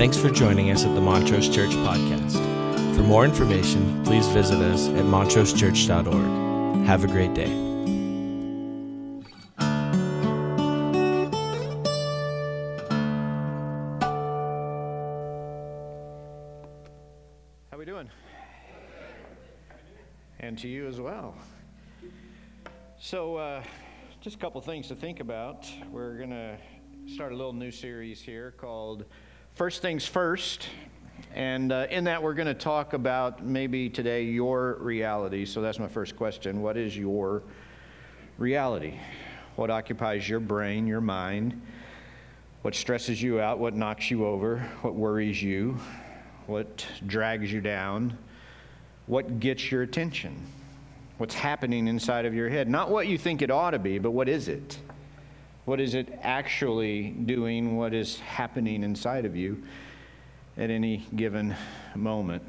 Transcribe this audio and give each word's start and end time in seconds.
Thanks 0.00 0.16
for 0.16 0.30
joining 0.30 0.70
us 0.70 0.86
at 0.86 0.94
the 0.94 1.00
Montrose 1.02 1.54
Church 1.54 1.72
Podcast. 1.72 2.32
For 2.96 3.02
more 3.02 3.26
information, 3.26 4.02
please 4.02 4.26
visit 4.28 4.56
us 4.56 4.88
at 4.88 5.04
montrosechurch.org. 5.04 6.86
Have 6.86 7.04
a 7.04 7.06
great 7.06 7.34
day. 7.34 7.50
How 17.68 17.76
are 17.76 17.78
we 17.78 17.84
doing? 17.84 18.08
And 20.38 20.58
to 20.60 20.66
you 20.66 20.86
as 20.86 20.98
well. 20.98 21.34
So, 22.98 23.36
uh, 23.36 23.62
just 24.22 24.36
a 24.36 24.38
couple 24.38 24.62
things 24.62 24.88
to 24.88 24.94
think 24.94 25.20
about. 25.20 25.70
We're 25.90 26.16
going 26.16 26.30
to 26.30 26.56
start 27.06 27.32
a 27.32 27.36
little 27.36 27.52
new 27.52 27.70
series 27.70 28.22
here 28.22 28.52
called 28.52 29.04
First 29.60 29.82
Things 29.82 30.06
First. 30.06 30.68
And 31.34 31.70
uh, 31.70 31.86
in 31.90 32.04
that, 32.04 32.22
we're 32.22 32.32
going 32.32 32.48
to 32.48 32.54
talk 32.54 32.94
about 32.94 33.44
maybe 33.44 33.90
today 33.90 34.22
your 34.22 34.78
reality. 34.80 35.44
So, 35.44 35.60
that's 35.60 35.78
my 35.78 35.86
first 35.86 36.16
question. 36.16 36.62
What 36.62 36.78
is 36.78 36.96
your 36.96 37.42
reality? 38.38 38.94
What 39.56 39.70
occupies 39.70 40.26
your 40.26 40.40
brain, 40.40 40.86
your 40.86 41.02
mind? 41.02 41.60
What 42.62 42.74
stresses 42.74 43.20
you 43.20 43.38
out? 43.38 43.58
What 43.58 43.74
knocks 43.76 44.10
you 44.10 44.24
over? 44.24 44.60
What 44.80 44.94
worries 44.94 45.42
you? 45.42 45.78
What 46.46 46.86
drags 47.06 47.52
you 47.52 47.60
down? 47.60 48.16
What 49.08 49.40
gets 49.40 49.70
your 49.70 49.82
attention? 49.82 50.42
What's 51.18 51.34
happening 51.34 51.86
inside 51.86 52.24
of 52.24 52.32
your 52.32 52.48
head? 52.48 52.66
Not 52.66 52.90
what 52.90 53.08
you 53.08 53.18
think 53.18 53.42
it 53.42 53.50
ought 53.50 53.72
to 53.72 53.78
be, 53.78 53.98
but 53.98 54.12
what 54.12 54.26
is 54.26 54.48
it? 54.48 54.78
What 55.70 55.80
is 55.80 55.94
it 55.94 56.18
actually 56.22 57.10
doing? 57.10 57.76
What 57.76 57.94
is 57.94 58.18
happening 58.18 58.82
inside 58.82 59.24
of 59.24 59.36
you 59.36 59.62
at 60.56 60.68
any 60.68 61.06
given 61.14 61.54
moment? 61.94 62.42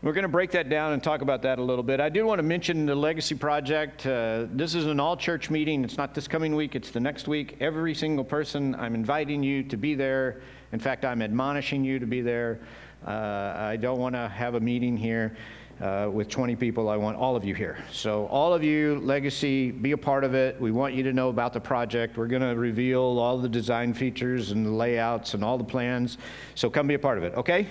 We're 0.00 0.14
going 0.14 0.22
to 0.22 0.28
break 0.30 0.50
that 0.52 0.70
down 0.70 0.94
and 0.94 1.02
talk 1.02 1.20
about 1.20 1.42
that 1.42 1.58
a 1.58 1.62
little 1.62 1.82
bit. 1.82 2.00
I 2.00 2.08
do 2.08 2.24
want 2.24 2.38
to 2.38 2.42
mention 2.42 2.86
the 2.86 2.94
Legacy 2.94 3.34
Project. 3.34 4.06
Uh, 4.06 4.46
this 4.52 4.74
is 4.74 4.86
an 4.86 5.00
all 5.00 5.18
church 5.18 5.50
meeting. 5.50 5.84
It's 5.84 5.98
not 5.98 6.14
this 6.14 6.26
coming 6.26 6.56
week, 6.56 6.74
it's 6.74 6.90
the 6.90 6.98
next 6.98 7.28
week. 7.28 7.58
Every 7.60 7.94
single 7.94 8.24
person, 8.24 8.74
I'm 8.76 8.94
inviting 8.94 9.42
you 9.42 9.62
to 9.64 9.76
be 9.76 9.94
there. 9.94 10.40
In 10.72 10.80
fact, 10.80 11.04
I'm 11.04 11.20
admonishing 11.20 11.84
you 11.84 11.98
to 11.98 12.06
be 12.06 12.22
there. 12.22 12.60
Uh, 13.06 13.10
I 13.54 13.76
don't 13.76 13.98
want 13.98 14.14
to 14.14 14.28
have 14.28 14.54
a 14.54 14.60
meeting 14.60 14.96
here 14.96 15.36
uh, 15.80 16.08
with 16.12 16.28
20 16.28 16.56
people. 16.56 16.88
I 16.88 16.96
want 16.96 17.16
all 17.16 17.36
of 17.36 17.44
you 17.44 17.54
here. 17.54 17.78
So, 17.92 18.26
all 18.26 18.52
of 18.52 18.64
you, 18.64 19.00
Legacy, 19.00 19.70
be 19.70 19.92
a 19.92 19.98
part 19.98 20.24
of 20.24 20.34
it. 20.34 20.60
We 20.60 20.70
want 20.70 20.94
you 20.94 21.02
to 21.04 21.12
know 21.12 21.28
about 21.28 21.52
the 21.52 21.60
project. 21.60 22.16
We're 22.16 22.26
going 22.26 22.42
to 22.42 22.56
reveal 22.56 23.00
all 23.00 23.38
the 23.38 23.48
design 23.48 23.94
features 23.94 24.50
and 24.50 24.66
the 24.66 24.70
layouts 24.70 25.34
and 25.34 25.44
all 25.44 25.58
the 25.58 25.64
plans. 25.64 26.18
So, 26.54 26.68
come 26.68 26.86
be 26.86 26.94
a 26.94 26.98
part 26.98 27.18
of 27.18 27.24
it, 27.24 27.34
okay? 27.34 27.68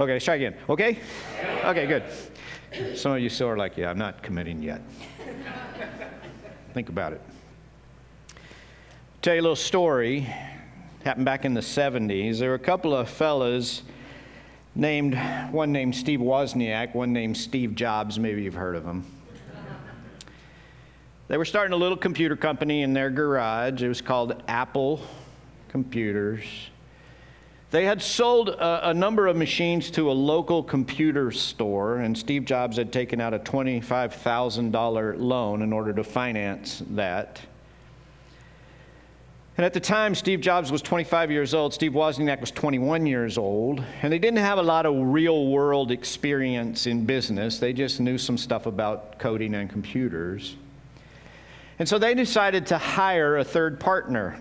Okay, 0.00 0.18
try 0.18 0.34
again. 0.36 0.56
Okay? 0.68 0.98
Okay, 1.64 1.86
good. 1.86 2.04
Some 2.96 3.12
of 3.12 3.20
you 3.20 3.28
still 3.28 3.48
are 3.48 3.56
like, 3.56 3.76
yeah, 3.76 3.90
I'm 3.90 3.98
not 3.98 4.22
committing 4.22 4.62
yet. 4.62 4.80
Think 6.72 6.88
about 6.88 7.12
it. 7.12 7.20
Tell 9.22 9.34
you 9.34 9.40
a 9.40 9.42
little 9.42 9.56
story. 9.56 10.26
Happened 11.04 11.24
back 11.24 11.44
in 11.44 11.54
the 11.54 11.60
70s. 11.60 12.40
There 12.40 12.48
were 12.48 12.56
a 12.56 12.58
couple 12.58 12.94
of 12.94 13.08
fellas 13.08 13.82
named, 14.74 15.18
one 15.50 15.72
named 15.72 15.94
Steve 15.94 16.20
Wozniak, 16.20 16.94
one 16.94 17.12
named 17.12 17.36
Steve 17.36 17.74
Jobs. 17.74 18.18
Maybe 18.18 18.42
you've 18.42 18.54
heard 18.54 18.76
of 18.76 18.84
him. 18.84 19.04
They 21.28 21.38
were 21.38 21.44
starting 21.44 21.72
a 21.72 21.76
little 21.76 21.96
computer 21.96 22.36
company 22.36 22.82
in 22.82 22.92
their 22.92 23.10
garage. 23.10 23.82
It 23.82 23.88
was 23.88 24.02
called 24.02 24.42
Apple 24.46 25.00
Computers. 25.68 26.44
They 27.70 27.84
had 27.86 28.02
sold 28.02 28.50
a, 28.50 28.90
a, 28.90 28.94
number 28.94 29.26
of 29.26 29.36
machines 29.36 29.90
to 29.92 30.10
a 30.10 30.12
local 30.12 30.62
computer 30.62 31.32
store, 31.32 31.96
and 31.96 32.16
Steve 32.16 32.44
Jobs 32.44 32.76
had 32.76 32.92
taken 32.92 33.20
out 33.20 33.34
a 33.34 33.38
$25,000 33.40 35.14
loan 35.18 35.62
in 35.62 35.72
order 35.72 35.92
to 35.92 36.04
finance 36.04 36.82
that. 36.90 37.40
And 39.56 39.64
at 39.64 39.72
the 39.72 39.80
time, 39.80 40.16
Steve 40.16 40.40
Jobs 40.40 40.72
was 40.72 40.82
25 40.82 41.30
years 41.30 41.54
old, 41.54 41.72
Steve 41.72 41.92
Wozniak 41.92 42.40
was 42.40 42.50
21 42.50 43.06
years 43.06 43.38
old, 43.38 43.84
and 44.02 44.12
they 44.12 44.18
didn't 44.18 44.40
have 44.40 44.58
a 44.58 44.62
lot 44.62 44.84
of 44.84 44.96
real 44.96 45.46
world 45.46 45.92
experience 45.92 46.88
in 46.88 47.04
business. 47.04 47.60
They 47.60 47.72
just 47.72 48.00
knew 48.00 48.18
some 48.18 48.36
stuff 48.36 48.66
about 48.66 49.20
coding 49.20 49.54
and 49.54 49.70
computers. 49.70 50.56
And 51.78 51.88
so 51.88 51.98
they 51.98 52.14
decided 52.14 52.66
to 52.66 52.78
hire 52.78 53.38
a 53.38 53.44
third 53.44 53.78
partner. 53.78 54.36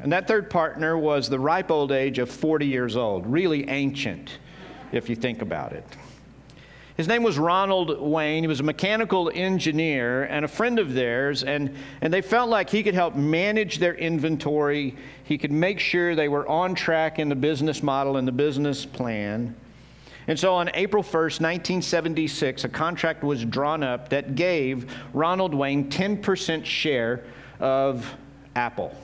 And 0.00 0.12
that 0.12 0.28
third 0.28 0.48
partner 0.48 0.96
was 0.96 1.28
the 1.28 1.40
ripe 1.40 1.72
old 1.72 1.90
age 1.90 2.20
of 2.20 2.30
40 2.30 2.66
years 2.66 2.96
old, 2.96 3.26
really 3.26 3.68
ancient, 3.68 4.38
if 4.92 5.08
you 5.08 5.16
think 5.16 5.42
about 5.42 5.72
it. 5.72 5.84
His 6.96 7.08
name 7.08 7.22
was 7.22 7.38
Ronald 7.38 8.00
Wayne. 8.00 8.42
He 8.42 8.46
was 8.46 8.60
a 8.60 8.62
mechanical 8.62 9.30
engineer 9.34 10.24
and 10.24 10.46
a 10.46 10.48
friend 10.48 10.78
of 10.78 10.94
theirs, 10.94 11.42
and, 11.44 11.74
and 12.00 12.12
they 12.12 12.22
felt 12.22 12.48
like 12.48 12.70
he 12.70 12.82
could 12.82 12.94
help 12.94 13.14
manage 13.14 13.78
their 13.78 13.94
inventory. 13.94 14.96
He 15.24 15.36
could 15.36 15.52
make 15.52 15.78
sure 15.78 16.14
they 16.14 16.28
were 16.28 16.48
on 16.48 16.74
track 16.74 17.18
in 17.18 17.28
the 17.28 17.34
business 17.34 17.82
model 17.82 18.16
and 18.16 18.26
the 18.26 18.32
business 18.32 18.86
plan. 18.86 19.54
And 20.26 20.38
so 20.38 20.54
on 20.54 20.70
April 20.72 21.02
1st, 21.02 21.40
1976, 21.40 22.64
a 22.64 22.68
contract 22.68 23.22
was 23.22 23.44
drawn 23.44 23.82
up 23.82 24.08
that 24.08 24.34
gave 24.34 24.92
Ronald 25.12 25.54
Wayne 25.54 25.90
10% 25.90 26.64
share 26.64 27.24
of 27.60 28.12
Apple. 28.56 28.94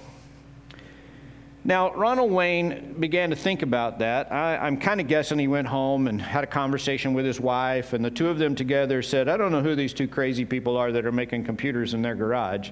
Now, 1.65 1.95
Ronald 1.95 2.33
Wayne 2.33 2.97
began 2.99 3.31
to 3.31 3.37
think 3.37 3.63
about 3.63 4.01
that. 4.01 4.33
I, 4.33 4.67
am 4.67 4.77
kind 4.77 5.01
of 5.01 5.07
guessing 5.07 5.39
he 5.39 5.47
went 5.47 5.69
home 5.69 6.09
and 6.09 6.21
had 6.21 6.43
a 6.43 6.47
conversation 6.47 7.15
with 7.15 7.25
his 7.25 7.39
wife, 7.39 7.93
and 7.93 8.05
the 8.05 8.11
two 8.11 8.29
of 8.29 8.39
them 8.39 8.57
together 8.57 9.01
said, 9.01 9.29
I 9.29 9.37
don't 9.37 9.53
know 9.53 9.63
who 9.63 9.77
these 9.77 9.93
two 9.93 10.09
crazy 10.09 10.45
people 10.45 10.77
are 10.77 10.91
that 10.91 11.07
are 11.07 11.13
making 11.13 11.45
computers 11.45 11.95
in 11.95 12.03
their 12.03 12.17
garage, 12.17 12.71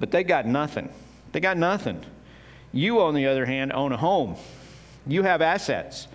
but 0.00 0.10
they 0.10 0.24
got 0.24 0.46
nothing. 0.46 0.88
They 1.32 1.40
got 1.40 1.58
nothing. 1.58 2.02
You, 2.72 3.02
on 3.02 3.14
the 3.14 3.26
other 3.26 3.44
hand, 3.44 3.74
own 3.74 3.92
a 3.92 3.96
home, 3.98 4.36
you 5.06 5.22
have 5.22 5.42
assets. 5.42 6.08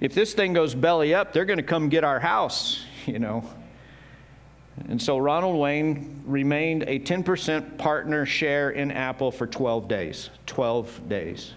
If 0.00 0.12
this 0.12 0.34
thing 0.34 0.52
goes 0.52 0.74
belly 0.74 1.14
up, 1.14 1.32
they're 1.32 1.46
going 1.46 1.56
to 1.56 1.62
come 1.62 1.88
get 1.88 2.04
our 2.04 2.20
house, 2.20 2.84
you 3.06 3.18
know. 3.18 3.42
And 4.88 5.00
so 5.00 5.18
Ronald 5.18 5.56
Wayne 5.56 6.22
remained 6.26 6.82
a 6.84 6.98
10% 6.98 7.78
partner 7.78 8.26
share 8.26 8.70
in 8.70 8.90
Apple 8.90 9.30
for 9.30 9.46
12 9.46 9.88
days. 9.88 10.30
12 10.46 11.08
days. 11.08 11.54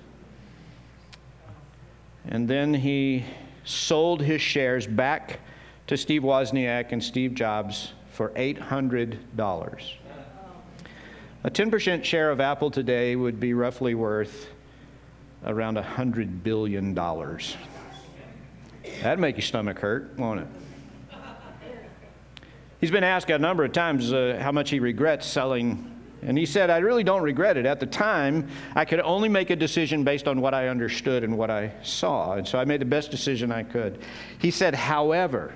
And 2.28 2.48
then 2.48 2.74
he 2.74 3.26
sold 3.64 4.22
his 4.22 4.42
shares 4.42 4.86
back 4.86 5.40
to 5.88 5.98
Steve 5.98 6.22
Wozniak 6.22 6.92
and 6.92 7.04
Steve 7.04 7.34
Jobs 7.34 7.94
for 8.12 8.30
$800. 8.30 9.18
A 11.44 11.50
10% 11.50 12.04
share 12.04 12.32
of 12.32 12.40
Apple 12.40 12.70
today 12.70 13.16
would 13.16 13.40
be 13.40 13.54
roughly 13.54 13.96
worth 13.96 14.50
around 15.46 15.78
$100 15.78 16.44
billion. 16.44 16.94
That'd 16.94 17.58
make 19.20 19.38
your 19.38 19.44
stomach 19.44 19.80
hurt, 19.80 20.18
won't 20.18 20.42
it? 20.42 20.48
He's 22.88 22.94
been 22.94 23.04
asked 23.04 23.30
a 23.30 23.38
number 23.38 23.66
of 23.66 23.74
times 23.74 24.14
uh, 24.14 24.40
how 24.42 24.54
much 24.54 24.70
he 24.70 24.80
regrets 24.80 25.28
selling. 25.28 25.94
And 26.22 26.38
he 26.38 26.46
said, 26.46 26.70
I 26.70 26.78
really 26.78 27.04
don't 27.04 27.22
regret 27.22 27.58
it. 27.58 27.66
At 27.66 27.82
the 27.82 27.86
time, 27.86 28.48
I 28.76 28.86
could 28.86 29.02
only 29.02 29.28
make 29.28 29.50
a 29.50 29.58
decision 29.58 30.06
based 30.06 30.26
on 30.26 30.40
what 30.40 30.54
I 30.54 30.70
understood 30.70 31.26
and 31.26 31.38
what 31.38 31.52
I 31.52 31.74
saw. 31.84 32.36
And 32.36 32.48
so 32.48 32.58
I 32.58 32.64
made 32.64 32.80
the 32.80 32.86
best 32.86 33.12
decision 33.12 33.52
I 33.52 33.64
could. 33.64 34.00
He 34.40 34.52
said, 34.52 34.74
however, 34.74 35.54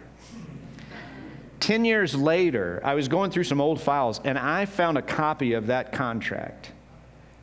10 1.61 1.85
years 1.85 2.13
later, 2.15 2.81
I 2.83 2.95
was 2.95 3.07
going 3.07 3.31
through 3.31 3.45
some 3.45 3.61
old 3.61 3.79
files 3.79 4.19
and 4.25 4.37
I 4.37 4.65
found 4.65 4.97
a 4.97 5.01
copy 5.01 5.53
of 5.53 5.67
that 5.67 5.93
contract. 5.93 6.73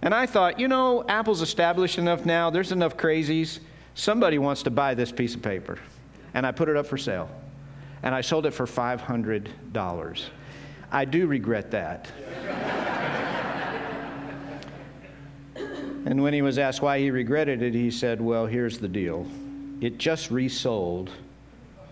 And 0.03 0.15
I 0.15 0.27
thought, 0.27 0.61
you 0.61 0.69
know, 0.69 1.03
Apple's 1.09 1.41
established 1.41 1.97
enough 1.97 2.27
now, 2.27 2.51
there's 2.51 2.73
enough 2.73 2.99
crazies. 2.99 3.61
Somebody 3.95 4.37
wants 4.37 4.65
to 4.65 4.71
buy 4.71 4.93
this 4.93 5.11
piece 5.11 5.35
of 5.35 5.41
paper. 5.41 5.79
And 6.35 6.47
I 6.47 6.53
put 6.53 6.69
it 6.69 6.77
up 6.77 6.87
for 6.87 6.99
sale 6.99 7.31
and 8.03 8.15
I 8.15 8.21
sold 8.21 8.47
it 8.47 8.53
for 8.53 8.67
$500. 8.67 10.25
I 10.91 11.05
do 11.05 11.27
regret 11.27 11.71
that. 11.73 12.11
and 16.07 16.23
when 16.23 16.33
he 16.33 16.43
was 16.43 16.59
asked 16.59 16.81
why 16.81 16.99
he 16.99 17.11
regretted 17.11 17.63
it, 17.63 17.75
he 17.75 17.91
said, 17.91 18.21
Well, 18.21 18.47
here's 18.47 18.79
the 18.79 18.89
deal 18.89 19.27
it 19.81 19.99
just 19.99 20.31
resold 20.31 21.11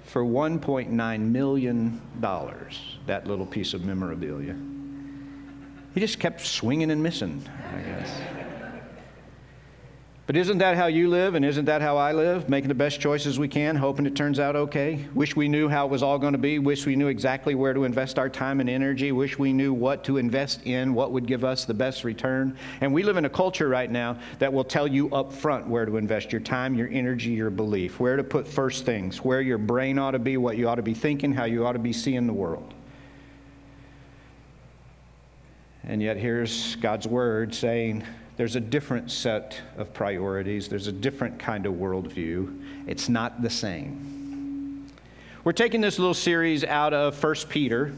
for 0.04 0.24
$1.9 0.24 1.20
million, 1.20 2.00
that 2.20 3.26
little 3.26 3.46
piece 3.46 3.74
of 3.74 3.84
memorabilia. 3.84 4.56
He 5.94 6.00
just 6.00 6.18
kept 6.20 6.40
swinging 6.40 6.90
and 6.90 7.02
missing, 7.02 7.42
I 7.74 7.80
guess. 7.80 8.20
But 10.26 10.36
isn't 10.36 10.58
that 10.58 10.76
how 10.76 10.86
you 10.86 11.08
live, 11.08 11.36
and 11.36 11.44
isn't 11.44 11.66
that 11.66 11.82
how 11.82 11.96
I 11.96 12.10
live? 12.10 12.48
Making 12.48 12.66
the 12.66 12.74
best 12.74 12.98
choices 12.98 13.38
we 13.38 13.46
can, 13.46 13.76
hoping 13.76 14.06
it 14.06 14.16
turns 14.16 14.40
out 14.40 14.56
okay. 14.56 15.04
Wish 15.14 15.36
we 15.36 15.46
knew 15.46 15.68
how 15.68 15.86
it 15.86 15.90
was 15.90 16.02
all 16.02 16.18
going 16.18 16.32
to 16.32 16.38
be. 16.38 16.58
Wish 16.58 16.84
we 16.84 16.96
knew 16.96 17.06
exactly 17.06 17.54
where 17.54 17.72
to 17.72 17.84
invest 17.84 18.18
our 18.18 18.28
time 18.28 18.58
and 18.58 18.68
energy. 18.68 19.12
Wish 19.12 19.38
we 19.38 19.52
knew 19.52 19.72
what 19.72 20.02
to 20.02 20.16
invest 20.16 20.66
in, 20.66 20.94
what 20.94 21.12
would 21.12 21.26
give 21.28 21.44
us 21.44 21.64
the 21.64 21.74
best 21.74 22.02
return. 22.02 22.58
And 22.80 22.92
we 22.92 23.04
live 23.04 23.18
in 23.18 23.24
a 23.24 23.30
culture 23.30 23.68
right 23.68 23.88
now 23.88 24.18
that 24.40 24.52
will 24.52 24.64
tell 24.64 24.88
you 24.88 25.08
up 25.10 25.32
front 25.32 25.68
where 25.68 25.86
to 25.86 25.96
invest 25.96 26.32
your 26.32 26.40
time, 26.40 26.74
your 26.74 26.88
energy, 26.88 27.30
your 27.30 27.50
belief, 27.50 28.00
where 28.00 28.16
to 28.16 28.24
put 28.24 28.48
first 28.48 28.84
things, 28.84 29.18
where 29.18 29.40
your 29.40 29.58
brain 29.58 29.96
ought 29.96 30.10
to 30.10 30.18
be, 30.18 30.36
what 30.36 30.56
you 30.56 30.68
ought 30.68 30.74
to 30.74 30.82
be 30.82 30.94
thinking, 30.94 31.32
how 31.32 31.44
you 31.44 31.64
ought 31.64 31.74
to 31.74 31.78
be 31.78 31.92
seeing 31.92 32.26
the 32.26 32.32
world. 32.32 32.74
And 35.84 36.02
yet, 36.02 36.16
here's 36.16 36.74
God's 36.76 37.06
word 37.06 37.54
saying, 37.54 38.02
there's 38.36 38.56
a 38.56 38.60
different 38.60 39.10
set 39.10 39.60
of 39.76 39.92
priorities, 39.94 40.68
there's 40.68 40.86
a 40.86 40.92
different 40.92 41.38
kind 41.38 41.66
of 41.66 41.74
worldview. 41.74 42.86
It's 42.86 43.08
not 43.08 43.42
the 43.42 43.50
same. 43.50 44.86
We're 45.42 45.52
taking 45.52 45.80
this 45.80 45.98
little 45.98 46.14
series 46.14 46.64
out 46.64 46.92
of 46.92 47.22
1 47.22 47.34
Peter. 47.48 47.92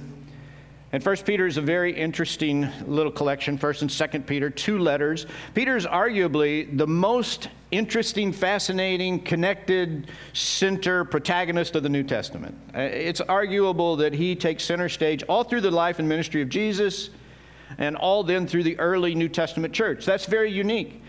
And 0.90 1.04
1 1.04 1.16
Peter 1.18 1.46
is 1.46 1.56
a 1.56 1.62
very 1.62 1.92
interesting 1.92 2.66
little 2.86 3.12
collection, 3.12 3.58
1st 3.58 3.82
and 3.82 3.90
2nd 3.90 4.26
Peter, 4.26 4.48
two 4.48 4.78
letters. 4.78 5.26
Peter 5.54 5.76
is 5.76 5.84
arguably 5.84 6.76
the 6.78 6.86
most 6.86 7.48
interesting, 7.70 8.32
fascinating, 8.32 9.20
connected 9.20 10.10
center 10.32 11.04
protagonist 11.04 11.76
of 11.76 11.82
the 11.82 11.88
New 11.90 12.02
Testament. 12.02 12.56
Uh, 12.74 12.80
it's 12.80 13.20
arguable 13.20 13.96
that 13.96 14.14
he 14.14 14.34
takes 14.34 14.64
center 14.64 14.88
stage 14.88 15.22
all 15.24 15.44
through 15.44 15.60
the 15.60 15.70
life 15.70 15.98
and 15.98 16.08
ministry 16.08 16.40
of 16.40 16.48
Jesus 16.48 17.10
and 17.76 17.96
all 17.96 18.24
then 18.24 18.46
through 18.46 18.62
the 18.62 18.78
early 18.78 19.14
New 19.14 19.28
Testament 19.28 19.74
church. 19.74 20.06
That's 20.06 20.26
very 20.26 20.50
unique. 20.50 21.02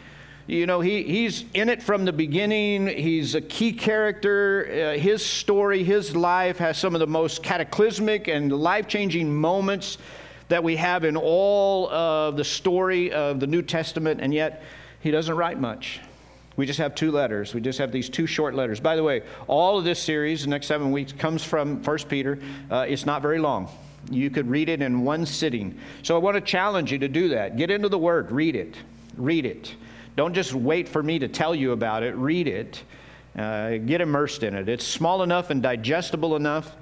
You 0.50 0.66
know, 0.66 0.82
he, 0.82 1.04
he's 1.04 1.46
in 1.54 1.70
it 1.70 1.84
from 1.84 2.06
the 2.06 2.12
beginning. 2.12 2.88
He's 2.88 3.36
a 3.36 3.42
key 3.42 3.72
character. 3.72 4.96
Uh, 4.96 5.00
his 5.00 5.24
story, 5.24 5.84
his 5.84 6.16
life 6.16 6.58
has 6.58 6.78
some 6.78 6.96
of 6.96 7.00
the 7.00 7.08
most 7.08 7.44
cataclysmic 7.44 8.28
and 8.28 8.52
life 8.52 8.88
changing 8.88 9.32
moments 9.32 10.00
that 10.48 10.64
we 10.64 10.76
have 10.78 11.06
in 11.06 11.16
all 11.16 11.88
of 11.92 12.36
the 12.36 12.44
story 12.44 13.12
of 13.12 13.40
the 13.40 13.46
New 13.46 13.62
Testament, 13.62 14.22
and 14.22 14.34
yet 14.34 14.64
he 15.02 15.12
doesn't 15.12 15.36
write 15.36 15.60
much. 15.60 16.00
We 16.56 16.66
just 16.66 16.80
have 16.80 16.96
two 16.96 17.12
letters. 17.12 17.54
We 17.54 17.62
just 17.62 17.78
have 17.78 17.92
these 17.92 18.10
two 18.10 18.26
short 18.26 18.56
letters. 18.56 18.80
By 18.80 18.96
the 18.96 19.04
way, 19.04 19.22
all 19.48 19.78
of 19.78 19.86
this 19.86 20.02
series, 20.02 20.42
the 20.42 20.50
next 20.50 20.66
seven 20.66 20.92
weeks, 20.92 21.14
comes 21.14 21.44
from 21.44 21.84
1 21.84 21.98
Peter. 22.10 22.40
Uh, 22.72 22.86
it's 22.90 23.06
not 23.06 23.22
very 23.22 23.38
long. 23.38 23.70
You 24.10 24.30
could 24.30 24.50
read 24.50 24.70
it 24.70 24.82
in 24.82 25.04
one 25.04 25.26
sitting. 25.26 25.78
So 26.04 26.16
I 26.16 26.20
want 26.20 26.36
to 26.36 26.42
challenge 26.42 26.92
you 26.92 27.00
to 27.00 27.08
do 27.08 27.30
that. 27.30 27.58
Get 27.58 27.70
into 27.70 27.90
the 27.90 27.98
Word, 27.98 28.32
read 28.32 28.56
it. 28.56 28.76
Read 29.18 29.46
it. 29.46 29.76
Don't 30.16 30.34
just 30.34 30.54
wait 30.54 30.88
for 30.88 31.04
me 31.04 31.20
to 31.20 31.28
tell 31.28 31.54
you 31.54 31.72
about 31.72 32.04
it, 32.04 32.16
read 32.16 32.48
it. 32.48 32.84
Uh, 33.38 33.78
get 33.78 34.02
immersed 34.02 34.44
in 34.44 34.56
it. 34.56 34.68
It's 34.68 34.86
small 34.86 35.24
enough 35.24 35.50
and 35.50 35.62
digestible 35.62 36.36
enough 36.36 36.76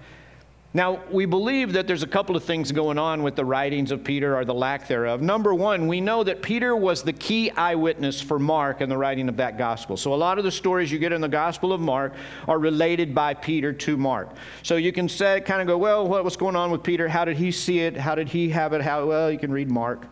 now, 0.78 1.02
we 1.10 1.26
believe 1.26 1.74
that 1.74 1.88
there's 1.88 2.04
a 2.04 2.08
couple 2.08 2.36
of 2.36 2.44
things 2.44 2.72
going 2.72 3.00
on 3.00 3.24
with 3.24 3.36
the 3.36 3.44
writings 3.44 3.90
of 3.90 4.04
Peter 4.04 4.38
or 4.38 4.46
the 4.46 4.54
lack 4.54 4.88
thereof. 4.88 5.24
Number 5.24 5.56
one, 5.56 5.88
we 5.88 6.00
know 6.00 6.24
that 6.24 6.44
Peter 6.44 6.76
was 6.76 7.02
the 7.02 7.14
key 7.14 7.50
eyewitness 7.50 8.22
for 8.22 8.38
Mark 8.38 8.80
in 8.80 8.88
the 8.88 8.96
writing 8.96 9.28
of 9.28 9.38
that 9.38 9.58
gospel. 9.58 9.98
So, 9.98 10.14
a 10.14 10.16
lot 10.16 10.38
of 10.38 10.44
the 10.44 10.52
stories 10.52 10.92
you 10.92 11.00
get 11.00 11.12
in 11.12 11.20
the 11.20 11.28
Gospel 11.28 11.74
of 11.74 11.82
Mark 11.82 12.14
are 12.48 12.60
related 12.60 13.16
by 13.16 13.34
Peter 13.34 13.74
to 13.74 13.98
Mark. 13.98 14.30
So, 14.62 14.76
you 14.76 14.92
can 14.92 15.10
say, 15.10 15.42
kind 15.42 15.62
of 15.62 15.68
go, 15.68 15.80
well, 15.80 16.08
what 16.08 16.24
was 16.24 16.38
going 16.38 16.56
on 16.56 16.70
with 16.70 16.84
Peter? 16.84 17.08
How 17.08 17.26
did 17.26 17.38
he 17.38 17.52
see 17.52 17.80
it? 17.80 17.98
How 17.98 18.14
did 18.14 18.30
he 18.30 18.48
have 18.50 18.74
it? 18.74 18.82
How, 18.84 19.04
well, 19.08 19.32
you 19.32 19.40
can 19.40 19.52
read 19.52 19.72
Mark. 19.72 20.06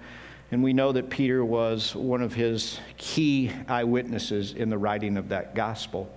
And 0.50 0.64
we 0.64 0.74
know 0.74 0.92
that 0.94 1.12
Peter 1.12 1.46
was 1.46 1.96
one 1.96 2.24
of 2.24 2.34
his 2.34 2.80
key 2.98 3.52
eyewitnesses 3.68 4.54
in 4.54 4.70
the 4.70 4.80
writing 4.80 5.16
of 5.16 5.30
that 5.30 5.54
gospel. 5.54 6.12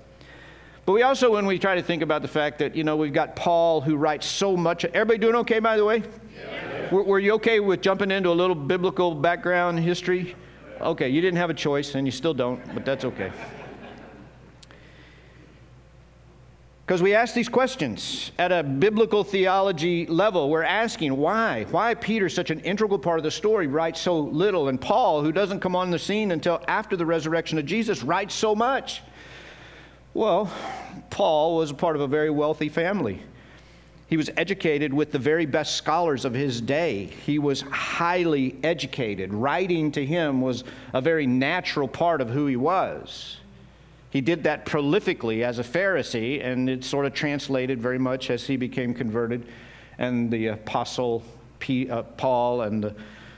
But 0.88 0.94
we 0.94 1.02
also, 1.02 1.32
when 1.32 1.44
we 1.44 1.58
try 1.58 1.74
to 1.74 1.82
think 1.82 2.00
about 2.00 2.22
the 2.22 2.28
fact 2.28 2.60
that, 2.60 2.74
you 2.74 2.82
know, 2.82 2.96
we've 2.96 3.12
got 3.12 3.36
Paul 3.36 3.82
who 3.82 3.94
writes 3.94 4.26
so 4.26 4.56
much. 4.56 4.86
Everybody 4.86 5.18
doing 5.18 5.34
okay, 5.34 5.58
by 5.58 5.76
the 5.76 5.84
way? 5.84 5.98
Yeah. 5.98 6.90
Were, 6.90 7.02
were, 7.02 7.18
you 7.18 7.32
okay 7.34 7.60
with 7.60 7.82
jumping 7.82 8.10
into 8.10 8.30
a 8.30 8.32
little 8.32 8.54
biblical 8.54 9.14
background 9.14 9.80
history? 9.80 10.34
Okay, 10.80 11.10
you 11.10 11.20
didn't 11.20 11.36
have 11.36 11.50
a 11.50 11.54
choice, 11.54 11.94
and 11.94 12.06
you 12.06 12.10
still 12.10 12.32
don't, 12.32 12.58
but 12.74 12.86
that's 12.86 13.04
okay. 13.04 13.30
Because 16.86 17.02
we 17.02 17.14
ask 17.14 17.34
these 17.34 17.50
questions 17.50 18.32
at 18.38 18.50
a 18.50 18.62
biblical 18.62 19.24
theology 19.24 20.06
level. 20.06 20.48
We're 20.48 20.62
asking 20.62 21.14
why? 21.14 21.66
Why 21.70 21.92
Peter, 21.92 22.30
such 22.30 22.50
an 22.50 22.60
integral 22.60 22.98
part 22.98 23.18
of 23.18 23.24
the 23.24 23.30
story, 23.30 23.66
writes 23.66 24.00
so 24.00 24.18
little? 24.18 24.68
And 24.68 24.80
Paul, 24.80 25.20
who 25.20 25.32
doesn't 25.32 25.60
come 25.60 25.76
on 25.76 25.90
the 25.90 25.98
scene 25.98 26.32
until 26.32 26.62
after 26.66 26.96
the 26.96 27.04
resurrection 27.04 27.58
of 27.58 27.66
Jesus, 27.66 28.02
writes 28.02 28.34
so 28.34 28.54
much. 28.54 29.02
Well, 30.18 30.52
Paul 31.10 31.58
was 31.58 31.70
a 31.70 31.74
part 31.74 31.94
of 31.94 32.02
a 32.02 32.08
very 32.08 32.28
wealthy 32.28 32.68
family. 32.68 33.22
He 34.08 34.16
was 34.16 34.28
educated 34.36 34.92
with 34.92 35.12
the 35.12 35.18
very 35.20 35.46
best 35.46 35.76
scholars 35.76 36.24
of 36.24 36.34
his 36.34 36.60
day. 36.60 37.04
He 37.04 37.38
was 37.38 37.60
highly 37.60 38.56
educated. 38.64 39.32
Writing 39.32 39.92
to 39.92 40.04
him 40.04 40.40
was 40.40 40.64
a 40.92 41.00
very 41.00 41.28
natural 41.28 41.86
part 41.86 42.20
of 42.20 42.30
who 42.30 42.48
he 42.48 42.56
was. 42.56 43.36
He 44.10 44.20
did 44.20 44.42
that 44.42 44.66
prolifically 44.66 45.44
as 45.44 45.60
a 45.60 45.62
Pharisee, 45.62 46.44
and 46.44 46.68
it 46.68 46.82
sort 46.82 47.06
of 47.06 47.14
translated 47.14 47.80
very 47.80 48.00
much 48.00 48.28
as 48.28 48.44
he 48.44 48.56
became 48.56 48.94
converted. 48.94 49.46
And 49.98 50.32
the 50.32 50.48
apostle 50.48 51.22
P, 51.60 51.88
uh, 51.88 52.02
Paul 52.02 52.62
and 52.62 52.82
the, 52.82 52.96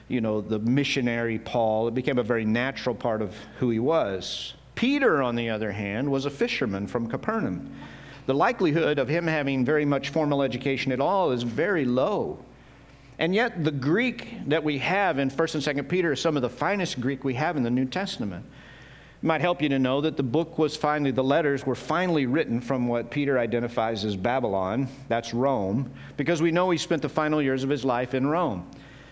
you 0.08 0.22
know, 0.22 0.40
the 0.40 0.58
missionary 0.58 1.40
Paul, 1.40 1.88
it 1.88 1.94
became 1.94 2.16
a 2.16 2.22
very 2.22 2.46
natural 2.46 2.94
part 2.94 3.20
of 3.20 3.36
who 3.58 3.68
he 3.68 3.80
was. 3.80 4.54
Peter, 4.80 5.22
on 5.22 5.36
the 5.36 5.50
other 5.50 5.72
hand, 5.72 6.10
was 6.10 6.24
a 6.24 6.30
fisherman 6.30 6.86
from 6.86 7.06
Capernaum. 7.06 7.70
The 8.24 8.32
likelihood 8.32 8.98
of 8.98 9.08
him 9.08 9.26
having 9.26 9.62
very 9.62 9.84
much 9.84 10.08
formal 10.08 10.42
education 10.42 10.90
at 10.90 11.02
all 11.02 11.32
is 11.32 11.42
very 11.42 11.84
low. 11.84 12.42
And 13.18 13.34
yet, 13.34 13.62
the 13.62 13.72
Greek 13.72 14.38
that 14.46 14.64
we 14.64 14.78
have 14.78 15.18
in 15.18 15.30
1st 15.30 15.68
and 15.68 15.78
2nd 15.86 15.88
Peter 15.90 16.12
is 16.12 16.20
some 16.22 16.34
of 16.34 16.40
the 16.40 16.48
finest 16.48 16.98
Greek 16.98 17.24
we 17.24 17.34
have 17.34 17.58
in 17.58 17.62
the 17.62 17.68
New 17.68 17.84
Testament. 17.84 18.46
It 19.22 19.26
might 19.26 19.42
help 19.42 19.60
you 19.60 19.68
to 19.68 19.78
know 19.78 20.00
that 20.00 20.16
the 20.16 20.22
book 20.22 20.56
was 20.56 20.78
finally, 20.78 21.10
the 21.10 21.22
letters 21.22 21.66
were 21.66 21.74
finally 21.74 22.24
written 22.24 22.58
from 22.58 22.88
what 22.88 23.10
Peter 23.10 23.38
identifies 23.38 24.06
as 24.06 24.16
Babylon, 24.16 24.88
that's 25.08 25.34
Rome, 25.34 25.90
because 26.16 26.40
we 26.40 26.52
know 26.52 26.70
he 26.70 26.78
spent 26.78 27.02
the 27.02 27.08
final 27.10 27.42
years 27.42 27.64
of 27.64 27.68
his 27.68 27.84
life 27.84 28.14
in 28.14 28.26
Rome. 28.26 28.66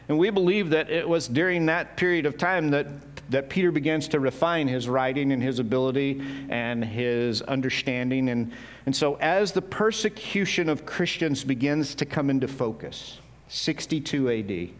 And 0.09 0.19
we 0.19 0.31
believe 0.31 0.71
that 0.71 0.89
it 0.89 1.07
was 1.07 1.29
during 1.29 1.67
that 1.67 1.99
period 1.99 2.25
of 2.25 2.39
time 2.39 2.71
that 2.71 3.08
that 3.29 3.49
Peter 3.49 3.71
begins 3.71 4.09
to 4.09 4.21
refine 4.21 4.69
his 4.69 4.89
writing 4.89 5.33
and 5.33 5.43
his 5.43 5.59
ability 5.59 6.23
and 6.49 6.85
his 6.85 7.43
understanding. 7.43 8.29
And, 8.31 8.53
and 8.87 8.95
so, 8.95 9.17
as 9.17 9.53
the 9.53 9.63
persecution 9.63 10.69
of 10.69 10.87
Christians 10.87 11.45
begins 11.45 11.95
to 11.97 12.07
come 12.07 12.31
into 12.31 12.49
focus, 12.49 13.19
62 13.49 14.31
AD, 14.31 14.71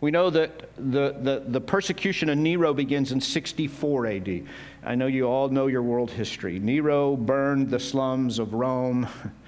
we 0.00 0.10
know 0.10 0.30
that 0.30 0.74
the, 0.76 1.16
the, 1.20 1.44
the 1.46 1.60
persecution 1.60 2.28
of 2.28 2.36
Nero 2.36 2.74
begins 2.74 3.12
in 3.12 3.20
64 3.20 4.06
AD. 4.06 4.42
I 4.84 4.96
know 4.96 5.06
you 5.06 5.26
all 5.26 5.48
know 5.48 5.68
your 5.68 5.82
world 5.82 6.10
history. 6.10 6.58
Nero 6.58 7.14
burned 7.14 7.70
the 7.70 7.78
slums 7.78 8.40
of 8.40 8.52
Rome. 8.52 9.06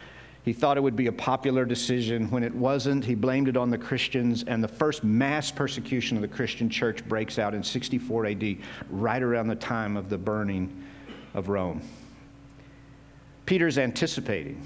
He 0.44 0.52
thought 0.52 0.76
it 0.76 0.82
would 0.82 0.94
be 0.94 1.06
a 1.06 1.12
popular 1.12 1.64
decision. 1.64 2.30
When 2.30 2.42
it 2.42 2.54
wasn't, 2.54 3.04
he 3.04 3.14
blamed 3.14 3.48
it 3.48 3.56
on 3.56 3.70
the 3.70 3.78
Christians, 3.78 4.44
and 4.46 4.62
the 4.62 4.68
first 4.68 5.02
mass 5.02 5.50
persecution 5.50 6.18
of 6.18 6.20
the 6.20 6.28
Christian 6.28 6.68
church 6.68 7.02
breaks 7.08 7.38
out 7.38 7.54
in 7.54 7.62
64 7.62 8.26
AD, 8.26 8.56
right 8.90 9.22
around 9.22 9.46
the 9.46 9.54
time 9.54 9.96
of 9.96 10.10
the 10.10 10.18
burning 10.18 10.84
of 11.32 11.48
Rome. 11.48 11.80
Peter's 13.46 13.78
anticipating. 13.78 14.60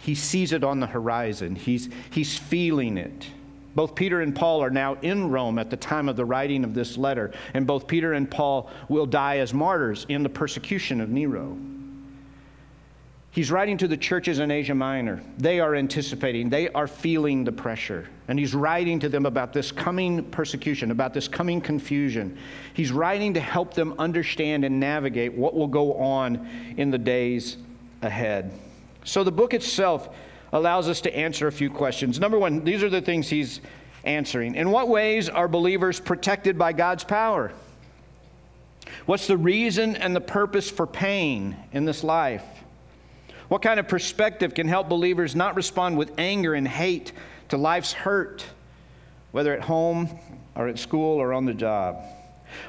He 0.00 0.14
sees 0.14 0.52
it 0.52 0.64
on 0.64 0.80
the 0.80 0.86
horizon, 0.86 1.54
he's, 1.54 1.90
he's 2.10 2.38
feeling 2.38 2.96
it. 2.96 3.26
Both 3.74 3.94
Peter 3.94 4.22
and 4.22 4.34
Paul 4.34 4.64
are 4.64 4.70
now 4.70 4.96
in 5.02 5.28
Rome 5.30 5.58
at 5.58 5.68
the 5.68 5.76
time 5.76 6.08
of 6.08 6.16
the 6.16 6.24
writing 6.24 6.64
of 6.64 6.72
this 6.72 6.96
letter, 6.96 7.32
and 7.52 7.66
both 7.66 7.86
Peter 7.86 8.14
and 8.14 8.30
Paul 8.30 8.70
will 8.88 9.06
die 9.06 9.38
as 9.38 9.52
martyrs 9.52 10.06
in 10.08 10.22
the 10.22 10.28
persecution 10.28 11.02
of 11.02 11.10
Nero. 11.10 11.56
He's 13.38 13.52
writing 13.52 13.78
to 13.78 13.86
the 13.86 13.96
churches 13.96 14.40
in 14.40 14.50
Asia 14.50 14.74
Minor. 14.74 15.22
They 15.36 15.60
are 15.60 15.76
anticipating, 15.76 16.50
they 16.50 16.70
are 16.70 16.88
feeling 16.88 17.44
the 17.44 17.52
pressure. 17.52 18.08
And 18.26 18.36
he's 18.36 18.52
writing 18.52 18.98
to 18.98 19.08
them 19.08 19.26
about 19.26 19.52
this 19.52 19.70
coming 19.70 20.24
persecution, 20.24 20.90
about 20.90 21.14
this 21.14 21.28
coming 21.28 21.60
confusion. 21.60 22.36
He's 22.74 22.90
writing 22.90 23.34
to 23.34 23.40
help 23.40 23.74
them 23.74 23.94
understand 23.96 24.64
and 24.64 24.80
navigate 24.80 25.34
what 25.34 25.54
will 25.54 25.68
go 25.68 25.94
on 25.98 26.48
in 26.78 26.90
the 26.90 26.98
days 26.98 27.58
ahead. 28.02 28.50
So 29.04 29.22
the 29.22 29.30
book 29.30 29.54
itself 29.54 30.08
allows 30.52 30.88
us 30.88 31.00
to 31.02 31.16
answer 31.16 31.46
a 31.46 31.52
few 31.52 31.70
questions. 31.70 32.18
Number 32.18 32.40
one, 32.40 32.64
these 32.64 32.82
are 32.82 32.90
the 32.90 33.00
things 33.00 33.28
he's 33.28 33.60
answering. 34.02 34.56
In 34.56 34.72
what 34.72 34.88
ways 34.88 35.28
are 35.28 35.46
believers 35.46 36.00
protected 36.00 36.58
by 36.58 36.72
God's 36.72 37.04
power? 37.04 37.52
What's 39.06 39.28
the 39.28 39.36
reason 39.36 39.94
and 39.94 40.16
the 40.16 40.20
purpose 40.20 40.68
for 40.68 40.88
pain 40.88 41.56
in 41.70 41.84
this 41.84 42.02
life? 42.02 42.42
What 43.48 43.62
kind 43.62 43.80
of 43.80 43.88
perspective 43.88 44.54
can 44.54 44.68
help 44.68 44.88
believers 44.88 45.34
not 45.34 45.56
respond 45.56 45.96
with 45.96 46.12
anger 46.18 46.54
and 46.54 46.68
hate 46.68 47.12
to 47.48 47.56
life's 47.56 47.92
hurt, 47.92 48.44
whether 49.32 49.54
at 49.54 49.62
home 49.62 50.18
or 50.54 50.68
at 50.68 50.78
school 50.78 51.18
or 51.20 51.32
on 51.32 51.46
the 51.46 51.54
job? 51.54 52.02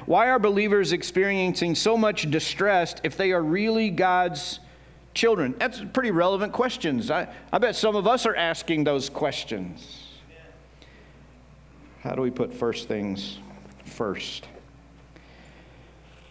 Why 0.06 0.28
are 0.28 0.38
believers 0.38 0.92
experiencing 0.92 1.74
so 1.74 1.96
much 1.96 2.30
distress 2.30 2.94
if 3.02 3.16
they 3.16 3.32
are 3.32 3.42
really 3.42 3.90
God's 3.90 4.60
children? 5.14 5.54
That's 5.58 5.82
pretty 5.92 6.10
relevant 6.10 6.52
questions. 6.52 7.10
I, 7.10 7.28
I 7.52 7.58
bet 7.58 7.76
some 7.76 7.96
of 7.96 8.06
us 8.06 8.26
are 8.26 8.36
asking 8.36 8.84
those 8.84 9.08
questions. 9.10 10.06
How 12.02 12.14
do 12.14 12.22
we 12.22 12.30
put 12.30 12.54
first 12.54 12.88
things 12.88 13.38
first? 13.84 14.46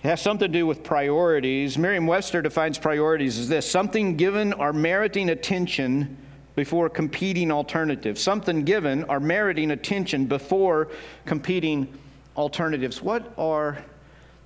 It 0.01 0.07
has 0.07 0.21
something 0.21 0.49
to 0.49 0.59
do 0.59 0.65
with 0.65 0.81
priorities. 0.81 1.77
Merriam 1.77 2.07
Webster 2.07 2.41
defines 2.41 2.77
priorities 2.77 3.37
as 3.37 3.49
this 3.49 3.69
something 3.69 4.15
given 4.15 4.53
or 4.53 4.71
meriting 4.71 5.29
attention 5.29 6.17
before 6.55 6.89
competing 6.89 7.51
alternatives. 7.51 8.21
Something 8.21 8.63
given 8.63 9.03
or 9.05 9.19
meriting 9.19 9.71
attention 9.71 10.25
before 10.25 10.87
competing 11.25 11.93
alternatives. 12.37 13.01
What 13.01 13.33
are 13.37 13.83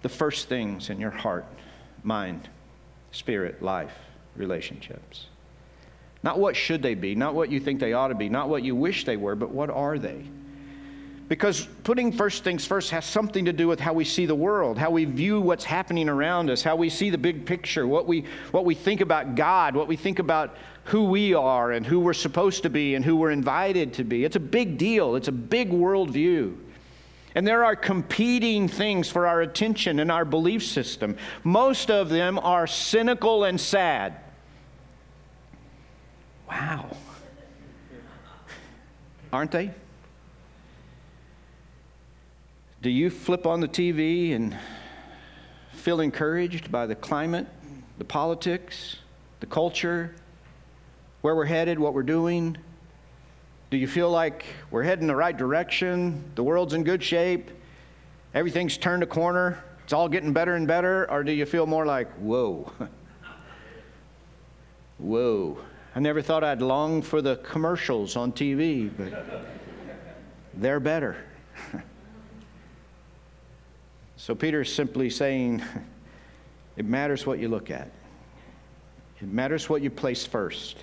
the 0.02 0.10
first 0.10 0.50
things 0.50 0.90
in 0.90 1.00
your 1.00 1.12
heart, 1.12 1.46
mind, 2.02 2.50
spirit, 3.12 3.62
life, 3.62 3.94
relationships? 4.36 5.28
Not 6.24 6.40
what 6.40 6.56
should 6.56 6.82
they 6.82 6.96
be, 6.96 7.14
not 7.14 7.36
what 7.36 7.52
you 7.52 7.60
think 7.60 7.80
they 7.80 7.94
ought 7.94 8.08
to 8.08 8.16
be, 8.16 8.28
not 8.28 8.50
what 8.50 8.64
you 8.64 8.76
wish 8.76 9.06
they 9.06 9.18
were, 9.18 9.36
but 9.36 9.52
what 9.52 9.70
are 9.70 10.00
they? 10.00 10.24
Because 11.34 11.68
putting 11.84 12.12
first 12.12 12.44
things 12.44 12.64
first 12.64 12.92
has 12.92 13.06
something 13.06 13.46
to 13.46 13.54
do 13.54 13.68
with 13.68 13.80
how 13.80 13.92
we 13.92 14.06
see 14.06 14.28
the 14.28 14.36
world, 14.36 14.78
how 14.78 14.92
we 14.92 15.06
view 15.06 15.42
what's 15.42 15.64
happening 15.64 16.08
around 16.08 16.52
us, 16.52 16.62
how 16.62 16.76
we 16.76 16.92
see 16.92 17.10
the 17.10 17.18
big 17.18 17.44
picture, 17.44 17.88
what 17.88 18.06
we, 18.06 18.26
what 18.52 18.66
we 18.66 18.76
think 18.76 19.02
about 19.02 19.34
God, 19.34 19.76
what 19.76 19.88
we 19.88 19.96
think 19.96 20.20
about 20.20 20.56
who 20.84 21.06
we 21.06 21.34
are 21.34 21.72
and 21.72 21.88
who 21.88 22.02
we're 22.02 22.14
supposed 22.14 22.62
to 22.62 22.70
be 22.70 22.94
and 22.94 23.04
who 23.04 23.16
we're 23.16 23.32
invited 23.32 23.94
to 23.94 24.04
be. 24.04 24.24
It's 24.24 24.36
a 24.36 24.40
big 24.40 24.78
deal, 24.78 25.16
it's 25.16 25.28
a 25.28 25.32
big 25.32 25.72
worldview. 25.72 26.56
And 27.34 27.48
there 27.48 27.66
are 27.66 27.76
competing 27.76 28.68
things 28.68 29.10
for 29.10 29.26
our 29.26 29.42
attention 29.42 30.02
and 30.02 30.12
our 30.12 30.26
belief 30.26 30.64
system. 30.64 31.18
Most 31.44 31.90
of 31.90 32.10
them 32.10 32.38
are 32.38 32.68
cynical 32.68 33.46
and 33.46 33.60
sad. 33.60 34.20
Wow. 36.48 36.96
Aren't 39.32 39.50
they? 39.50 39.72
Do 42.84 42.90
you 42.90 43.10
flip 43.10 43.48
on 43.48 43.62
the 43.62 43.68
TV 43.70 44.36
and 44.36 44.58
feel 45.72 46.02
encouraged 46.02 46.70
by 46.70 46.86
the 46.86 46.96
climate, 46.96 47.48
the 47.98 48.04
politics, 48.04 48.98
the 49.40 49.46
culture, 49.46 50.14
where 51.22 51.34
we're 51.34 51.46
headed, 51.46 51.80
what 51.80 51.94
we're 51.94 52.04
doing? 52.04 52.58
Do 53.70 53.78
you 53.78 53.88
feel 53.88 54.12
like 54.12 54.44
we're 54.70 54.84
heading 54.84 55.08
the 55.08 55.16
right 55.16 55.36
direction? 55.36 56.30
The 56.36 56.44
world's 56.44 56.74
in 56.74 56.84
good 56.84 57.02
shape? 57.02 57.52
Everything's 58.34 58.78
turned 58.78 59.02
a 59.02 59.08
corner? 59.08 59.64
It's 59.86 59.94
all 59.94 60.10
getting 60.10 60.34
better 60.34 60.56
and 60.56 60.68
better? 60.68 61.10
Or 61.10 61.24
do 61.24 61.32
you 61.32 61.46
feel 61.46 61.66
more 61.66 61.86
like, 61.86 62.12
whoa? 62.16 62.70
whoa. 64.98 65.58
I 65.96 66.02
never 66.02 66.22
thought 66.22 66.44
I'd 66.44 66.62
long 66.62 67.02
for 67.02 67.22
the 67.22 67.38
commercials 67.38 68.18
on 68.18 68.34
TV, 68.34 68.92
but 68.98 69.48
they're 70.56 70.82
better. 70.82 71.16
so 74.24 74.34
Peter 74.34 74.62
is 74.62 74.74
simply 74.74 75.10
saying 75.10 75.62
it 76.78 76.86
matters 76.86 77.26
what 77.26 77.40
you 77.40 77.50
look 77.50 77.70
at, 77.70 77.92
it 79.22 79.28
matters 79.28 79.70
what 79.70 79.82
you 79.82 79.90
place 79.90 80.26
first. 80.26 80.78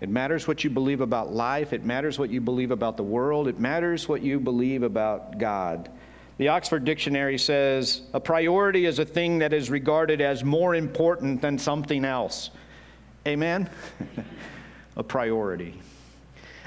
It 0.00 0.08
matters 0.08 0.48
what 0.48 0.64
you 0.64 0.70
believe 0.70 1.00
about 1.00 1.32
life. 1.32 1.72
It 1.72 1.84
matters 1.84 2.18
what 2.18 2.30
you 2.30 2.40
believe 2.40 2.72
about 2.72 2.96
the 2.96 3.04
world. 3.04 3.46
It 3.46 3.60
matters 3.60 4.08
what 4.08 4.22
you 4.22 4.40
believe 4.40 4.82
about 4.82 5.38
God. 5.38 5.88
The 6.38 6.48
Oxford 6.48 6.84
Dictionary 6.84 7.38
says 7.38 8.02
a 8.12 8.18
priority 8.18 8.86
is 8.86 8.98
a 8.98 9.04
thing 9.04 9.38
that 9.38 9.52
is 9.52 9.70
regarded 9.70 10.20
as 10.20 10.42
more 10.42 10.74
important 10.74 11.40
than 11.40 11.58
something 11.58 12.04
else. 12.04 12.50
Amen? 13.26 13.70
a 14.96 15.04
priority. 15.04 15.80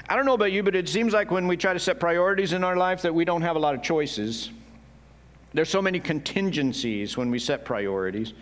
I 0.08 0.16
don't 0.16 0.24
know 0.24 0.34
about 0.34 0.52
you, 0.52 0.62
but 0.62 0.74
it 0.74 0.88
seems 0.88 1.12
like 1.12 1.30
when 1.30 1.46
we 1.46 1.58
try 1.58 1.74
to 1.74 1.78
set 1.78 2.00
priorities 2.00 2.54
in 2.54 2.64
our 2.64 2.76
life 2.76 3.02
that 3.02 3.14
we 3.14 3.26
don't 3.26 3.42
have 3.42 3.56
a 3.56 3.58
lot 3.58 3.74
of 3.74 3.82
choices. 3.82 4.50
There's 5.54 5.68
so 5.68 5.82
many 5.82 6.00
contingencies 6.00 7.16
when 7.16 7.30
we 7.30 7.38
set 7.38 7.64
priorities. 7.64 8.32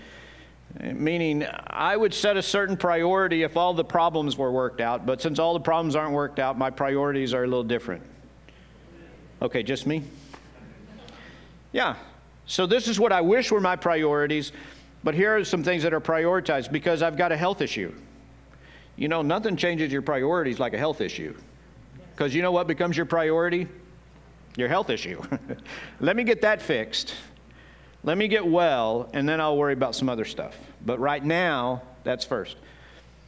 Meaning, 0.81 1.47
I 1.67 1.97
would 1.97 2.15
set 2.15 2.37
a 2.37 2.43
certain 2.43 2.77
priority 2.77 3.43
if 3.43 3.57
all 3.57 3.75
the 3.75 3.85
problems 3.85 4.37
were 4.37 4.53
worked 4.53 4.81
out, 4.81 5.05
but 5.05 5.21
since 5.21 5.41
all 5.41 5.53
the 5.53 5.61
problems 5.61 5.97
aren't 5.97 6.13
worked 6.13 6.39
out, 6.39 6.57
my 6.57 6.71
priorities 6.71 7.35
are 7.35 7.43
a 7.43 7.47
little 7.47 7.65
different. 7.65 8.03
Okay, 9.43 9.65
just 9.65 9.87
me? 9.87 10.05
Yeah. 11.73 11.97
So, 12.47 12.67
this 12.67 12.87
is 12.87 13.01
what 13.01 13.13
I 13.13 13.21
wish 13.21 13.51
were 13.51 13.61
my 13.61 13.75
priorities, 13.75 14.53
but 15.03 15.15
here 15.15 15.37
are 15.37 15.45
some 15.45 15.65
things 15.65 15.83
that 15.83 15.93
are 15.93 16.01
prioritized 16.01 16.71
because 16.71 17.03
I've 17.03 17.17
got 17.17 17.33
a 17.33 17.37
health 17.37 17.61
issue. 17.61 17.93
You 18.97 19.09
know, 19.09 19.23
nothing 19.23 19.57
changes 19.57 19.93
your 19.93 20.03
priorities 20.03 20.61
like 20.61 20.75
a 20.75 20.79
health 20.79 21.01
issue. 21.01 21.35
Because 22.15 22.35
you 22.35 22.43
know 22.43 22.53
what 22.53 22.67
becomes 22.67 22.97
your 22.97 23.07
priority? 23.07 23.67
Your 24.57 24.69
health 24.69 24.91
issue. 24.91 25.23
Let 26.01 26.17
me 26.17 26.25
get 26.25 26.43
that 26.43 26.61
fixed 26.61 27.15
let 28.03 28.17
me 28.17 28.29
get 28.29 28.47
well, 28.47 29.11
and 29.13 29.29
then 29.29 29.41
I'll 29.41 29.57
worry 29.57 29.75
about 29.75 29.95
some 29.95 30.09
other 30.09 30.25
stuff. 30.25 30.57
But 30.85 30.99
right 30.99 31.23
now, 31.23 31.83
that's 32.03 32.25
first. 32.25 32.57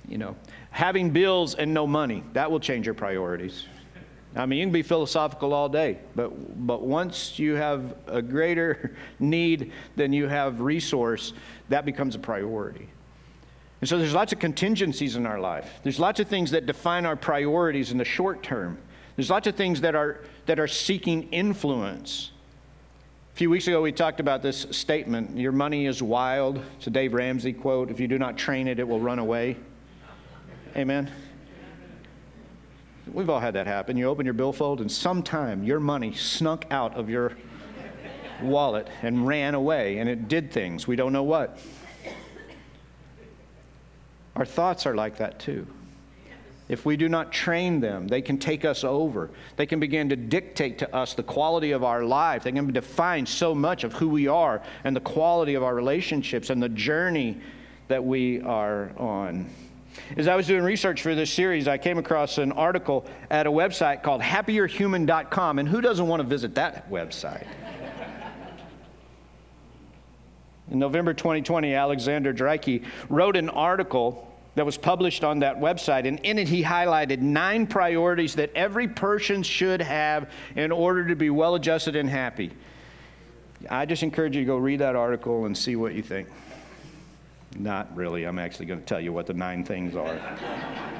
You 0.08 0.18
know, 0.18 0.36
having 0.70 1.10
bills 1.10 1.54
and 1.54 1.74
no 1.74 1.86
money, 1.86 2.24
that 2.32 2.50
will 2.50 2.60
change 2.60 2.86
your 2.86 2.94
priorities. 2.94 3.66
I 4.34 4.46
mean, 4.46 4.58
you 4.58 4.64
can 4.64 4.72
be 4.72 4.82
philosophical 4.82 5.52
all 5.52 5.68
day, 5.68 5.98
but, 6.14 6.66
but 6.66 6.80
once 6.80 7.38
you 7.38 7.54
have 7.54 7.94
a 8.06 8.22
greater 8.22 8.96
need 9.18 9.72
than 9.94 10.14
you 10.14 10.26
have 10.26 10.62
resource, 10.62 11.34
that 11.68 11.84
becomes 11.84 12.14
a 12.14 12.18
priority. 12.18 12.88
And 13.82 13.88
so 13.88 13.98
there's 13.98 14.14
lots 14.14 14.32
of 14.32 14.38
contingencies 14.38 15.16
in 15.16 15.26
our 15.26 15.38
life. 15.38 15.80
There's 15.82 16.00
lots 16.00 16.18
of 16.18 16.28
things 16.28 16.52
that 16.52 16.64
define 16.64 17.04
our 17.04 17.16
priorities 17.16 17.92
in 17.92 17.98
the 17.98 18.04
short 18.06 18.42
term. 18.42 18.78
There's 19.16 19.30
lots 19.30 19.46
of 19.46 19.56
things 19.56 19.80
that 19.82 19.94
are, 19.94 20.20
that 20.46 20.58
are 20.58 20.68
seeking 20.68 21.28
influence. 21.30 22.30
A 23.34 23.36
few 23.36 23.50
weeks 23.50 23.66
ago, 23.66 23.80
we 23.82 23.92
talked 23.92 24.20
about 24.20 24.42
this 24.42 24.66
statement 24.70 25.36
Your 25.36 25.52
money 25.52 25.86
is 25.86 26.02
wild. 26.02 26.60
It's 26.76 26.86
a 26.86 26.90
Dave 26.90 27.14
Ramsey 27.14 27.52
quote. 27.52 27.90
If 27.90 28.00
you 28.00 28.08
do 28.08 28.18
not 28.18 28.36
train 28.36 28.68
it, 28.68 28.78
it 28.78 28.86
will 28.86 29.00
run 29.00 29.18
away. 29.18 29.56
Amen. 30.76 31.10
We've 33.10 33.28
all 33.28 33.40
had 33.40 33.54
that 33.54 33.66
happen. 33.66 33.96
You 33.96 34.06
open 34.06 34.24
your 34.24 34.34
billfold, 34.34 34.80
and 34.80 34.90
sometime 34.90 35.64
your 35.64 35.80
money 35.80 36.14
snuck 36.14 36.66
out 36.70 36.94
of 36.94 37.10
your 37.10 37.32
wallet 38.42 38.88
and 39.02 39.26
ran 39.26 39.54
away, 39.54 39.98
and 39.98 40.08
it 40.08 40.28
did 40.28 40.52
things. 40.52 40.86
We 40.86 40.96
don't 40.96 41.12
know 41.12 41.22
what. 41.22 41.58
Our 44.36 44.46
thoughts 44.46 44.86
are 44.86 44.94
like 44.94 45.16
that 45.18 45.38
too. 45.38 45.66
If 46.68 46.86
we 46.86 46.96
do 46.96 47.08
not 47.08 47.32
train 47.32 47.80
them, 47.80 48.08
they 48.08 48.22
can 48.22 48.38
take 48.38 48.64
us 48.64 48.84
over. 48.84 49.30
They 49.56 49.66
can 49.66 49.80
begin 49.80 50.08
to 50.10 50.16
dictate 50.16 50.78
to 50.78 50.94
us 50.94 51.14
the 51.14 51.22
quality 51.22 51.72
of 51.72 51.84
our 51.84 52.04
life. 52.04 52.44
They 52.44 52.52
can 52.52 52.72
define 52.72 53.26
so 53.26 53.54
much 53.54 53.84
of 53.84 53.92
who 53.92 54.08
we 54.08 54.28
are 54.28 54.62
and 54.84 54.94
the 54.94 55.00
quality 55.00 55.54
of 55.54 55.62
our 55.62 55.74
relationships 55.74 56.50
and 56.50 56.62
the 56.62 56.68
journey 56.68 57.40
that 57.88 58.04
we 58.04 58.40
are 58.40 58.92
on. 58.96 59.50
As 60.16 60.28
I 60.28 60.36
was 60.36 60.46
doing 60.46 60.62
research 60.62 61.02
for 61.02 61.14
this 61.14 61.30
series, 61.30 61.68
I 61.68 61.76
came 61.78 61.98
across 61.98 62.38
an 62.38 62.52
article 62.52 63.06
at 63.30 63.46
a 63.46 63.50
website 63.50 64.02
called 64.02 64.22
happierhuman.com. 64.22 65.58
And 65.58 65.68
who 65.68 65.80
doesn't 65.80 66.06
want 66.06 66.22
to 66.22 66.26
visit 66.26 66.54
that 66.54 66.90
website? 66.90 67.46
In 70.70 70.78
November 70.78 71.12
2020, 71.12 71.74
Alexander 71.74 72.32
Dreike 72.32 72.84
wrote 73.10 73.36
an 73.36 73.50
article 73.50 74.31
that 74.54 74.66
was 74.66 74.76
published 74.76 75.24
on 75.24 75.38
that 75.40 75.58
website. 75.58 76.06
And 76.06 76.18
in 76.20 76.38
it, 76.38 76.48
he 76.48 76.62
highlighted 76.62 77.20
nine 77.20 77.66
priorities 77.66 78.34
that 78.34 78.50
every 78.54 78.86
person 78.86 79.42
should 79.42 79.80
have 79.80 80.30
in 80.56 80.70
order 80.70 81.06
to 81.08 81.16
be 81.16 81.30
well 81.30 81.54
adjusted 81.54 81.96
and 81.96 82.08
happy. 82.08 82.50
I 83.70 83.86
just 83.86 84.02
encourage 84.02 84.34
you 84.34 84.42
to 84.42 84.46
go 84.46 84.56
read 84.56 84.80
that 84.80 84.96
article 84.96 85.46
and 85.46 85.56
see 85.56 85.76
what 85.76 85.94
you 85.94 86.02
think. 86.02 86.28
Not 87.56 87.94
really. 87.96 88.24
I'm 88.24 88.38
actually 88.38 88.66
going 88.66 88.80
to 88.80 88.86
tell 88.86 89.00
you 89.00 89.12
what 89.12 89.26
the 89.26 89.34
nine 89.34 89.64
things 89.64 89.94
are. 89.94 90.16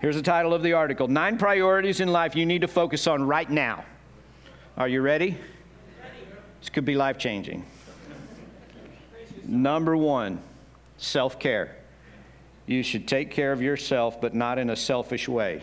Here's 0.00 0.16
the 0.16 0.22
title 0.22 0.52
of 0.52 0.62
the 0.62 0.72
article 0.72 1.08
Nine 1.08 1.38
Priorities 1.38 2.00
in 2.00 2.08
Life 2.08 2.36
You 2.36 2.46
Need 2.46 2.62
to 2.62 2.68
Focus 2.68 3.06
on 3.06 3.22
Right 3.22 3.48
Now. 3.48 3.84
Are 4.76 4.88
you 4.88 5.00
ready? 5.00 5.36
This 6.60 6.68
could 6.70 6.84
be 6.84 6.94
life 6.94 7.18
changing. 7.18 7.64
Number 9.44 9.96
one, 9.96 10.40
self 10.98 11.38
care 11.38 11.76
you 12.66 12.82
should 12.82 13.06
take 13.06 13.30
care 13.30 13.52
of 13.52 13.62
yourself, 13.62 14.20
but 14.20 14.34
not 14.34 14.58
in 14.58 14.70
a 14.70 14.76
selfish 14.76 15.28
way. 15.28 15.62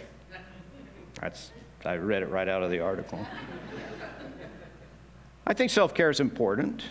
That's, 1.21 1.51
I 1.85 1.95
read 1.95 2.23
it 2.23 2.29
right 2.29 2.47
out 2.47 2.63
of 2.63 2.71
the 2.71 2.79
article. 2.79 3.25
I 5.45 5.53
think 5.53 5.71
self 5.71 5.93
care 5.93 6.09
is 6.09 6.19
important, 6.19 6.83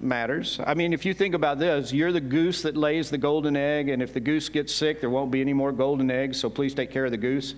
matters. 0.00 0.60
I 0.64 0.74
mean, 0.74 0.92
if 0.92 1.04
you 1.04 1.12
think 1.12 1.34
about 1.34 1.58
this, 1.58 1.92
you're 1.92 2.12
the 2.12 2.20
goose 2.20 2.62
that 2.62 2.76
lays 2.76 3.10
the 3.10 3.18
golden 3.18 3.56
egg, 3.56 3.88
and 3.88 4.00
if 4.00 4.12
the 4.12 4.20
goose 4.20 4.48
gets 4.48 4.72
sick, 4.72 5.00
there 5.00 5.10
won't 5.10 5.30
be 5.30 5.40
any 5.40 5.52
more 5.52 5.72
golden 5.72 6.10
eggs, 6.10 6.38
so 6.38 6.48
please 6.48 6.74
take 6.74 6.90
care 6.92 7.04
of 7.04 7.10
the 7.10 7.16
goose. 7.16 7.54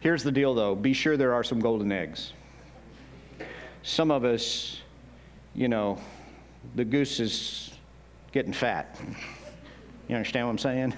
Here's 0.00 0.22
the 0.22 0.32
deal 0.32 0.54
though 0.54 0.74
be 0.74 0.92
sure 0.92 1.16
there 1.16 1.34
are 1.34 1.44
some 1.44 1.60
golden 1.60 1.90
eggs. 1.92 2.32
Some 3.82 4.12
of 4.12 4.24
us 4.24 4.82
you 5.54 5.68
know, 5.68 5.98
the 6.74 6.84
goose 6.84 7.20
is 7.20 7.70
getting 8.32 8.52
fat. 8.52 8.98
You 10.12 10.16
understand 10.16 10.46
what 10.46 10.50
I'm 10.50 10.58
saying? 10.58 10.94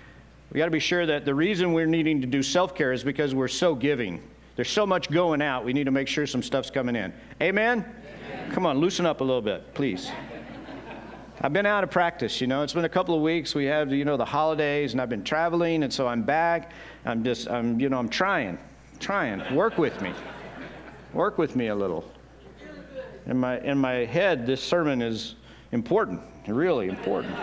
we 0.52 0.58
got 0.58 0.64
to 0.64 0.72
be 0.72 0.80
sure 0.80 1.06
that 1.06 1.24
the 1.24 1.32
reason 1.32 1.72
we're 1.72 1.86
needing 1.86 2.20
to 2.22 2.26
do 2.26 2.42
self 2.42 2.74
care 2.74 2.92
is 2.92 3.04
because 3.04 3.32
we're 3.32 3.46
so 3.46 3.72
giving. 3.72 4.20
There's 4.56 4.68
so 4.68 4.84
much 4.84 5.12
going 5.12 5.40
out, 5.40 5.64
we 5.64 5.72
need 5.72 5.84
to 5.84 5.92
make 5.92 6.08
sure 6.08 6.26
some 6.26 6.42
stuff's 6.42 6.68
coming 6.68 6.96
in. 6.96 7.14
Amen? 7.40 7.84
Amen. 8.28 8.50
Come 8.50 8.66
on, 8.66 8.78
loosen 8.78 9.06
up 9.06 9.20
a 9.20 9.24
little 9.24 9.40
bit, 9.40 9.74
please. 9.74 10.10
I've 11.40 11.52
been 11.52 11.66
out 11.66 11.84
of 11.84 11.92
practice, 11.92 12.40
you 12.40 12.48
know. 12.48 12.64
It's 12.64 12.72
been 12.72 12.84
a 12.84 12.88
couple 12.88 13.14
of 13.14 13.22
weeks. 13.22 13.54
We 13.54 13.66
have, 13.66 13.92
you 13.92 14.04
know, 14.04 14.16
the 14.16 14.24
holidays, 14.24 14.90
and 14.90 15.00
I've 15.00 15.08
been 15.08 15.22
traveling, 15.22 15.84
and 15.84 15.92
so 15.92 16.08
I'm 16.08 16.24
back. 16.24 16.72
I'm 17.04 17.22
just, 17.22 17.48
I'm, 17.48 17.78
you 17.78 17.88
know, 17.88 17.98
I'm 18.00 18.08
trying, 18.08 18.58
trying. 18.98 19.54
Work 19.54 19.78
with 19.78 20.02
me. 20.02 20.12
Work 21.12 21.38
with 21.38 21.54
me 21.54 21.68
a 21.68 21.76
little. 21.76 22.10
In 23.26 23.38
my, 23.38 23.60
in 23.60 23.78
my 23.78 24.04
head, 24.04 24.46
this 24.46 24.60
sermon 24.60 25.00
is 25.00 25.36
important, 25.70 26.20
really 26.48 26.88
important. 26.88 27.36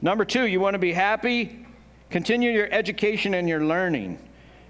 Number 0.00 0.24
two, 0.24 0.46
you 0.46 0.60
want 0.60 0.74
to 0.74 0.78
be 0.78 0.92
happy? 0.92 1.66
Continue 2.10 2.50
your 2.50 2.68
education 2.70 3.34
and 3.34 3.48
your 3.48 3.64
learning. 3.64 4.18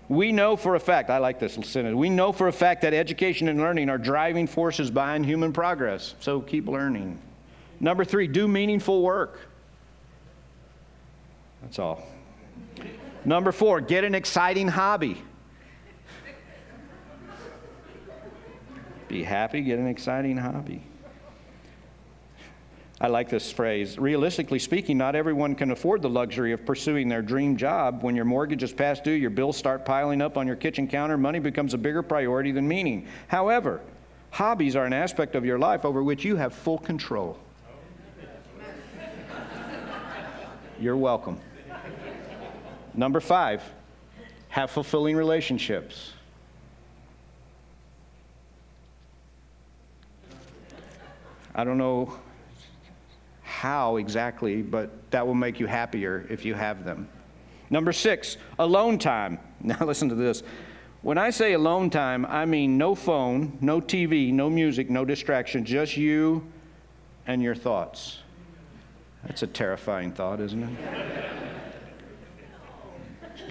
We 0.08 0.30
know 0.30 0.56
for 0.56 0.76
a 0.76 0.80
fact, 0.80 1.10
I 1.10 1.18
like 1.18 1.40
this 1.40 1.54
sentence, 1.54 1.96
we 1.96 2.08
know 2.08 2.32
for 2.32 2.48
a 2.48 2.52
fact 2.52 2.82
that 2.82 2.94
education 2.94 3.48
and 3.48 3.58
learning 3.58 3.90
are 3.90 3.98
driving 3.98 4.46
forces 4.46 4.90
behind 4.90 5.26
human 5.26 5.52
progress. 5.52 6.14
So 6.20 6.40
keep 6.40 6.68
learning. 6.68 7.18
Number 7.80 8.04
three, 8.04 8.28
do 8.28 8.46
meaningful 8.46 9.02
work. 9.02 9.40
That's 11.62 11.78
all. 11.78 12.02
Number 13.24 13.50
four, 13.50 13.80
get 13.80 14.04
an 14.04 14.14
exciting 14.14 14.68
hobby. 14.68 15.20
Be 19.08 19.24
happy, 19.24 19.62
get 19.62 19.78
an 19.78 19.88
exciting 19.88 20.36
hobby. 20.36 20.82
I 22.98 23.08
like 23.08 23.28
this 23.28 23.52
phrase. 23.52 23.98
Realistically 23.98 24.58
speaking, 24.58 24.96
not 24.96 25.14
everyone 25.14 25.54
can 25.54 25.70
afford 25.70 26.00
the 26.00 26.08
luxury 26.08 26.52
of 26.52 26.64
pursuing 26.64 27.08
their 27.08 27.20
dream 27.20 27.58
job. 27.58 28.02
When 28.02 28.16
your 28.16 28.24
mortgage 28.24 28.62
is 28.62 28.72
past 28.72 29.04
due, 29.04 29.10
your 29.10 29.28
bills 29.28 29.56
start 29.56 29.84
piling 29.84 30.22
up 30.22 30.38
on 30.38 30.46
your 30.46 30.56
kitchen 30.56 30.88
counter, 30.88 31.18
money 31.18 31.38
becomes 31.38 31.74
a 31.74 31.78
bigger 31.78 32.02
priority 32.02 32.52
than 32.52 32.66
meaning. 32.66 33.06
However, 33.28 33.82
hobbies 34.30 34.76
are 34.76 34.86
an 34.86 34.94
aspect 34.94 35.34
of 35.34 35.44
your 35.44 35.58
life 35.58 35.84
over 35.84 36.02
which 36.02 36.24
you 36.24 36.36
have 36.36 36.54
full 36.54 36.78
control. 36.78 37.38
You're 40.80 40.96
welcome. 40.96 41.38
Number 42.94 43.20
five, 43.20 43.62
have 44.48 44.70
fulfilling 44.70 45.16
relationships. 45.16 46.12
I 51.54 51.64
don't 51.64 51.76
know 51.76 52.18
how 53.56 53.96
exactly, 53.96 54.60
but 54.60 55.10
that 55.10 55.26
will 55.26 55.34
make 55.34 55.58
you 55.58 55.66
happier 55.66 56.26
if 56.28 56.44
you 56.44 56.52
have 56.52 56.84
them. 56.84 57.08
Number 57.70 57.90
six, 57.90 58.36
alone 58.58 58.98
time. 58.98 59.38
Now, 59.58 59.78
listen 59.80 60.10
to 60.10 60.14
this. 60.14 60.42
When 61.00 61.16
I 61.16 61.30
say 61.30 61.54
alone 61.54 61.88
time, 61.88 62.26
I 62.26 62.44
mean 62.44 62.76
no 62.76 62.94
phone, 62.94 63.56
no 63.62 63.80
TV, 63.80 64.30
no 64.30 64.50
music, 64.50 64.90
no 64.90 65.06
distraction, 65.06 65.64
just 65.64 65.96
you 65.96 66.46
and 67.26 67.42
your 67.42 67.54
thoughts. 67.54 68.18
That's 69.24 69.42
a 69.42 69.46
terrifying 69.46 70.12
thought, 70.12 70.40
isn't 70.40 70.62
it? 70.62 70.70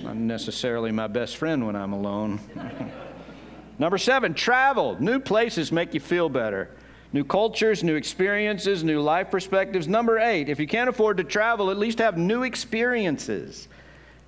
Not 0.03 0.15
necessarily 0.15 0.91
my 0.91 1.07
best 1.07 1.37
friend 1.37 1.65
when 1.65 1.75
I'm 1.75 1.93
alone. 1.93 2.39
Number 3.79 3.97
seven, 3.97 4.35
travel. 4.35 4.95
New 5.01 5.19
places 5.19 5.71
make 5.71 5.95
you 5.95 5.99
feel 5.99 6.29
better 6.29 6.69
new 7.15 7.23
cultures, 7.23 7.81
new 7.81 7.95
experiences, 7.95 8.83
new 8.83 8.99
life 8.99 9.31
perspectives. 9.31 9.87
Number 9.87 10.19
eight, 10.19 10.49
if 10.49 10.59
you 10.59 10.67
can't 10.67 10.89
afford 10.89 11.15
to 11.15 11.23
travel, 11.23 11.71
at 11.71 11.77
least 11.77 11.99
have 11.99 12.17
new 12.17 12.43
experiences. 12.43 13.69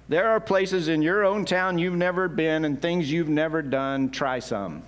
There 0.08 0.30
are 0.30 0.40
places 0.40 0.88
in 0.88 1.02
your 1.02 1.26
own 1.26 1.44
town 1.44 1.78
you've 1.78 1.98
never 1.98 2.30
been 2.30 2.64
and 2.64 2.82
things 2.82 3.12
you've 3.12 3.28
never 3.28 3.62
done. 3.62 4.10
Try 4.10 4.40
some. 4.40 4.84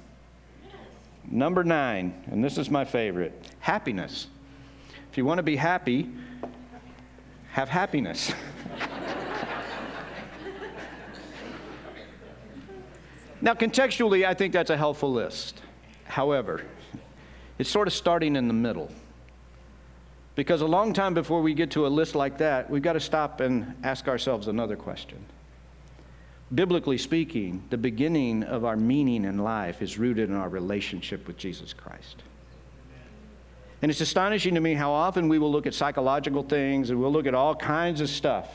Number 1.30 1.66
nine, 1.66 2.14
and 2.32 2.42
this 2.42 2.58
is 2.58 2.70
my 2.70 2.86
favorite 2.86 3.34
happiness. 3.60 4.28
If 5.12 5.18
you 5.18 5.26
want 5.26 5.40
to 5.40 5.44
be 5.44 5.58
happy, 5.58 6.10
have 7.52 7.68
happiness. 7.68 8.32
now, 13.42 13.56
contextually, 13.56 14.26
I 14.26 14.34
think 14.34 14.54
that's 14.54 14.70
a 14.70 14.78
helpful 14.78 15.12
list. 15.12 15.60
However, 16.06 16.64
it's 17.60 17.70
sort 17.70 17.88
of 17.88 17.94
starting 17.94 18.36
in 18.36 18.48
the 18.48 18.54
middle. 18.54 18.90
Because 20.36 20.62
a 20.62 20.66
long 20.66 20.94
time 20.94 21.14
before 21.14 21.42
we 21.42 21.54
get 21.54 21.72
to 21.72 21.86
a 21.86 21.90
list 21.90 22.16
like 22.16 22.38
that, 22.38 22.70
we've 22.70 22.82
got 22.82 22.94
to 22.94 23.00
stop 23.00 23.42
and 23.42 23.76
ask 23.84 24.08
ourselves 24.08 24.48
another 24.48 24.78
question. 24.78 25.18
Biblically 26.56 26.98
speaking, 26.98 27.62
the 27.70 27.78
beginning 27.78 28.44
of 28.44 28.64
our 28.64 28.78
meaning 28.78 29.26
in 29.26 29.38
life 29.38 29.82
is 29.82 30.00
rooted 30.00 30.30
in 30.30 30.36
our 30.36 30.50
relationship 30.50 31.28
with 31.28 31.38
Jesus 31.38 31.74
Christ. 31.74 32.24
And 33.82 33.92
it's 33.92 34.02
astonishing 34.02 34.56
to 34.56 34.62
me 34.62 34.74
how 34.74 34.92
often 34.92 35.28
we 35.28 35.40
will 35.40 35.52
look 35.52 35.68
at 35.68 35.74
psychological 35.74 36.44
things 36.44 36.90
and 36.90 37.00
we'll 37.00 37.12
look 37.12 37.28
at 37.28 37.36
all 37.36 37.56
kinds 37.56 38.02
of 38.02 38.10
stuff, 38.10 38.50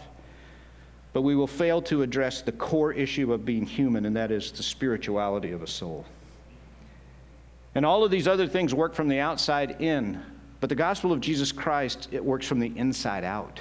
but 1.12 1.22
we 1.22 1.36
will 1.36 1.46
fail 1.46 1.80
to 1.82 2.02
address 2.02 2.40
the 2.40 2.52
core 2.52 2.92
issue 2.92 3.32
of 3.32 3.44
being 3.44 3.64
human, 3.64 4.06
and 4.06 4.16
that 4.16 4.30
is 4.30 4.50
the 4.52 4.62
spirituality 4.62 5.52
of 5.52 5.62
a 5.62 5.66
soul. 5.66 6.04
And 7.74 7.84
all 7.84 8.04
of 8.04 8.10
these 8.10 8.28
other 8.28 8.46
things 8.46 8.74
work 8.74 8.94
from 8.94 9.08
the 9.08 9.18
outside 9.18 9.80
in. 9.80 10.22
But 10.60 10.68
the 10.68 10.74
gospel 10.74 11.12
of 11.12 11.20
Jesus 11.20 11.52
Christ, 11.52 12.08
it 12.12 12.24
works 12.24 12.46
from 12.46 12.60
the 12.60 12.72
inside 12.76 13.24
out. 13.24 13.60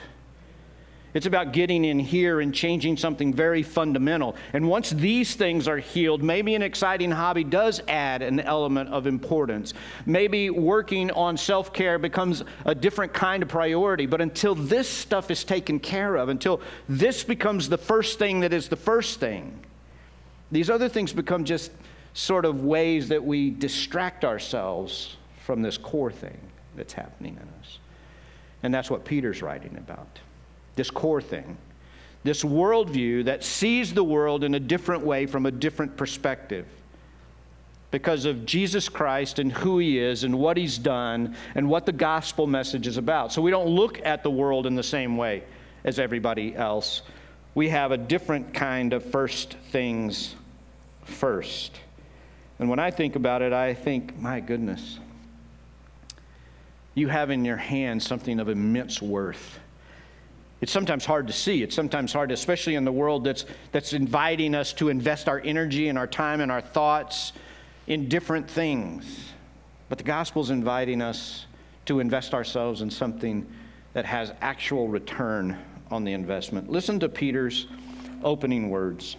It's 1.13 1.27
about 1.27 1.53
getting 1.53 1.85
in 1.85 1.99
here 1.99 2.39
and 2.39 2.53
changing 2.53 2.97
something 2.97 3.33
very 3.33 3.61
fundamental. 3.61 4.35
And 4.53 4.67
once 4.67 4.89
these 4.89 5.35
things 5.35 5.67
are 5.67 5.77
healed, 5.77 6.23
maybe 6.23 6.55
an 6.55 6.63
exciting 6.63 7.11
hobby 7.11 7.43
does 7.43 7.81
add 7.87 8.23
an 8.23 8.39
element 8.39 8.89
of 8.89 9.05
importance. 9.05 9.73
Maybe 10.07 10.49
working 10.49 11.11
on 11.11 11.37
self 11.37 11.71
care 11.71 11.99
becomes 11.99 12.43
a 12.65 12.73
different 12.73 13.13
kind 13.13 13.43
of 13.43 13.49
priority. 13.49 14.07
But 14.07 14.21
until 14.21 14.55
this 14.55 14.89
stuff 14.89 15.29
is 15.29 15.43
taken 15.43 15.79
care 15.79 16.15
of, 16.15 16.29
until 16.29 16.61
this 16.89 17.23
becomes 17.23 17.69
the 17.69 17.77
first 17.77 18.17
thing 18.17 18.39
that 18.39 18.53
is 18.53 18.67
the 18.67 18.75
first 18.75 19.19
thing, 19.19 19.59
these 20.51 20.69
other 20.69 20.89
things 20.89 21.13
become 21.13 21.45
just 21.45 21.71
sort 22.13 22.45
of 22.45 22.63
ways 22.63 23.09
that 23.09 23.23
we 23.23 23.49
distract 23.49 24.23
ourselves 24.23 25.17
from 25.43 25.61
this 25.61 25.77
core 25.77 26.11
thing 26.11 26.37
that's 26.75 26.93
happening 26.93 27.33
in 27.33 27.47
us. 27.61 27.79
And 28.61 28.73
that's 28.73 28.89
what 28.89 29.03
Peter's 29.03 29.41
writing 29.41 29.75
about 29.77 30.19
this 30.75 30.89
core 30.89 31.21
thing, 31.21 31.57
this 32.23 32.43
worldview 32.43 33.25
that 33.25 33.43
sees 33.43 33.93
the 33.93 34.03
world 34.03 34.43
in 34.43 34.55
a 34.55 34.59
different 34.59 35.03
way 35.03 35.25
from 35.25 35.45
a 35.45 35.51
different 35.51 35.95
perspective 35.97 36.65
because 37.91 38.25
of 38.25 38.43
Jesus 38.43 38.89
Christ 38.89 39.37
and 39.37 39.51
who 39.51 39.77
he 39.77 39.99
is 39.99 40.23
and 40.23 40.39
what 40.39 40.57
he's 40.57 40.79
done 40.79 41.35
and 41.53 41.69
what 41.69 41.85
the 41.85 41.91
gospel 41.91 42.47
message 42.47 42.87
is 42.87 42.97
about. 42.97 43.31
So 43.31 43.39
we 43.39 43.51
don't 43.51 43.67
look 43.67 44.03
at 44.03 44.23
the 44.23 44.31
world 44.31 44.65
in 44.65 44.73
the 44.73 44.81
same 44.81 45.15
way 45.15 45.43
as 45.83 45.99
everybody 45.99 46.55
else. 46.55 47.03
We 47.53 47.69
have 47.69 47.91
a 47.91 47.97
different 47.97 48.51
kind 48.51 48.93
of 48.93 49.05
first 49.05 49.53
things 49.69 50.33
first. 51.03 51.79
And 52.59 52.69
when 52.69 52.79
I 52.79 52.91
think 52.91 53.15
about 53.15 53.41
it, 53.41 53.53
I 53.53 53.73
think, 53.73 54.17
my 54.19 54.39
goodness, 54.39 54.99
you 56.95 57.07
have 57.07 57.31
in 57.31 57.43
your 57.43 57.57
hand 57.57 58.01
something 58.01 58.39
of 58.39 58.49
immense 58.49 59.01
worth. 59.01 59.59
It's 60.61 60.71
sometimes 60.71 61.03
hard 61.03 61.27
to 61.27 61.33
see. 61.33 61.61
It's 61.61 61.75
sometimes 61.75 62.13
hard, 62.13 62.31
especially 62.31 62.75
in 62.75 62.85
the 62.85 62.91
world 62.91 63.25
that's, 63.25 63.45
that's 63.71 63.91
inviting 63.91 64.55
us 64.55 64.71
to 64.73 64.89
invest 64.89 65.27
our 65.27 65.41
energy 65.43 65.89
and 65.89 65.97
our 65.97 66.07
time 66.07 66.39
and 66.39 66.51
our 66.51 66.61
thoughts 66.61 67.33
in 67.87 68.07
different 68.07 68.49
things. 68.49 69.31
But 69.89 69.97
the 69.97 70.05
gospel 70.05 70.41
is 70.41 70.51
inviting 70.51 71.01
us 71.01 71.47
to 71.85 71.99
invest 71.99 72.33
ourselves 72.33 72.81
in 72.81 72.89
something 72.89 73.45
that 73.91 74.05
has 74.05 74.31
actual 74.41 74.87
return 74.87 75.57
on 75.91 76.03
the 76.03 76.13
investment. 76.13 76.69
Listen 76.69 76.99
to 77.01 77.09
Peter's 77.09 77.67
opening 78.23 78.69
words. 78.69 79.17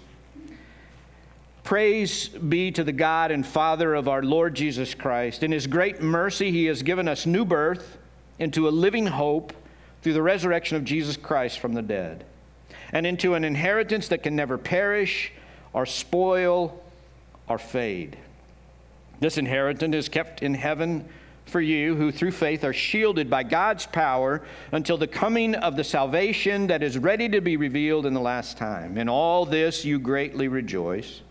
Praise 1.65 2.29
be 2.29 2.71
to 2.73 2.85
the 2.85 2.93
God 2.93 3.31
and 3.31 3.45
Father 3.45 3.95
of 3.95 4.07
our 4.07 4.23
Lord 4.23 4.55
Jesus 4.55 4.93
Christ. 4.93 5.43
In 5.43 5.51
his 5.51 5.67
great 5.67 6.03
mercy, 6.03 6.51
he 6.51 6.67
has 6.67 6.83
given 6.83 7.09
us 7.09 7.25
new 7.25 7.47
birth 7.47 7.97
into 8.39 8.69
a 8.69 8.71
living 8.71 9.07
hope 9.07 9.55
through 10.03 10.13
the 10.13 10.21
resurrection 10.21 10.77
of 10.77 10.85
Jesus 10.85 11.17
Christ 11.17 11.59
from 11.59 11.73
the 11.73 11.81
dead, 11.81 12.27
and 12.93 13.07
into 13.07 13.33
an 13.33 13.45
inheritance 13.45 14.09
that 14.09 14.23
can 14.23 14.37
never 14.37 14.59
perish 14.59 15.33
or 15.73 15.87
spoil 15.87 16.85
or 17.49 17.57
fade. 17.57 18.19
This 19.21 19.39
inheritance 19.39 19.97
is 19.97 20.11
kept 20.11 20.43
in 20.43 20.53
heaven 20.53 21.09
for 21.47 21.63
you 21.63 21.95
who 21.95 22.13
through 22.13 22.33
faith 22.33 22.63
are 22.63 22.75
shielded 22.75 23.31
by 23.31 23.43
God's 23.43 23.87
power 23.87 24.43
until 24.73 24.99
the 24.99 25.07
coming 25.07 25.55
of 25.55 25.77
the 25.77 25.85
salvation 25.85 26.67
that 26.67 26.83
is 26.83 26.99
ready 26.99 27.27
to 27.31 27.41
be 27.41 27.57
revealed 27.57 28.05
in 28.05 28.13
the 28.13 28.21
last 28.21 28.59
time. 28.59 28.99
In 28.99 29.09
all 29.09 29.47
this 29.47 29.83
you 29.83 29.99
greatly 29.99 30.49
rejoice 30.49 31.23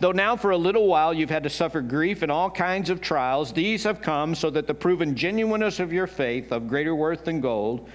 Though 0.00 0.12
now 0.12 0.34
for 0.34 0.50
a 0.50 0.56
little 0.56 0.86
while 0.86 1.12
you've 1.12 1.28
had 1.28 1.42
to 1.42 1.50
suffer 1.50 1.82
grief 1.82 2.22
and 2.22 2.32
all 2.32 2.50
kinds 2.50 2.88
of 2.88 3.02
trials, 3.02 3.52
these 3.52 3.84
have 3.84 4.00
come 4.00 4.34
so 4.34 4.48
that 4.48 4.66
the 4.66 4.72
proven 4.72 5.14
genuineness 5.14 5.78
of 5.78 5.92
your 5.92 6.06
faith, 6.06 6.52
of 6.52 6.68
greater 6.68 6.94
worth 6.94 7.24
than 7.26 7.42
gold, 7.42 7.86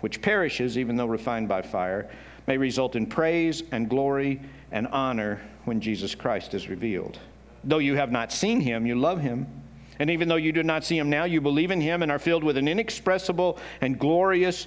which 0.00 0.20
perishes 0.20 0.76
even 0.76 0.96
though 0.96 1.06
refined 1.06 1.48
by 1.48 1.62
fire, 1.62 2.10
may 2.46 2.58
result 2.58 2.96
in 2.96 3.06
praise 3.06 3.62
and 3.72 3.88
glory 3.88 4.42
and 4.72 4.86
honor 4.88 5.40
when 5.64 5.80
Jesus 5.80 6.14
Christ 6.14 6.52
is 6.52 6.68
revealed. 6.68 7.18
Though 7.64 7.78
you 7.78 7.96
have 7.96 8.12
not 8.12 8.30
seen 8.30 8.60
him, 8.60 8.84
you 8.84 8.94
love 8.94 9.22
him. 9.22 9.46
And 9.98 10.10
even 10.10 10.28
though 10.28 10.36
you 10.36 10.52
do 10.52 10.62
not 10.62 10.84
see 10.84 10.98
him 10.98 11.08
now, 11.08 11.24
you 11.24 11.40
believe 11.40 11.70
in 11.70 11.80
him 11.80 12.02
and 12.02 12.12
are 12.12 12.18
filled 12.18 12.44
with 12.44 12.58
an 12.58 12.68
inexpressible 12.68 13.58
and 13.80 13.98
glorious 13.98 14.66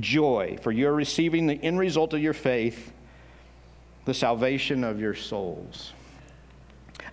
joy, 0.00 0.56
for 0.62 0.72
you're 0.72 0.94
receiving 0.94 1.46
the 1.46 1.62
end 1.62 1.78
result 1.78 2.14
of 2.14 2.22
your 2.22 2.32
faith, 2.32 2.90
the 4.06 4.14
salvation 4.14 4.82
of 4.82 4.98
your 4.98 5.14
souls. 5.14 5.92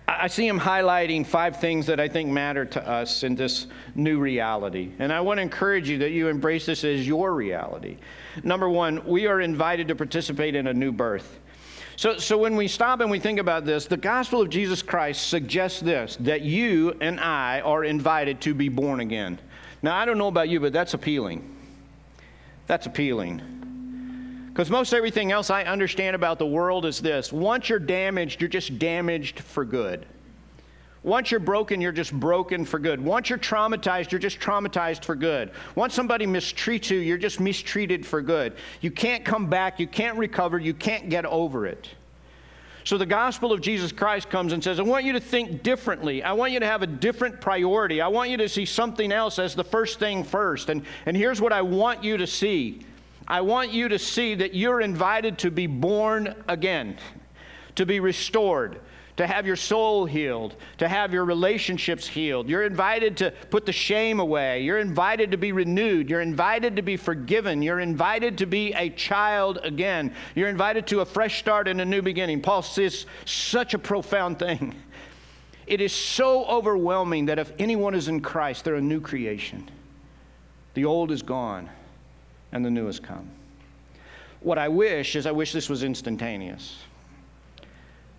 I 0.08 0.28
see 0.28 0.46
him 0.46 0.60
highlighting 0.60 1.26
five 1.26 1.60
things 1.60 1.86
that 1.86 1.98
I 1.98 2.06
think 2.06 2.30
matter 2.30 2.64
to 2.64 2.88
us 2.88 3.24
in 3.24 3.34
this 3.34 3.66
new 3.96 4.20
reality. 4.20 4.92
And 5.00 5.12
I 5.12 5.20
want 5.20 5.38
to 5.38 5.42
encourage 5.42 5.88
you 5.88 5.98
that 5.98 6.10
you 6.10 6.28
embrace 6.28 6.66
this 6.66 6.84
as 6.84 7.06
your 7.06 7.34
reality. 7.34 7.96
Number 8.44 8.68
one, 8.68 9.04
we 9.04 9.26
are 9.26 9.40
invited 9.40 9.88
to 9.88 9.96
participate 9.96 10.54
in 10.54 10.68
a 10.68 10.74
new 10.74 10.92
birth. 10.92 11.40
So, 11.96 12.18
so 12.18 12.38
when 12.38 12.54
we 12.54 12.68
stop 12.68 13.00
and 13.00 13.10
we 13.10 13.18
think 13.18 13.40
about 13.40 13.64
this, 13.64 13.86
the 13.86 13.96
gospel 13.96 14.42
of 14.42 14.50
Jesus 14.50 14.80
Christ 14.80 15.28
suggests 15.28 15.80
this 15.80 16.16
that 16.20 16.42
you 16.42 16.96
and 17.00 17.18
I 17.18 17.60
are 17.60 17.84
invited 17.84 18.40
to 18.42 18.54
be 18.54 18.68
born 18.68 19.00
again. 19.00 19.40
Now, 19.82 19.96
I 19.96 20.04
don't 20.04 20.18
know 20.18 20.28
about 20.28 20.48
you, 20.48 20.60
but 20.60 20.72
that's 20.72 20.94
appealing. 20.94 21.56
That's 22.66 22.86
appealing. 22.86 23.55
Because 24.56 24.70
most 24.70 24.94
everything 24.94 25.32
else 25.32 25.50
I 25.50 25.64
understand 25.64 26.16
about 26.16 26.38
the 26.38 26.46
world 26.46 26.86
is 26.86 27.02
this 27.02 27.30
once 27.30 27.68
you're 27.68 27.78
damaged, 27.78 28.40
you're 28.40 28.48
just 28.48 28.78
damaged 28.78 29.40
for 29.40 29.66
good. 29.66 30.06
Once 31.02 31.30
you're 31.30 31.38
broken, 31.38 31.78
you're 31.78 31.92
just 31.92 32.10
broken 32.14 32.64
for 32.64 32.78
good. 32.78 32.98
Once 32.98 33.28
you're 33.28 33.38
traumatized, 33.38 34.10
you're 34.10 34.18
just 34.18 34.40
traumatized 34.40 35.04
for 35.04 35.14
good. 35.14 35.50
Once 35.74 35.92
somebody 35.92 36.24
mistreats 36.24 36.88
you, 36.88 37.00
you're 37.00 37.18
just 37.18 37.38
mistreated 37.38 38.06
for 38.06 38.22
good. 38.22 38.54
You 38.80 38.90
can't 38.90 39.26
come 39.26 39.50
back, 39.50 39.78
you 39.78 39.86
can't 39.86 40.16
recover, 40.16 40.58
you 40.58 40.72
can't 40.72 41.10
get 41.10 41.26
over 41.26 41.66
it. 41.66 41.90
So 42.84 42.96
the 42.96 43.04
gospel 43.04 43.52
of 43.52 43.60
Jesus 43.60 43.92
Christ 43.92 44.30
comes 44.30 44.54
and 44.54 44.64
says, 44.64 44.80
I 44.80 44.84
want 44.84 45.04
you 45.04 45.12
to 45.12 45.20
think 45.20 45.64
differently. 45.64 46.22
I 46.22 46.32
want 46.32 46.52
you 46.52 46.60
to 46.60 46.66
have 46.66 46.80
a 46.80 46.86
different 46.86 47.42
priority. 47.42 48.00
I 48.00 48.08
want 48.08 48.30
you 48.30 48.38
to 48.38 48.48
see 48.48 48.64
something 48.64 49.12
else 49.12 49.38
as 49.38 49.54
the 49.54 49.64
first 49.64 49.98
thing 49.98 50.24
first. 50.24 50.70
And, 50.70 50.86
and 51.04 51.14
here's 51.14 51.42
what 51.42 51.52
I 51.52 51.60
want 51.60 52.02
you 52.02 52.16
to 52.16 52.26
see 52.26 52.85
I 53.28 53.40
want 53.40 53.72
you 53.72 53.88
to 53.88 53.98
see 53.98 54.36
that 54.36 54.54
you're 54.54 54.80
invited 54.80 55.38
to 55.38 55.50
be 55.50 55.66
born 55.66 56.34
again, 56.46 56.96
to 57.74 57.84
be 57.84 57.98
restored, 57.98 58.80
to 59.16 59.26
have 59.26 59.46
your 59.46 59.56
soul 59.56 60.06
healed, 60.06 60.54
to 60.78 60.86
have 60.86 61.12
your 61.12 61.24
relationships 61.24 62.06
healed. 62.06 62.48
You're 62.48 62.62
invited 62.62 63.16
to 63.16 63.32
put 63.50 63.66
the 63.66 63.72
shame 63.72 64.20
away. 64.20 64.62
You're 64.62 64.78
invited 64.78 65.32
to 65.32 65.38
be 65.38 65.50
renewed. 65.50 66.08
You're 66.08 66.20
invited 66.20 66.76
to 66.76 66.82
be 66.82 66.96
forgiven. 66.96 67.62
You're 67.62 67.80
invited 67.80 68.38
to 68.38 68.46
be 68.46 68.72
a 68.74 68.90
child 68.90 69.58
again. 69.62 70.14
You're 70.36 70.48
invited 70.48 70.86
to 70.88 71.00
a 71.00 71.04
fresh 71.04 71.38
start 71.38 71.66
and 71.66 71.80
a 71.80 71.84
new 71.84 72.02
beginning. 72.02 72.42
Paul 72.42 72.62
says 72.62 73.06
such 73.24 73.74
a 73.74 73.78
profound 73.78 74.38
thing. 74.38 74.74
It 75.66 75.80
is 75.80 75.92
so 75.92 76.44
overwhelming 76.44 77.26
that 77.26 77.40
if 77.40 77.52
anyone 77.58 77.94
is 77.94 78.06
in 78.06 78.20
Christ, 78.20 78.64
they're 78.64 78.76
a 78.76 78.80
new 78.80 79.00
creation. 79.00 79.68
The 80.74 80.84
old 80.84 81.10
is 81.10 81.22
gone 81.22 81.70
and 82.52 82.64
the 82.64 82.70
new 82.70 82.86
has 82.86 83.00
come. 83.00 83.28
What 84.40 84.58
I 84.58 84.68
wish 84.68 85.16
is 85.16 85.26
I 85.26 85.32
wish 85.32 85.52
this 85.52 85.68
was 85.68 85.82
instantaneous. 85.82 86.78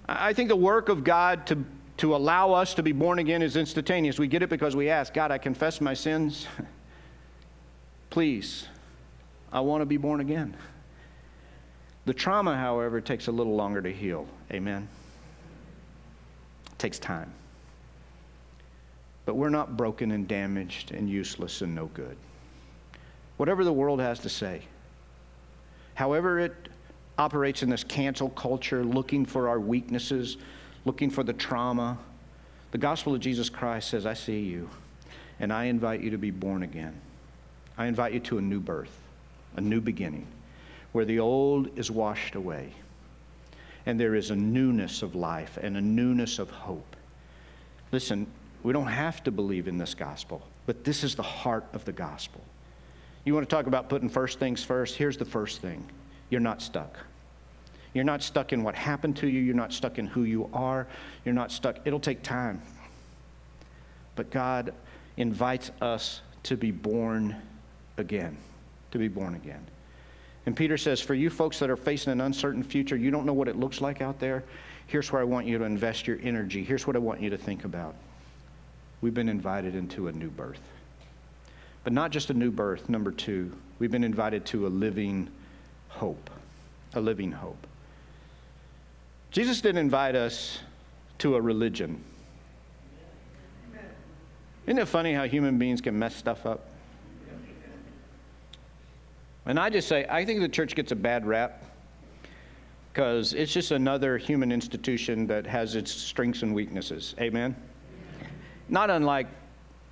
I 0.10 0.34
think 0.34 0.50
the 0.50 0.56
work 0.56 0.90
of 0.90 1.04
God 1.04 1.46
to, 1.48 1.64
to 1.98 2.16
allow 2.16 2.54
us 2.54 2.74
to 2.76 2.84
be 2.84 2.92
born 2.92 3.20
again 3.20 3.42
is 3.42 3.58
instantaneous. 3.58 4.20
We 4.20 4.28
get 4.28 4.42
it 4.42 4.50
because 4.50 4.76
we 4.76 4.90
ask, 4.90 5.14
God, 5.14 5.32
I 5.32 5.38
confess 5.38 5.82
my 5.82 5.94
sins. 5.94 6.48
Please, 8.10 8.68
I 9.52 9.60
want 9.60 9.82
to 9.82 9.86
be 9.86 9.98
born 9.98 10.22
again. 10.22 10.56
The 12.06 12.14
trauma, 12.14 12.56
however, 12.56 13.02
takes 13.02 13.28
a 13.28 13.32
little 13.32 13.56
longer 13.56 13.82
to 13.82 13.92
heal. 13.92 14.28
Amen? 14.52 14.88
It 16.72 16.80
takes 16.80 17.00
time. 17.00 17.34
But 19.26 19.36
we're 19.36 19.50
not 19.50 19.76
broken 19.76 20.12
and 20.12 20.26
damaged 20.26 20.92
and 20.92 21.10
useless 21.10 21.62
and 21.62 21.76
no 21.76 21.88
good 21.88 22.16
whatever 23.38 23.64
the 23.64 23.74
world 23.74 24.00
has 24.00 24.20
to 24.20 24.30
say, 24.30 24.62
however 25.96 26.40
it 26.40 26.54
operates 27.18 27.64
in 27.64 27.70
this 27.70 27.84
cancel 27.84 28.30
culture, 28.30 28.84
looking 28.84 29.26
for 29.26 29.50
our 29.50 29.60
weaknesses, 29.60 30.38
looking 30.86 31.10
for 31.10 31.24
the 31.24 31.34
trauma, 31.34 31.98
the 32.72 32.78
gospel 32.78 33.16
of 33.16 33.22
Jesus 33.22 33.50
Christ 33.50 33.90
says, 33.90 34.06
I 34.06 34.14
see 34.14 34.42
you, 34.42 34.70
and 35.40 35.54
I 35.54 35.66
invite 35.66 36.02
you 36.02 36.12
to 36.12 36.18
be 36.18 36.32
born 36.32 36.64
again. 36.64 37.00
I 37.78 37.86
invite 37.88 38.14
you 38.14 38.20
to 38.22 38.38
a 38.38 38.42
new 38.42 38.60
birth, 38.60 38.96
a 39.56 39.62
new 39.62 39.82
beginning, 39.82 40.28
where 40.92 41.06
the 41.06 41.20
old 41.20 41.78
is 41.78 41.90
washed 41.90 42.36
away, 42.36 42.74
and 43.86 44.00
there 44.00 44.16
is 44.16 44.32
a 44.32 44.36
newness 44.36 45.02
of 45.02 45.16
life 45.16 45.58
and 45.62 45.78
a 45.78 45.82
newness 45.82 46.40
of 46.40 46.50
hope. 46.50 46.96
Listen, 47.92 48.28
we 48.64 48.74
don't 48.74 48.88
have 48.88 49.24
to 49.24 49.32
believe 49.32 49.68
in 49.68 49.78
this 49.78 49.94
gospel, 49.94 50.42
but 50.66 50.84
this 50.84 51.04
is 51.04 51.16
the 51.16 51.24
heart 51.24 51.66
of 51.74 51.86
the 51.86 51.94
gospel. 51.94 52.42
You 53.28 53.34
want 53.34 53.50
to 53.50 53.54
talk 53.54 53.68
about 53.68 53.90
putting 53.90 54.08
first 54.08 54.40
things 54.40 54.64
first? 54.64 54.96
Here's 54.96 55.18
the 55.18 55.26
first 55.26 55.60
thing 55.60 55.86
you're 56.30 56.40
not 56.40 56.62
stuck. 56.62 56.98
You're 57.94 58.06
not 58.06 58.24
stuck 58.24 58.54
in 58.54 58.64
what 58.64 58.74
happened 58.74 59.18
to 59.18 59.28
you. 59.28 59.42
You're 59.42 59.54
not 59.54 59.74
stuck 59.74 60.00
in 60.00 60.08
who 60.08 60.24
you 60.24 60.50
are. 60.54 60.88
You're 61.26 61.36
not 61.36 61.52
stuck. 61.52 61.80
It'll 61.84 62.00
take 62.00 62.24
time. 62.24 62.62
But 64.16 64.32
God 64.32 64.74
invites 65.18 65.72
us 65.82 66.22
to 66.44 66.56
be 66.56 66.72
born 66.72 67.36
again, 67.98 68.38
to 68.92 68.98
be 68.98 69.10
born 69.10 69.36
again. 69.36 69.66
And 70.46 70.56
Peter 70.56 70.78
says, 70.78 71.02
for 71.02 71.14
you 71.14 71.30
folks 71.30 71.60
that 71.60 71.70
are 71.70 71.76
facing 71.76 72.14
an 72.14 72.22
uncertain 72.22 72.64
future, 72.64 72.96
you 72.96 73.12
don't 73.12 73.26
know 73.26 73.34
what 73.34 73.50
it 73.50 73.58
looks 73.58 73.82
like 73.82 74.02
out 74.02 74.22
there. 74.22 74.46
Here's 74.86 75.12
where 75.12 75.22
I 75.22 75.26
want 75.26 75.48
you 75.48 75.58
to 75.58 75.66
invest 75.66 76.08
your 76.08 76.18
energy. 76.24 76.64
Here's 76.64 76.88
what 76.88 76.96
I 76.96 77.00
want 77.00 77.20
you 77.20 77.30
to 77.30 77.38
think 77.38 77.66
about. 77.66 77.94
We've 79.02 79.14
been 79.14 79.28
invited 79.28 79.76
into 79.76 80.08
a 80.08 80.14
new 80.14 80.30
birth. 80.30 80.62
But 81.88 81.94
not 81.94 82.12
just 82.12 82.30
a 82.30 82.34
new 82.34 82.52
birth, 82.52 82.90
number 82.90 83.14
two, 83.14 83.50
we've 83.80 83.90
been 83.90 84.04
invited 84.04 84.46
to 84.48 84.68
a 84.68 84.68
living 84.68 85.30
hope. 85.88 86.30
A 86.96 87.00
living 87.00 87.32
hope. 87.32 87.66
Jesus 89.32 89.62
didn't 89.62 89.78
invite 89.78 90.14
us 90.14 90.60
to 91.20 91.38
a 91.38 91.42
religion. 91.42 92.04
Isn't 94.66 94.80
it 94.80 94.88
funny 94.90 95.14
how 95.14 95.28
human 95.30 95.58
beings 95.58 95.80
can 95.80 95.98
mess 95.98 96.14
stuff 96.14 96.46
up? 96.46 96.68
And 99.46 99.58
I 99.58 99.70
just 99.70 99.88
say, 99.88 100.06
I 100.10 100.26
think 100.26 100.42
the 100.42 100.50
church 100.50 100.76
gets 100.76 100.92
a 100.92 100.96
bad 100.98 101.26
rap 101.26 101.64
because 102.92 103.32
it's 103.32 103.54
just 103.54 103.72
another 103.72 104.18
human 104.18 104.52
institution 104.52 105.26
that 105.28 105.48
has 105.48 105.76
its 105.76 105.90
strengths 105.90 106.42
and 106.44 106.54
weaknesses. 106.54 107.16
Amen? 107.22 107.56
Not 108.68 108.90
unlike 108.90 109.28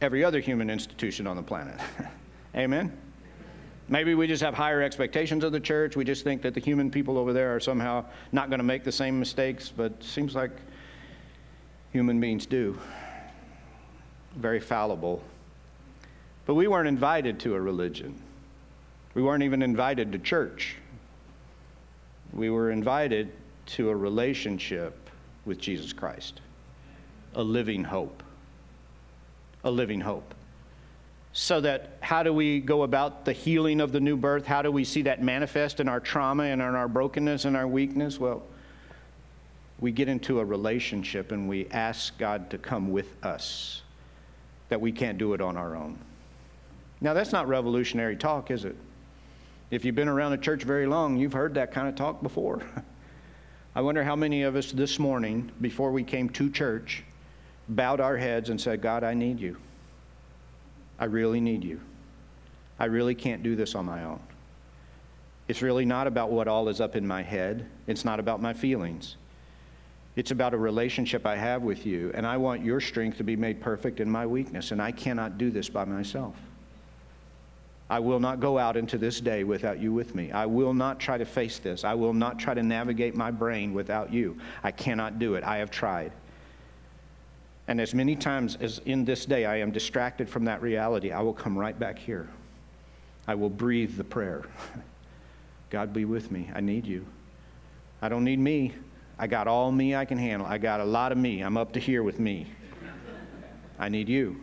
every 0.01 0.23
other 0.23 0.39
human 0.39 0.69
institution 0.69 1.27
on 1.27 1.35
the 1.35 1.43
planet. 1.43 1.79
Amen? 2.55 2.95
Maybe 3.87 4.15
we 4.15 4.25
just 4.25 4.41
have 4.41 4.53
higher 4.53 4.81
expectations 4.81 5.43
of 5.43 5.51
the 5.51 5.59
church. 5.59 5.95
We 5.95 6.03
just 6.03 6.23
think 6.23 6.41
that 6.41 6.53
the 6.53 6.59
human 6.59 6.89
people 6.89 7.17
over 7.17 7.33
there 7.33 7.55
are 7.55 7.59
somehow 7.59 8.05
not 8.31 8.49
going 8.49 8.57
to 8.57 8.63
make 8.63 8.83
the 8.83 8.91
same 8.91 9.19
mistakes, 9.19 9.71
but 9.75 10.03
seems 10.03 10.33
like 10.33 10.51
human 11.91 12.19
beings 12.19 12.45
do. 12.45 12.77
Very 14.35 14.59
fallible. 14.59 15.21
But 16.45 16.55
we 16.55 16.67
weren't 16.67 16.87
invited 16.87 17.39
to 17.41 17.53
a 17.55 17.61
religion. 17.61 18.19
We 19.13 19.21
weren't 19.21 19.43
even 19.43 19.61
invited 19.61 20.11
to 20.11 20.19
church. 20.19 20.77
We 22.33 22.49
were 22.49 22.71
invited 22.71 23.31
to 23.67 23.89
a 23.89 23.95
relationship 23.95 25.09
with 25.45 25.59
Jesus 25.59 25.93
Christ, 25.93 26.41
a 27.35 27.43
living 27.43 27.83
hope 27.83 28.23
a 29.65 29.71
living 29.71 29.99
hope. 29.99 30.33
So, 31.33 31.59
that 31.61 31.97
how 31.99 32.23
do 32.23 32.31
we 32.31 32.61
go 32.61 32.83
about 32.83 33.25
the 33.25 33.33
healing 33.33 33.81
of 33.81 33.91
the 33.91 33.99
new 33.99 34.15
birth? 34.15 34.45
How 34.45 34.61
do 34.61 34.71
we 34.71 34.85
see 34.85 35.01
that 35.01 35.21
manifest 35.21 35.81
in 35.81 35.89
our 35.89 35.99
trauma 35.99 36.43
and 36.43 36.61
in 36.61 36.67
our 36.67 36.87
brokenness 36.87 37.43
and 37.43 37.57
our 37.57 37.67
weakness? 37.67 38.17
Well, 38.17 38.43
we 39.81 39.91
get 39.91 40.07
into 40.07 40.39
a 40.39 40.45
relationship 40.45 41.33
and 41.33 41.49
we 41.49 41.67
ask 41.71 42.17
God 42.17 42.49
to 42.51 42.57
come 42.57 42.91
with 42.93 43.13
us, 43.21 43.81
that 44.69 44.79
we 44.79 44.93
can't 44.93 45.17
do 45.17 45.33
it 45.33 45.41
on 45.41 45.57
our 45.57 45.75
own. 45.75 45.97
Now, 47.01 47.13
that's 47.13 47.33
not 47.33 47.49
revolutionary 47.49 48.15
talk, 48.15 48.51
is 48.51 48.63
it? 48.63 48.77
If 49.71 49.83
you've 49.83 49.95
been 49.95 50.07
around 50.07 50.31
a 50.33 50.37
church 50.37 50.63
very 50.63 50.85
long, 50.85 51.17
you've 51.17 51.33
heard 51.33 51.55
that 51.55 51.73
kind 51.73 51.89
of 51.89 51.95
talk 51.95 52.23
before. 52.23 52.61
I 53.75 53.81
wonder 53.81 54.05
how 54.05 54.15
many 54.15 54.43
of 54.43 54.55
us 54.55 54.71
this 54.71 54.99
morning, 54.99 55.51
before 55.59 55.91
we 55.91 56.03
came 56.03 56.29
to 56.29 56.49
church, 56.49 57.03
bowed 57.67 57.99
our 57.99 58.17
heads 58.17 58.49
and 58.49 58.59
said, 58.59 58.81
God, 58.81 59.03
I 59.03 59.13
need 59.13 59.39
you. 59.39 59.57
I 60.99 61.05
really 61.05 61.41
need 61.41 61.63
you. 61.63 61.81
I 62.79 62.85
really 62.85 63.15
can't 63.15 63.43
do 63.43 63.55
this 63.55 63.75
on 63.75 63.85
my 63.85 64.03
own. 64.03 64.19
It's 65.47 65.61
really 65.61 65.85
not 65.85 66.07
about 66.07 66.31
what 66.31 66.47
all 66.47 66.69
is 66.69 66.81
up 66.81 66.95
in 66.95 67.05
my 67.05 67.21
head, 67.21 67.65
it's 67.87 68.05
not 68.05 68.19
about 68.19 68.41
my 68.41 68.53
feelings. 68.53 69.17
It's 70.15 70.31
about 70.31 70.53
a 70.53 70.57
relationship 70.57 71.25
I 71.25 71.35
have 71.35 71.61
with 71.61 71.85
you, 71.85 72.11
and 72.15 72.25
I 72.25 72.37
want 72.37 72.63
your 72.63 72.79
strength 72.79 73.17
to 73.17 73.23
be 73.23 73.35
made 73.35 73.59
perfect 73.59 73.99
in 73.99 74.09
my 74.09 74.25
weakness, 74.25 74.71
and 74.71 74.81
I 74.81 74.91
cannot 74.91 75.37
do 75.37 75.51
this 75.51 75.67
by 75.67 75.83
myself. 75.83 76.35
I 77.89 77.99
will 77.99 78.19
not 78.19 78.39
go 78.39 78.57
out 78.57 78.77
into 78.77 78.97
this 78.97 79.19
day 79.19 79.43
without 79.43 79.79
you 79.79 79.93
with 79.93 80.15
me. 80.15 80.31
I 80.31 80.45
will 80.45 80.73
not 80.73 80.99
try 80.99 81.17
to 81.17 81.25
face 81.25 81.59
this. 81.59 81.83
I 81.83 81.93
will 81.93 82.13
not 82.13 82.39
try 82.39 82.53
to 82.53 82.63
navigate 82.63 83.13
my 83.13 83.29
brain 83.29 83.73
without 83.73 84.11
you. 84.11 84.37
I 84.63 84.71
cannot 84.71 85.19
do 85.19 85.35
it. 85.35 85.43
I 85.43 85.57
have 85.57 85.69
tried. 85.69 86.11
And 87.67 87.81
as 87.81 87.93
many 87.93 88.15
times 88.15 88.57
as 88.61 88.79
in 88.85 89.05
this 89.05 89.25
day 89.25 89.45
I 89.45 89.57
am 89.57 89.71
distracted 89.71 90.29
from 90.29 90.45
that 90.45 90.61
reality, 90.61 91.11
I 91.11 91.21
will 91.21 91.33
come 91.33 91.57
right 91.57 91.77
back 91.77 91.97
here. 91.97 92.29
I 93.27 93.35
will 93.35 93.49
breathe 93.49 93.97
the 93.97 94.03
prayer 94.03 94.43
God 95.71 95.91
be 95.91 96.05
with 96.05 96.31
me. 96.31 96.49
I 96.53 96.61
need 96.61 96.85
you. 96.85 97.05
I 98.01 98.07
don't 98.07 98.23
need 98.23 98.39
me. 98.39 98.73
I 99.17 99.27
got 99.27 99.47
all 99.47 99.71
me 99.71 99.95
I 99.95 100.05
can 100.05 100.17
handle. 100.17 100.47
I 100.47 100.57
got 100.57 100.79
a 100.79 100.85
lot 100.85 101.11
of 101.11 101.17
me. 101.17 101.41
I'm 101.41 101.57
up 101.57 101.73
to 101.73 101.79
here 101.79 102.03
with 102.03 102.19
me. 102.19 102.47
I 103.79 103.89
need 103.89 104.07
you. 104.07 104.39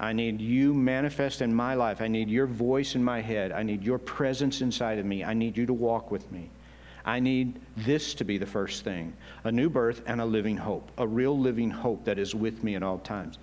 I 0.00 0.12
need 0.12 0.40
you 0.40 0.74
manifest 0.74 1.40
in 1.40 1.54
my 1.54 1.74
life. 1.74 2.00
I 2.00 2.08
need 2.08 2.28
your 2.28 2.46
voice 2.46 2.94
in 2.94 3.02
my 3.02 3.20
head. 3.20 3.52
I 3.52 3.62
need 3.62 3.82
your 3.82 3.98
presence 3.98 4.60
inside 4.60 4.98
of 4.98 5.06
me. 5.06 5.24
I 5.24 5.34
need 5.34 5.56
you 5.56 5.66
to 5.66 5.72
walk 5.72 6.10
with 6.10 6.30
me. 6.30 6.50
I 7.04 7.20
need 7.20 7.60
this 7.76 8.14
to 8.14 8.24
be 8.24 8.38
the 8.38 8.46
first 8.46 8.84
thing 8.84 9.14
a 9.44 9.52
new 9.52 9.68
birth 9.68 10.02
and 10.06 10.20
a 10.20 10.24
living 10.24 10.56
hope, 10.56 10.90
a 10.98 11.06
real 11.06 11.38
living 11.38 11.70
hope 11.70 12.04
that 12.04 12.18
is 12.18 12.34
with 12.34 12.62
me 12.62 12.74
at 12.74 12.82
all 12.82 12.98
times. 12.98 13.38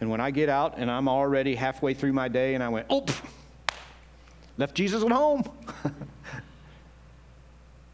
And 0.00 0.08
when 0.08 0.20
I 0.20 0.30
get 0.30 0.48
out 0.48 0.78
and 0.78 0.90
I'm 0.90 1.08
already 1.08 1.54
halfway 1.54 1.94
through 1.94 2.12
my 2.12 2.28
day 2.28 2.54
and 2.54 2.64
I 2.64 2.68
went, 2.68 2.86
oh, 2.88 3.04
left 4.56 4.74
Jesus 4.74 5.02
at 5.02 5.10
home. 5.10 5.44
I'm 5.84 5.92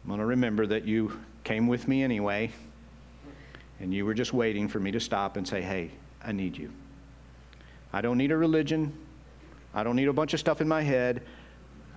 going 0.07 0.19
to 0.19 0.25
remember 0.25 0.65
that 0.67 0.85
you 0.85 1.19
came 1.43 1.67
with 1.67 1.87
me 1.87 2.01
anyway, 2.01 2.49
and 3.81 3.93
you 3.93 4.05
were 4.05 4.13
just 4.13 4.31
waiting 4.31 4.69
for 4.69 4.79
me 4.79 4.91
to 4.91 5.01
stop 5.01 5.35
and 5.35 5.45
say, 5.45 5.61
hey, 5.61 5.91
I 6.23 6.31
need 6.31 6.57
you. 6.57 6.71
I 7.91 7.99
don't 7.99 8.17
need 8.17 8.31
a 8.31 8.37
religion. 8.37 8.97
I 9.73 9.83
don't 9.83 9.97
need 9.97 10.07
a 10.07 10.13
bunch 10.13 10.33
of 10.33 10.39
stuff 10.39 10.61
in 10.61 10.67
my 10.67 10.81
head. 10.81 11.23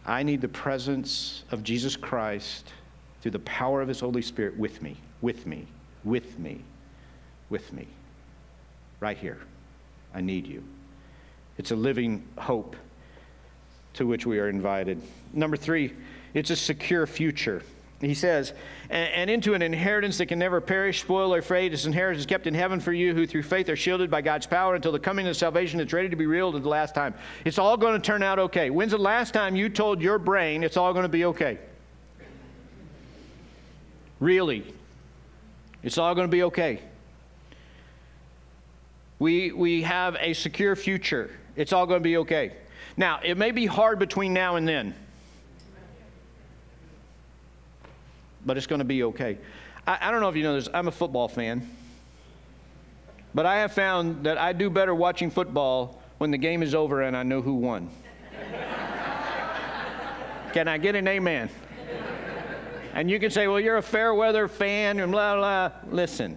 I 0.06 0.22
need 0.22 0.40
the 0.40 0.48
presence 0.48 1.44
of 1.50 1.62
Jesus 1.62 1.96
Christ 1.96 2.72
through 3.20 3.32
the 3.32 3.38
power 3.40 3.82
of 3.82 3.88
His 3.88 4.00
Holy 4.00 4.22
Spirit 4.22 4.56
with 4.56 4.82
me, 4.82 4.96
with 5.20 5.46
me, 5.46 5.66
with 6.04 6.38
me, 6.38 6.62
with 7.50 7.72
me. 7.72 7.86
Right 8.98 9.16
here. 9.16 9.38
I 10.14 10.20
need 10.20 10.46
you. 10.46 10.62
It's 11.58 11.70
a 11.70 11.76
living 11.76 12.26
hope 12.38 12.76
to 13.94 14.06
which 14.06 14.26
we 14.26 14.38
are 14.38 14.48
invited. 14.48 15.00
Number 15.32 15.56
three, 15.56 15.92
it's 16.34 16.50
a 16.50 16.56
secure 16.56 17.06
future. 17.06 17.62
He 18.00 18.14
says, 18.14 18.54
and, 18.88 19.28
into 19.28 19.52
an 19.52 19.60
inheritance 19.60 20.16
that 20.18 20.26
can 20.26 20.38
never 20.38 20.60
perish, 20.62 21.02
spoil, 21.02 21.34
or 21.34 21.42
fade. 21.42 21.72
This 21.72 21.84
inheritance 21.84 22.20
is 22.20 22.26
kept 22.26 22.46
in 22.46 22.54
heaven 22.54 22.80
for 22.80 22.94
you, 22.94 23.14
who 23.14 23.26
through 23.26 23.42
faith 23.42 23.68
are 23.68 23.76
shielded 23.76 24.10
by 24.10 24.22
God's 24.22 24.46
power 24.46 24.74
until 24.74 24.90
the 24.90 24.98
coming 24.98 25.28
of 25.28 25.36
salvation 25.36 25.78
that's 25.78 25.92
ready 25.92 26.08
to 26.08 26.16
be 26.16 26.24
revealed 26.24 26.56
at 26.56 26.62
the 26.62 26.68
last 26.68 26.94
time. 26.94 27.12
It's 27.44 27.58
all 27.58 27.76
going 27.76 28.00
to 28.00 28.04
turn 28.04 28.22
out 28.22 28.38
okay. 28.38 28.70
When's 28.70 28.92
the 28.92 28.98
last 28.98 29.34
time 29.34 29.54
you 29.54 29.68
told 29.68 30.00
your 30.00 30.18
brain 30.18 30.64
it's 30.64 30.78
all 30.78 30.94
going 30.94 31.02
to 31.02 31.10
be 31.10 31.26
okay? 31.26 31.58
Really? 34.18 34.64
It's 35.82 35.98
all 35.98 36.14
going 36.14 36.26
to 36.26 36.32
be 36.32 36.44
okay. 36.44 36.80
We, 39.18 39.52
we 39.52 39.82
have 39.82 40.16
a 40.18 40.32
secure 40.32 40.74
future. 40.74 41.30
It's 41.54 41.74
all 41.74 41.86
going 41.86 42.00
to 42.00 42.04
be 42.04 42.16
okay. 42.18 42.54
Now, 42.96 43.20
it 43.22 43.36
may 43.36 43.50
be 43.50 43.66
hard 43.66 43.98
between 43.98 44.32
now 44.32 44.56
and 44.56 44.66
then. 44.66 44.94
But 48.44 48.56
it's 48.56 48.66
going 48.66 48.80
to 48.80 48.84
be 48.84 49.02
okay. 49.04 49.38
I, 49.86 50.08
I 50.08 50.10
don't 50.10 50.20
know 50.20 50.28
if 50.28 50.36
you 50.36 50.42
know 50.42 50.54
this, 50.54 50.68
I'm 50.72 50.88
a 50.88 50.92
football 50.92 51.28
fan. 51.28 51.68
But 53.34 53.46
I 53.46 53.58
have 53.58 53.72
found 53.72 54.24
that 54.24 54.38
I 54.38 54.52
do 54.52 54.70
better 54.70 54.94
watching 54.94 55.30
football 55.30 56.02
when 56.18 56.30
the 56.30 56.38
game 56.38 56.62
is 56.62 56.74
over 56.74 57.02
and 57.02 57.16
I 57.16 57.22
know 57.22 57.40
who 57.40 57.54
won. 57.54 57.90
can 60.52 60.68
I 60.68 60.78
get 60.78 60.96
an 60.96 61.06
amen? 61.06 61.48
And 62.92 63.08
you 63.08 63.20
can 63.20 63.30
say, 63.30 63.46
well, 63.46 63.60
you're 63.60 63.76
a 63.76 63.82
fair 63.82 64.14
weather 64.14 64.48
fan 64.48 64.98
and 64.98 65.12
blah, 65.12 65.36
blah. 65.36 65.70
Listen, 65.90 66.36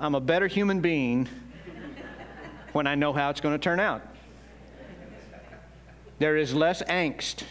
I'm 0.00 0.16
a 0.16 0.20
better 0.20 0.48
human 0.48 0.80
being 0.80 1.28
when 2.72 2.86
I 2.86 2.96
know 2.96 3.12
how 3.12 3.30
it's 3.30 3.40
going 3.40 3.54
to 3.54 3.62
turn 3.62 3.78
out. 3.78 4.02
There 6.18 6.36
is 6.36 6.54
less 6.54 6.82
angst. 6.82 7.44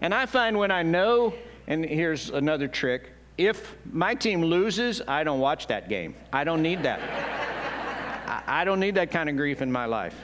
And 0.00 0.14
I 0.14 0.26
find 0.26 0.56
when 0.56 0.70
I 0.70 0.82
know 0.82 1.34
and 1.66 1.84
here's 1.84 2.30
another 2.30 2.68
trick 2.68 3.10
if 3.40 3.74
my 3.90 4.14
team 4.14 4.42
loses, 4.42 5.00
I 5.08 5.24
don't 5.24 5.40
watch 5.40 5.66
that 5.68 5.88
game. 5.88 6.14
I 6.30 6.44
don't 6.44 6.60
need 6.60 6.82
that. 6.82 7.00
I, 8.46 8.64
don't 8.66 8.78
need 8.78 8.96
that 8.96 9.10
kind 9.10 9.30
of 9.30 9.36
grief 9.36 9.62
in 9.62 9.72
my 9.72 9.86
life. 9.86 10.14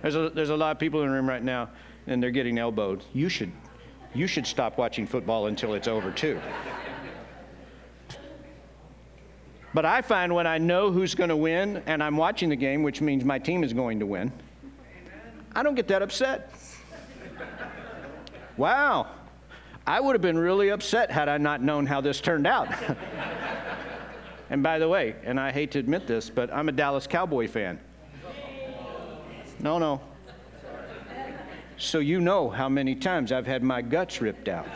There's 0.00 0.16
a, 0.16 0.30
there's 0.30 0.48
a 0.48 0.56
lot 0.56 0.70
of 0.70 0.78
people 0.78 1.02
in 1.02 1.08
the 1.08 1.12
room 1.12 1.28
right 1.28 1.42
now, 1.42 1.68
and 2.06 2.22
they're 2.22 2.30
getting 2.30 2.56
elbowed. 2.56 3.04
You 3.12 3.28
should, 3.28 3.52
you 4.14 4.26
should 4.26 4.46
stop 4.46 4.78
watching 4.78 5.06
football 5.06 5.48
until 5.48 5.74
it's 5.74 5.86
over, 5.86 6.10
too. 6.10 6.40
But 9.74 9.84
I 9.84 10.00
find 10.00 10.34
when 10.34 10.46
I 10.46 10.56
know 10.56 10.90
who's 10.90 11.14
going 11.14 11.30
to 11.30 11.36
win 11.36 11.82
and 11.84 12.02
I'm 12.02 12.16
watching 12.16 12.48
the 12.48 12.56
game, 12.56 12.82
which 12.82 13.02
means 13.02 13.26
my 13.26 13.38
team 13.38 13.62
is 13.62 13.74
going 13.74 14.00
to 14.00 14.06
win, 14.06 14.32
I 15.54 15.62
don't 15.62 15.74
get 15.74 15.86
that 15.88 16.00
upset. 16.00 16.50
Wow, 18.56 19.08
I 19.86 20.00
would 20.00 20.14
have 20.14 20.22
been 20.22 20.38
really 20.38 20.68
upset 20.68 21.10
had 21.10 21.28
I 21.28 21.38
not 21.38 21.62
known 21.62 21.86
how 21.86 22.00
this 22.00 22.20
turned 22.20 22.46
out. 22.46 22.68
and 24.50 24.62
by 24.62 24.78
the 24.78 24.88
way, 24.88 25.16
and 25.24 25.40
I 25.40 25.50
hate 25.50 25.72
to 25.72 25.78
admit 25.78 26.06
this, 26.06 26.30
but 26.30 26.52
I'm 26.52 26.68
a 26.68 26.72
Dallas 26.72 27.06
Cowboy 27.06 27.48
fan. 27.48 27.80
No, 29.58 29.78
no. 29.78 30.00
So 31.78 31.98
you 31.98 32.20
know 32.20 32.48
how 32.48 32.68
many 32.68 32.94
times 32.94 33.32
I've 33.32 33.46
had 33.46 33.62
my 33.62 33.82
guts 33.82 34.20
ripped 34.20 34.48
out. 34.48 34.68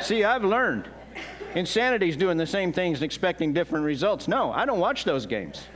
See, 0.00 0.24
I've 0.24 0.44
learned. 0.44 0.88
Insanity 1.54 2.08
is 2.08 2.16
doing 2.16 2.36
the 2.36 2.46
same 2.46 2.72
things 2.72 2.98
and 2.98 3.04
expecting 3.04 3.52
different 3.52 3.84
results. 3.84 4.28
No, 4.28 4.52
I 4.52 4.66
don't 4.66 4.80
watch 4.80 5.04
those 5.04 5.24
games. 5.24 5.66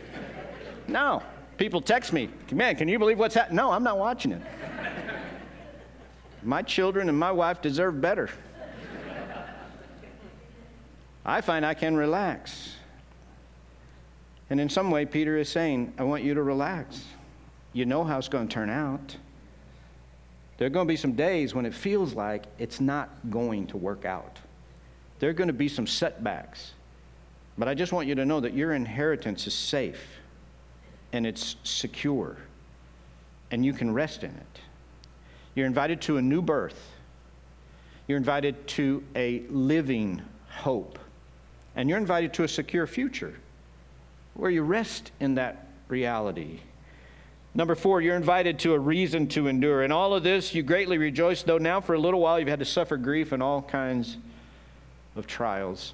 No. 0.88 1.22
People 1.56 1.80
text 1.80 2.12
me, 2.12 2.30
man, 2.52 2.74
can 2.74 2.88
you 2.88 2.98
believe 2.98 3.18
what's 3.18 3.34
happening? 3.34 3.56
No, 3.56 3.70
I'm 3.70 3.84
not 3.84 3.98
watching 3.98 4.32
it. 4.32 4.42
My 6.42 6.62
children 6.62 7.08
and 7.08 7.18
my 7.18 7.32
wife 7.32 7.60
deserve 7.60 8.00
better. 8.00 8.30
I 11.24 11.40
find 11.40 11.66
I 11.66 11.74
can 11.74 11.96
relax. 11.96 12.76
And 14.48 14.60
in 14.60 14.68
some 14.68 14.90
way, 14.90 15.04
Peter 15.06 15.36
is 15.36 15.48
saying, 15.48 15.92
I 15.98 16.02
want 16.02 16.24
you 16.24 16.34
to 16.34 16.42
relax. 16.42 17.04
You 17.72 17.84
know 17.84 18.04
how 18.04 18.18
it's 18.18 18.28
going 18.28 18.48
to 18.48 18.52
turn 18.52 18.70
out. 18.70 19.16
There 20.56 20.66
are 20.66 20.70
going 20.70 20.86
to 20.86 20.92
be 20.92 20.96
some 20.96 21.12
days 21.12 21.54
when 21.54 21.66
it 21.66 21.74
feels 21.74 22.14
like 22.14 22.44
it's 22.58 22.80
not 22.80 23.10
going 23.30 23.66
to 23.68 23.76
work 23.76 24.04
out. 24.04 24.38
There 25.18 25.30
are 25.30 25.34
going 25.34 25.48
to 25.48 25.54
be 25.54 25.68
some 25.68 25.86
setbacks. 25.86 26.72
But 27.56 27.68
I 27.68 27.74
just 27.74 27.92
want 27.92 28.08
you 28.08 28.14
to 28.16 28.24
know 28.24 28.40
that 28.40 28.54
your 28.54 28.72
inheritance 28.72 29.46
is 29.46 29.54
safe 29.54 30.02
and 31.12 31.26
it's 31.26 31.56
secure 31.62 32.36
and 33.50 33.64
you 33.64 33.72
can 33.72 33.92
rest 33.92 34.24
in 34.24 34.30
it. 34.30 34.60
You're 35.60 35.66
invited 35.66 36.00
to 36.02 36.16
a 36.16 36.22
new 36.22 36.40
birth. 36.40 36.90
You're 38.08 38.16
invited 38.16 38.66
to 38.68 39.04
a 39.14 39.40
living 39.50 40.22
hope. 40.48 40.98
And 41.76 41.86
you're 41.86 41.98
invited 41.98 42.32
to 42.34 42.44
a 42.44 42.48
secure 42.48 42.86
future 42.86 43.34
where 44.32 44.50
you 44.50 44.62
rest 44.62 45.12
in 45.20 45.34
that 45.34 45.66
reality. 45.88 46.60
Number 47.54 47.74
four, 47.74 48.00
you're 48.00 48.16
invited 48.16 48.58
to 48.60 48.72
a 48.72 48.78
reason 48.78 49.26
to 49.28 49.48
endure. 49.48 49.82
In 49.82 49.92
all 49.92 50.14
of 50.14 50.22
this, 50.22 50.54
you 50.54 50.62
greatly 50.62 50.96
rejoice, 50.96 51.42
though 51.42 51.58
now 51.58 51.82
for 51.82 51.92
a 51.92 52.00
little 52.00 52.20
while 52.20 52.40
you've 52.40 52.48
had 52.48 52.60
to 52.60 52.64
suffer 52.64 52.96
grief 52.96 53.32
and 53.32 53.42
all 53.42 53.60
kinds 53.60 54.16
of 55.14 55.26
trials. 55.26 55.92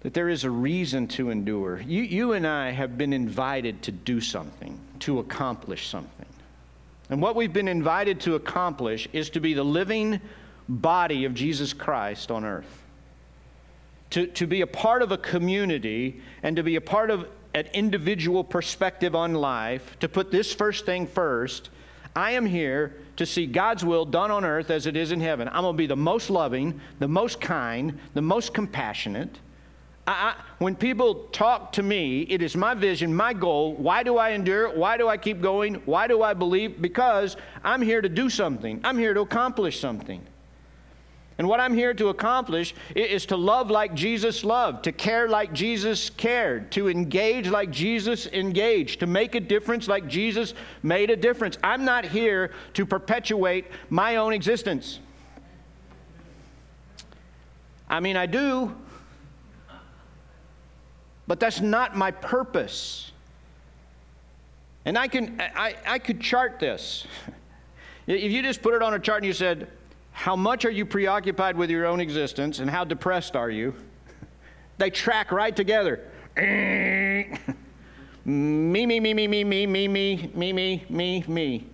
That 0.00 0.12
there 0.12 0.28
is 0.28 0.44
a 0.44 0.50
reason 0.50 1.08
to 1.08 1.30
endure. 1.30 1.80
You, 1.80 2.02
you 2.02 2.32
and 2.32 2.46
I 2.46 2.72
have 2.72 2.98
been 2.98 3.14
invited 3.14 3.80
to 3.84 3.92
do 3.92 4.20
something, 4.20 4.78
to 4.98 5.20
accomplish 5.20 5.86
something. 5.86 6.26
And 7.12 7.20
what 7.20 7.36
we've 7.36 7.52
been 7.52 7.68
invited 7.68 8.20
to 8.20 8.36
accomplish 8.36 9.06
is 9.12 9.28
to 9.30 9.40
be 9.40 9.52
the 9.52 9.62
living 9.62 10.18
body 10.66 11.26
of 11.26 11.34
Jesus 11.34 11.74
Christ 11.74 12.30
on 12.30 12.42
earth. 12.42 12.82
To, 14.12 14.26
to 14.28 14.46
be 14.46 14.62
a 14.62 14.66
part 14.66 15.02
of 15.02 15.12
a 15.12 15.18
community 15.18 16.22
and 16.42 16.56
to 16.56 16.62
be 16.62 16.76
a 16.76 16.80
part 16.80 17.10
of 17.10 17.28
an 17.52 17.66
individual 17.74 18.42
perspective 18.42 19.14
on 19.14 19.34
life, 19.34 19.98
to 20.00 20.08
put 20.08 20.30
this 20.30 20.54
first 20.54 20.86
thing 20.86 21.06
first. 21.06 21.68
I 22.16 22.30
am 22.30 22.46
here 22.46 22.94
to 23.16 23.26
see 23.26 23.44
God's 23.44 23.84
will 23.84 24.06
done 24.06 24.30
on 24.30 24.42
earth 24.42 24.70
as 24.70 24.86
it 24.86 24.96
is 24.96 25.12
in 25.12 25.20
heaven. 25.20 25.48
I'm 25.48 25.64
going 25.64 25.74
to 25.74 25.78
be 25.78 25.86
the 25.86 25.94
most 25.94 26.30
loving, 26.30 26.80
the 26.98 27.08
most 27.08 27.42
kind, 27.42 28.00
the 28.14 28.22
most 28.22 28.54
compassionate. 28.54 29.38
I, 30.06 30.34
when 30.58 30.74
people 30.74 31.26
talk 31.30 31.72
to 31.72 31.82
me, 31.82 32.22
it 32.22 32.42
is 32.42 32.56
my 32.56 32.74
vision, 32.74 33.14
my 33.14 33.32
goal. 33.32 33.74
Why 33.74 34.02
do 34.02 34.18
I 34.18 34.30
endure? 34.30 34.74
Why 34.74 34.96
do 34.96 35.08
I 35.08 35.16
keep 35.16 35.40
going? 35.40 35.76
Why 35.84 36.08
do 36.08 36.22
I 36.22 36.34
believe? 36.34 36.82
Because 36.82 37.36
I'm 37.62 37.80
here 37.80 38.00
to 38.00 38.08
do 38.08 38.28
something, 38.28 38.80
I'm 38.82 38.98
here 38.98 39.14
to 39.14 39.20
accomplish 39.20 39.78
something. 39.78 40.26
And 41.38 41.48
what 41.48 41.60
I'm 41.60 41.74
here 41.74 41.94
to 41.94 42.08
accomplish 42.08 42.74
is 42.94 43.26
to 43.26 43.36
love 43.36 43.70
like 43.70 43.94
Jesus 43.94 44.44
loved, 44.44 44.84
to 44.84 44.92
care 44.92 45.28
like 45.28 45.52
Jesus 45.52 46.10
cared, 46.10 46.70
to 46.72 46.88
engage 46.88 47.48
like 47.48 47.70
Jesus 47.70 48.26
engaged, 48.26 49.00
to 49.00 49.06
make 49.06 49.34
a 49.34 49.40
difference 49.40 49.88
like 49.88 50.06
Jesus 50.06 50.52
made 50.82 51.10
a 51.10 51.16
difference. 51.16 51.58
I'm 51.62 51.84
not 51.84 52.04
here 52.04 52.52
to 52.74 52.84
perpetuate 52.84 53.66
my 53.88 54.16
own 54.16 54.32
existence. 54.34 55.00
I 57.88 58.00
mean, 58.00 58.16
I 58.16 58.26
do, 58.26 58.76
but 61.26 61.40
that's 61.40 61.60
not 61.60 61.96
my 61.96 62.10
purpose. 62.10 63.12
And 64.84 64.98
I 64.98 65.08
can 65.08 65.40
I, 65.40 65.76
I 65.86 65.98
could 65.98 66.20
chart 66.20 66.58
this. 66.58 67.06
If 68.06 68.32
you 68.32 68.42
just 68.42 68.62
put 68.62 68.74
it 68.74 68.82
on 68.82 68.94
a 68.94 68.98
chart 68.98 69.18
and 69.18 69.26
you 69.26 69.32
said, 69.32 69.68
how 70.10 70.34
much 70.34 70.64
are 70.64 70.70
you 70.70 70.84
preoccupied 70.84 71.56
with 71.56 71.70
your 71.70 71.86
own 71.86 72.00
existence 72.00 72.58
and 72.58 72.68
how 72.68 72.84
depressed 72.84 73.36
are 73.36 73.48
you? 73.48 73.74
They 74.78 74.90
track 74.90 75.30
right 75.30 75.54
together. 75.54 76.00
me, 76.36 77.26
me, 78.24 78.86
me, 78.86 79.14
me, 79.14 79.14
me, 79.14 79.26
me, 79.28 79.44
me, 79.44 79.66
me, 79.66 79.88
me, 79.88 80.30
me, 80.34 80.52
me, 80.52 80.84
me, 80.88 81.24
me. 81.28 81.66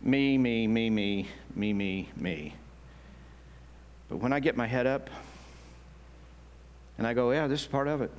Me, 0.00 0.38
me, 0.38 0.66
me, 0.66 0.90
me, 0.90 1.28
me, 1.54 1.72
me, 1.72 2.08
me. 2.16 2.54
But 4.08 4.16
when 4.18 4.32
I 4.32 4.40
get 4.40 4.56
my 4.56 4.66
head 4.66 4.86
up 4.86 5.10
and 6.98 7.06
I 7.06 7.14
go, 7.14 7.32
yeah, 7.32 7.46
this 7.46 7.62
is 7.62 7.66
part 7.66 7.88
of 7.88 8.02
it. 8.02 8.10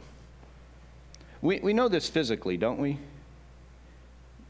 We, 1.42 1.60
we 1.60 1.74
know 1.74 1.88
this 1.88 2.10
physically, 2.10 2.58
don't 2.58 2.80
we? 2.80 2.98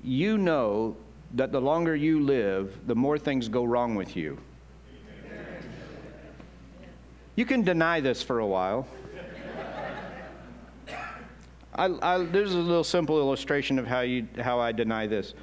You 0.04 0.38
know 0.38 0.96
that 1.34 1.52
the 1.52 1.60
longer 1.60 1.96
you 1.96 2.22
live, 2.22 2.88
the 2.88 2.96
more 2.96 3.18
things 3.18 3.48
go 3.50 3.64
wrong 3.64 3.96
with 3.96 4.16
you. 4.16 4.38
You 7.36 7.46
can 7.46 7.64
deny 7.64 8.00
this 8.00 8.24
for 8.24 8.40
a 8.40 8.48
while. 8.48 8.88
I, 11.76 11.86
I, 12.02 12.24
there's 12.24 12.54
a 12.54 12.58
little 12.58 12.86
simple 12.86 13.20
illustration 13.20 13.78
of 13.78 13.86
how, 13.86 14.02
you, 14.02 14.26
how 14.40 14.60
I 14.60 14.72
deny 14.72 15.06
this. 15.06 15.34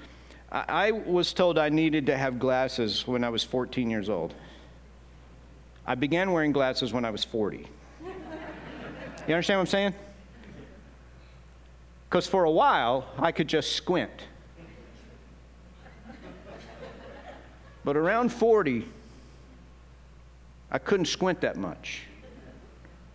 I, 0.50 0.64
I 0.68 0.90
was 0.92 1.34
told 1.34 1.58
I 1.58 1.68
needed 1.68 2.06
to 2.06 2.16
have 2.16 2.38
glasses 2.38 3.06
when 3.06 3.22
I 3.24 3.28
was 3.28 3.44
14 3.44 3.90
years 3.90 4.08
old. 4.08 4.32
I 5.86 5.94
began 5.94 6.32
wearing 6.32 6.52
glasses 6.52 6.94
when 6.94 7.04
I 7.04 7.10
was 7.10 7.24
40. 7.24 7.66
You 9.26 9.34
understand 9.34 9.58
what 9.58 9.62
I'm 9.62 9.66
saying? 9.66 9.94
Because 12.08 12.26
for 12.26 12.44
a 12.44 12.50
while, 12.50 13.06
I 13.18 13.32
could 13.32 13.48
just 13.48 13.72
squint. 13.72 14.10
But 17.84 17.96
around 17.96 18.32
40, 18.32 18.86
I 20.70 20.78
couldn't 20.78 21.06
squint 21.06 21.40
that 21.40 21.56
much. 21.56 22.02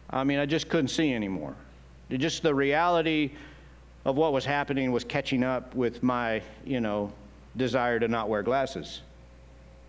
I 0.09 0.23
mean, 0.23 0.39
I 0.39 0.45
just 0.45 0.69
couldn't 0.69 0.89
see 0.89 1.13
anymore. 1.13 1.55
It 2.09 2.19
just 2.19 2.41
the 2.41 2.55
reality 2.55 3.31
of 4.05 4.15
what 4.15 4.31
was 4.31 4.45
happening 4.45 4.91
was 4.91 5.03
catching 5.03 5.43
up 5.43 5.75
with 5.75 6.01
my, 6.01 6.41
you 6.65 6.79
know, 6.79 7.11
desire 7.57 7.99
to 7.99 8.07
not 8.07 8.29
wear 8.29 8.41
glasses. 8.41 9.01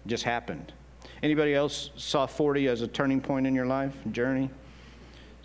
It 0.05 0.09
just 0.09 0.25
happened. 0.25 0.73
Anybody 1.23 1.55
else 1.55 1.91
saw 1.97 2.27
40 2.27 2.67
as 2.69 2.83
a 2.83 2.89
turning 2.89 3.21
point 3.21 3.47
in 3.47 3.55
your 3.55 3.67
life 3.67 3.95
journey? 4.11 4.51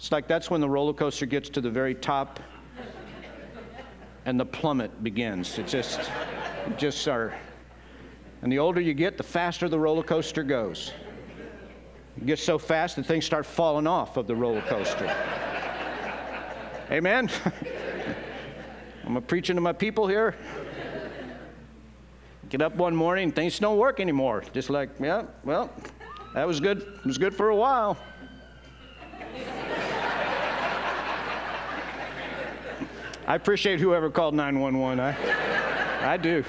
It's 0.03 0.11
like 0.11 0.27
that's 0.27 0.51
when 0.51 0.59
the 0.59 0.67
roller 0.67 0.91
coaster 0.91 1.25
gets 1.25 1.47
to 1.47 1.61
the 1.61 1.69
very 1.69 1.95
top 1.95 2.41
and 4.25 4.37
the 4.37 4.45
plummet 4.45 5.01
begins. 5.01 5.57
It 5.57 5.65
just, 5.65 6.11
just 6.77 7.07
our 7.07 7.33
and 8.41 8.51
the 8.51 8.59
older 8.59 8.81
you 8.81 8.93
get, 8.93 9.15
the 9.15 9.23
faster 9.23 9.69
the 9.69 9.79
roller 9.79 10.03
coaster 10.03 10.43
goes. 10.43 10.91
It 12.17 12.25
gets 12.25 12.43
so 12.43 12.59
fast 12.59 12.97
that 12.97 13.05
things 13.05 13.23
start 13.23 13.45
falling 13.45 13.87
off 13.87 14.17
of 14.17 14.27
the 14.27 14.35
roller 14.35 14.59
coaster. 14.63 15.09
Amen? 16.91 17.29
I'm 19.05 19.21
preaching 19.21 19.55
to 19.55 19.61
my 19.61 19.71
people 19.71 20.05
here. 20.05 20.35
Get 22.49 22.61
up 22.61 22.75
one 22.75 22.93
morning, 22.93 23.31
things 23.31 23.57
don't 23.57 23.77
work 23.77 24.01
anymore. 24.01 24.43
Just 24.51 24.69
like, 24.69 24.89
yeah, 24.99 25.23
well, 25.45 25.71
that 26.33 26.45
was 26.45 26.59
good. 26.59 26.81
It 26.81 27.05
was 27.05 27.17
good 27.17 27.33
for 27.33 27.51
a 27.51 27.55
while. 27.55 27.97
I 33.25 33.35
appreciate 33.35 33.79
whoever 33.79 34.09
called 34.09 34.33
911. 34.33 34.99
I, 34.99 36.13
I 36.13 36.17
do. 36.17 36.43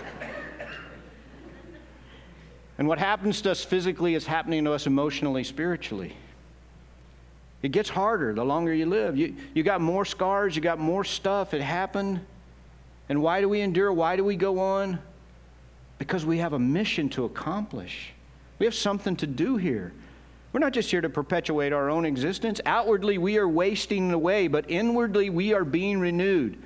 And 2.79 2.89
what 2.89 2.99
happens 2.99 3.41
to 3.43 3.53
us 3.53 3.65
physically 3.65 4.15
is 4.15 4.27
happening 4.27 4.65
to 4.65 4.73
us 4.73 4.87
emotionally, 4.87 5.45
spiritually. 5.45 6.17
It 7.63 7.71
gets 7.71 7.89
harder 7.89 8.35
the 8.35 8.45
longer 8.45 8.75
you 8.75 8.87
live. 8.87 9.17
You, 9.17 9.37
you 9.55 9.63
got 9.63 9.81
more 9.81 10.05
scars, 10.05 10.57
you 10.57 10.63
got 10.63 10.81
more 10.81 11.05
stuff. 11.05 11.55
It 11.55 11.63
happened. 11.63 12.21
And 13.09 13.23
why 13.23 13.41
do 13.41 13.49
we 13.49 13.61
endure? 13.61 13.93
Why 13.93 14.17
do 14.17 14.25
we 14.25 14.35
go 14.35 14.59
on? 14.59 14.99
Because 15.99 16.27
we 16.27 16.39
have 16.39 16.53
a 16.53 16.59
mission 16.59 17.09
to 17.11 17.25
accomplish. 17.25 18.13
We 18.59 18.67
have 18.67 18.75
something 18.75 19.15
to 19.17 19.27
do 19.27 19.57
here. 19.57 19.93
We're 20.55 20.61
not 20.61 20.73
just 20.73 20.89
here 20.89 21.01
to 21.01 21.09
perpetuate 21.09 21.73
our 21.73 21.91
own 21.91 22.05
existence. 22.05 22.61
Outwardly, 22.65 23.19
we 23.19 23.39
are 23.39 23.49
wasting 23.49 24.13
away, 24.13 24.47
but 24.47 24.71
inwardly, 24.71 25.29
we 25.29 25.53
are 25.53 25.65
being 25.65 25.99
renewed. 25.99 26.63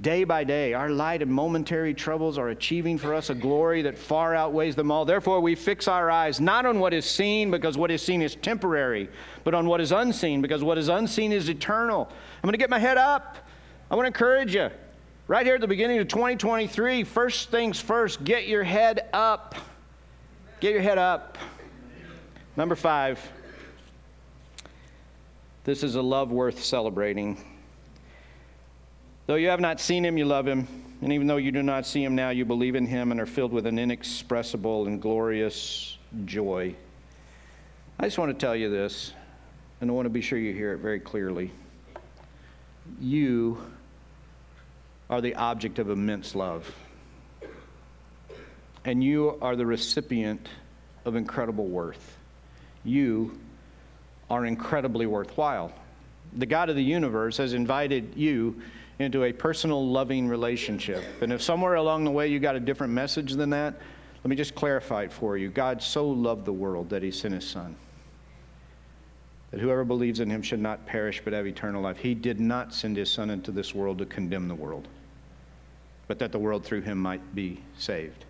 Day 0.00 0.24
by 0.24 0.42
day, 0.42 0.72
our 0.72 0.88
light 0.88 1.20
and 1.20 1.30
momentary 1.30 1.92
troubles 1.92 2.38
are 2.38 2.48
achieving 2.48 2.96
for 2.96 3.12
us 3.12 3.28
a 3.28 3.34
glory 3.34 3.82
that 3.82 3.98
far 3.98 4.34
outweighs 4.34 4.74
them 4.74 4.90
all. 4.90 5.04
Therefore, 5.04 5.42
we 5.42 5.54
fix 5.54 5.86
our 5.86 6.10
eyes 6.10 6.40
not 6.40 6.64
on 6.64 6.80
what 6.80 6.94
is 6.94 7.04
seen, 7.04 7.50
because 7.50 7.76
what 7.76 7.90
is 7.90 8.00
seen 8.00 8.22
is 8.22 8.36
temporary, 8.36 9.10
but 9.44 9.52
on 9.52 9.66
what 9.66 9.82
is 9.82 9.92
unseen, 9.92 10.40
because 10.40 10.64
what 10.64 10.78
is 10.78 10.88
unseen 10.88 11.30
is 11.30 11.50
eternal. 11.50 12.08
I'm 12.10 12.42
going 12.48 12.52
to 12.52 12.58
get 12.58 12.70
my 12.70 12.78
head 12.78 12.96
up. 12.96 13.36
I 13.90 13.96
want 13.96 14.04
to 14.04 14.08
encourage 14.08 14.54
you. 14.54 14.70
Right 15.28 15.44
here 15.44 15.56
at 15.56 15.60
the 15.60 15.68
beginning 15.68 15.98
of 15.98 16.08
2023, 16.08 17.04
first 17.04 17.50
things 17.50 17.78
first, 17.78 18.24
get 18.24 18.48
your 18.48 18.64
head 18.64 19.10
up. 19.12 19.56
Get 20.60 20.72
your 20.72 20.80
head 20.80 20.96
up. 20.96 21.36
Number 22.56 22.74
five, 22.74 23.20
this 25.64 25.82
is 25.82 25.94
a 25.94 26.00
love 26.00 26.30
worth 26.30 26.64
celebrating. 26.64 27.36
Though 29.26 29.34
you 29.34 29.48
have 29.48 29.60
not 29.60 29.78
seen 29.78 30.02
him, 30.06 30.16
you 30.16 30.24
love 30.24 30.48
him. 30.48 30.66
And 31.02 31.12
even 31.12 31.26
though 31.26 31.36
you 31.36 31.52
do 31.52 31.62
not 31.62 31.84
see 31.84 32.02
him 32.02 32.14
now, 32.14 32.30
you 32.30 32.46
believe 32.46 32.74
in 32.74 32.86
him 32.86 33.10
and 33.10 33.20
are 33.20 33.26
filled 33.26 33.52
with 33.52 33.66
an 33.66 33.78
inexpressible 33.78 34.86
and 34.86 35.02
glorious 35.02 35.98
joy. 36.24 36.74
I 37.98 38.04
just 38.04 38.16
want 38.16 38.32
to 38.32 38.46
tell 38.46 38.56
you 38.56 38.70
this, 38.70 39.12
and 39.82 39.90
I 39.90 39.92
want 39.92 40.06
to 40.06 40.10
be 40.10 40.22
sure 40.22 40.38
you 40.38 40.54
hear 40.54 40.72
it 40.72 40.78
very 40.78 41.00
clearly. 41.00 41.50
You 42.98 43.58
are 45.10 45.20
the 45.20 45.34
object 45.34 45.78
of 45.78 45.90
immense 45.90 46.34
love, 46.34 46.74
and 48.86 49.04
you 49.04 49.36
are 49.42 49.56
the 49.56 49.66
recipient 49.66 50.48
of 51.04 51.16
incredible 51.16 51.66
worth. 51.66 52.15
You 52.86 53.38
are 54.30 54.46
incredibly 54.46 55.06
worthwhile. 55.06 55.72
The 56.34 56.46
God 56.46 56.70
of 56.70 56.76
the 56.76 56.82
universe 56.82 57.36
has 57.36 57.52
invited 57.52 58.14
you 58.16 58.60
into 58.98 59.24
a 59.24 59.32
personal, 59.32 59.86
loving 59.86 60.28
relationship. 60.28 61.04
And 61.20 61.32
if 61.32 61.42
somewhere 61.42 61.74
along 61.74 62.04
the 62.04 62.10
way 62.10 62.28
you 62.28 62.38
got 62.38 62.56
a 62.56 62.60
different 62.60 62.92
message 62.92 63.32
than 63.32 63.50
that, 63.50 63.74
let 64.22 64.30
me 64.30 64.36
just 64.36 64.54
clarify 64.54 65.02
it 65.02 65.12
for 65.12 65.36
you. 65.36 65.50
God 65.50 65.82
so 65.82 66.08
loved 66.08 66.44
the 66.44 66.52
world 66.52 66.88
that 66.90 67.02
he 67.02 67.10
sent 67.10 67.34
his 67.34 67.46
son. 67.46 67.76
That 69.50 69.60
whoever 69.60 69.84
believes 69.84 70.20
in 70.20 70.30
him 70.30 70.42
should 70.42 70.60
not 70.60 70.86
perish 70.86 71.20
but 71.22 71.32
have 71.32 71.46
eternal 71.46 71.82
life. 71.82 71.98
He 71.98 72.14
did 72.14 72.40
not 72.40 72.72
send 72.72 72.96
his 72.96 73.10
son 73.10 73.30
into 73.30 73.50
this 73.50 73.74
world 73.74 73.98
to 73.98 74.06
condemn 74.06 74.48
the 74.48 74.54
world, 74.54 74.88
but 76.08 76.18
that 76.18 76.32
the 76.32 76.38
world 76.38 76.64
through 76.64 76.82
him 76.82 76.98
might 76.98 77.34
be 77.34 77.60
saved. 77.78 78.24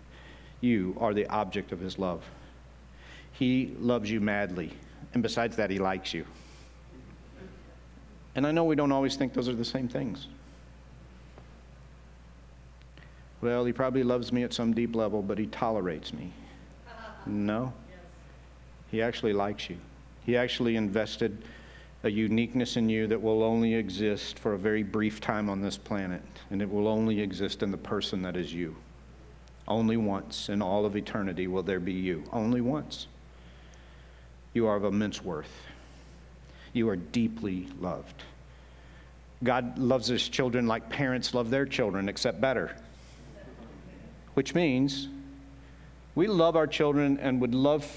You 0.61 0.95
are 0.99 1.13
the 1.13 1.27
object 1.27 1.71
of 1.71 1.79
his 1.79 1.97
love. 1.97 2.23
He 3.37 3.75
loves 3.79 4.09
you 4.09 4.19
madly, 4.19 4.73
and 5.13 5.21
besides 5.21 5.55
that, 5.57 5.69
he 5.69 5.77
likes 5.77 6.11
you. 6.11 6.25
And 8.33 8.47
I 8.47 8.51
know 8.51 8.63
we 8.63 8.75
don't 8.75 8.91
always 8.91 9.15
think 9.15 9.33
those 9.33 9.47
are 9.47 9.53
the 9.53 9.65
same 9.65 9.87
things. 9.87 10.27
Well, 13.41 13.63
he 13.65 13.73
probably 13.73 14.01
loves 14.01 14.31
me 14.31 14.41
at 14.41 14.53
some 14.53 14.73
deep 14.73 14.95
level, 14.95 15.21
but 15.21 15.37
he 15.37 15.45
tolerates 15.47 16.13
me. 16.13 16.33
No. 17.27 17.73
He 18.89 19.03
actually 19.03 19.33
likes 19.33 19.69
you. 19.69 19.77
He 20.25 20.35
actually 20.35 20.75
invested 20.75 21.37
a 22.03 22.09
uniqueness 22.09 22.75
in 22.75 22.89
you 22.89 23.05
that 23.05 23.21
will 23.21 23.43
only 23.43 23.75
exist 23.75 24.39
for 24.39 24.53
a 24.53 24.57
very 24.57 24.81
brief 24.81 25.21
time 25.21 25.47
on 25.47 25.61
this 25.61 25.77
planet, 25.77 26.23
and 26.49 26.59
it 26.59 26.69
will 26.69 26.87
only 26.87 27.19
exist 27.19 27.61
in 27.61 27.69
the 27.69 27.77
person 27.77 28.23
that 28.23 28.35
is 28.35 28.51
you. 28.51 28.75
Only 29.67 29.97
once 29.97 30.49
in 30.49 30.61
all 30.61 30.85
of 30.85 30.95
eternity 30.95 31.45
will 31.45 31.63
there 31.63 31.79
be 31.79 31.93
you. 31.93 32.23
Only 32.31 32.61
once. 32.61 33.07
You 34.57 34.65
are 34.65 34.75
of 34.75 34.85
immense 34.85 35.23
worth. 35.23 35.53
You 36.73 36.89
are 36.89 36.95
deeply 36.95 37.67
loved. 37.79 38.23
God 39.43 39.77
loves 39.77 40.07
his 40.07 40.27
children 40.27 40.65
like 40.65 40.89
parents 40.89 41.35
love 41.35 41.51
their 41.51 41.67
children, 41.67 42.09
except 42.09 42.41
better 42.41 42.75
which 44.37 44.53
means 44.53 45.09
we 46.13 46.27
love 46.27 46.55
our 46.55 46.67
children 46.67 47.17
and 47.19 47.41
would 47.41 47.55
love 47.55 47.87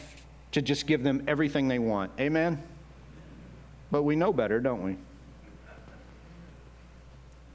to 0.53 0.61
just 0.63 0.87
give 0.87 1.03
them 1.03 1.23
everything 1.29 1.69
they 1.69 1.79
want. 1.79 2.11
Amen? 2.19 2.63
But 3.91 4.05
we 4.05 4.17
know 4.17 4.33
better, 4.33 4.59
don't 4.59 4.83
we? 4.83 4.97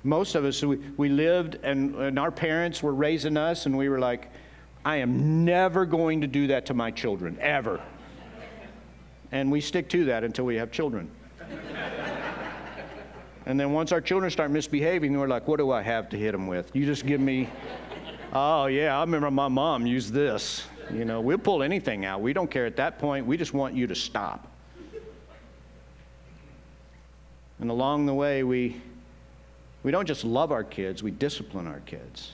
Most 0.03 0.35
of 0.35 0.45
us, 0.45 0.63
we, 0.63 0.77
we 0.97 1.09
lived 1.09 1.57
and, 1.63 1.95
and 1.95 2.19
our 2.19 2.29
parents 2.29 2.83
were 2.83 2.93
raising 2.93 3.37
us, 3.37 3.65
and 3.65 3.75
we 3.75 3.89
were 3.89 3.97
like, 3.97 4.31
I 4.85 4.97
am 4.97 5.45
never 5.45 5.87
going 5.87 6.21
to 6.21 6.27
do 6.27 6.45
that 6.47 6.67
to 6.67 6.75
my 6.75 6.91
children, 6.91 7.39
ever. 7.41 7.81
And 9.31 9.51
we 9.51 9.61
stick 9.61 9.89
to 9.89 10.05
that 10.05 10.23
until 10.23 10.45
we 10.45 10.55
have 10.55 10.71
children. 10.71 11.09
and 13.45 13.59
then 13.59 13.73
once 13.73 13.91
our 13.91 14.01
children 14.01 14.31
start 14.31 14.51
misbehaving, 14.51 15.17
we're 15.17 15.27
like, 15.27 15.47
what 15.47 15.57
do 15.57 15.71
I 15.71 15.81
have 15.81 16.09
to 16.09 16.17
hit 16.17 16.31
them 16.31 16.47
with? 16.47 16.75
You 16.75 16.85
just 16.85 17.05
give 17.05 17.19
me, 17.19 17.49
oh, 18.33 18.67
yeah, 18.67 18.97
I 18.97 19.01
remember 19.01 19.31
my 19.31 19.47
mom 19.47 19.85
used 19.85 20.13
this. 20.13 20.67
You 20.93 21.05
know, 21.05 21.21
we'll 21.21 21.37
pull 21.37 21.63
anything 21.63 22.05
out. 22.05 22.21
We 22.21 22.33
don't 22.33 22.49
care 22.49 22.65
at 22.65 22.75
that 22.77 22.99
point. 22.99 23.25
We 23.25 23.37
just 23.37 23.53
want 23.53 23.73
you 23.73 23.87
to 23.87 23.95
stop. 23.95 24.51
And 27.59 27.69
along 27.69 28.05
the 28.05 28.13
way, 28.13 28.43
we, 28.43 28.81
we 29.83 29.91
don't 29.91 30.05
just 30.05 30.23
love 30.23 30.51
our 30.51 30.63
kids, 30.63 31.01
we 31.01 31.11
discipline 31.11 31.67
our 31.67 31.79
kids. 31.81 32.33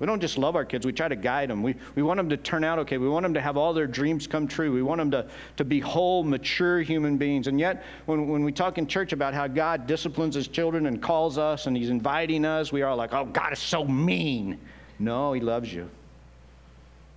We 0.00 0.06
don't 0.06 0.20
just 0.20 0.38
love 0.38 0.56
our 0.56 0.64
kids, 0.64 0.86
we 0.86 0.94
try 0.94 1.08
to 1.08 1.16
guide 1.16 1.50
them. 1.50 1.62
We, 1.62 1.76
we 1.94 2.02
want 2.02 2.16
them 2.16 2.30
to 2.30 2.36
turn 2.38 2.64
out 2.64 2.78
okay. 2.80 2.96
We 2.96 3.08
want 3.08 3.22
them 3.22 3.34
to 3.34 3.40
have 3.40 3.58
all 3.58 3.74
their 3.74 3.86
dreams 3.86 4.26
come 4.26 4.48
true. 4.48 4.72
We 4.72 4.82
want 4.82 4.98
them 4.98 5.10
to, 5.10 5.28
to 5.58 5.64
be 5.64 5.78
whole, 5.78 6.24
mature 6.24 6.80
human 6.80 7.18
beings. 7.18 7.48
And 7.48 7.60
yet, 7.60 7.84
when, 8.06 8.26
when 8.26 8.42
we 8.42 8.50
talk 8.50 8.78
in 8.78 8.86
church 8.86 9.12
about 9.12 9.34
how 9.34 9.46
God 9.46 9.86
disciplines 9.86 10.34
his 10.34 10.48
children 10.48 10.86
and 10.86 11.02
calls 11.02 11.36
us 11.36 11.66
and 11.66 11.76
he's 11.76 11.90
inviting 11.90 12.46
us, 12.46 12.72
we 12.72 12.80
are 12.80 12.94
like, 12.96 13.12
oh, 13.12 13.26
God 13.26 13.52
is 13.52 13.58
so 13.58 13.84
mean. 13.84 14.58
No, 14.98 15.34
he 15.34 15.40
loves 15.42 15.72
you. 15.72 15.88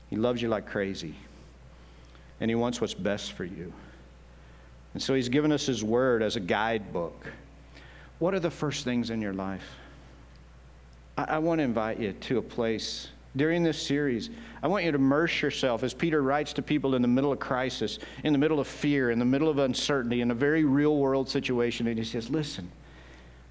He 0.09 0.17
loves 0.17 0.41
you 0.41 0.49
like 0.49 0.67
crazy. 0.67 1.15
And 2.41 2.51
he 2.51 2.55
wants 2.55 2.81
what's 2.81 2.93
best 2.93 3.31
for 3.31 3.45
you. 3.45 3.71
And 4.93 5.01
so 5.01 5.13
he's 5.13 5.29
given 5.29 5.53
us 5.53 5.65
his 5.65 5.85
word 5.85 6.21
as 6.21 6.35
a 6.35 6.41
guidebook. 6.41 7.27
What 8.19 8.33
are 8.33 8.41
the 8.41 8.51
first 8.51 8.83
things 8.83 9.09
in 9.09 9.21
your 9.21 9.33
life? 9.33 9.63
I, 11.17 11.23
I 11.23 11.39
want 11.39 11.59
to 11.59 11.63
invite 11.63 11.99
you 11.99 12.13
to 12.13 12.37
a 12.37 12.41
place 12.41 13.09
during 13.35 13.63
this 13.63 13.81
series. 13.81 14.29
I 14.61 14.67
want 14.67 14.85
you 14.85 14.91
to 14.91 14.97
immerse 14.97 15.41
yourself, 15.41 15.83
as 15.83 15.93
Peter 15.93 16.21
writes 16.21 16.53
to 16.53 16.61
people 16.61 16.95
in 16.95 17.01
the 17.01 17.07
middle 17.07 17.31
of 17.31 17.39
crisis, 17.39 17.99
in 18.23 18.33
the 18.33 18.39
middle 18.39 18.59
of 18.59 18.67
fear, 18.67 19.11
in 19.11 19.19
the 19.19 19.25
middle 19.25 19.49
of 19.49 19.57
uncertainty, 19.57 20.21
in 20.21 20.31
a 20.31 20.35
very 20.35 20.63
real 20.63 20.97
world 20.97 21.29
situation. 21.29 21.87
And 21.87 21.97
he 21.97 22.03
says, 22.05 22.29
Listen, 22.29 22.71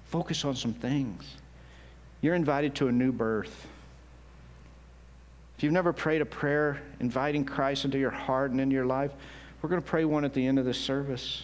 focus 0.05 0.45
on 0.45 0.55
some 0.55 0.73
things. 0.73 1.23
You're 2.21 2.35
invited 2.35 2.75
to 2.75 2.87
a 2.87 2.91
new 2.91 3.11
birth. 3.11 3.67
If 5.57 5.63
you've 5.63 5.73
never 5.73 5.93
prayed 5.93 6.21
a 6.21 6.25
prayer 6.25 6.81
inviting 6.99 7.45
Christ 7.45 7.85
into 7.85 7.99
your 7.99 8.09
heart 8.09 8.51
and 8.51 8.59
into 8.59 8.73
your 8.73 8.85
life, 8.85 9.11
we're 9.61 9.69
going 9.69 9.81
to 9.81 9.87
pray 9.87 10.03
one 10.05 10.25
at 10.25 10.33
the 10.33 10.45
end 10.45 10.59
of 10.59 10.65
this 10.65 10.79
service. 10.79 11.43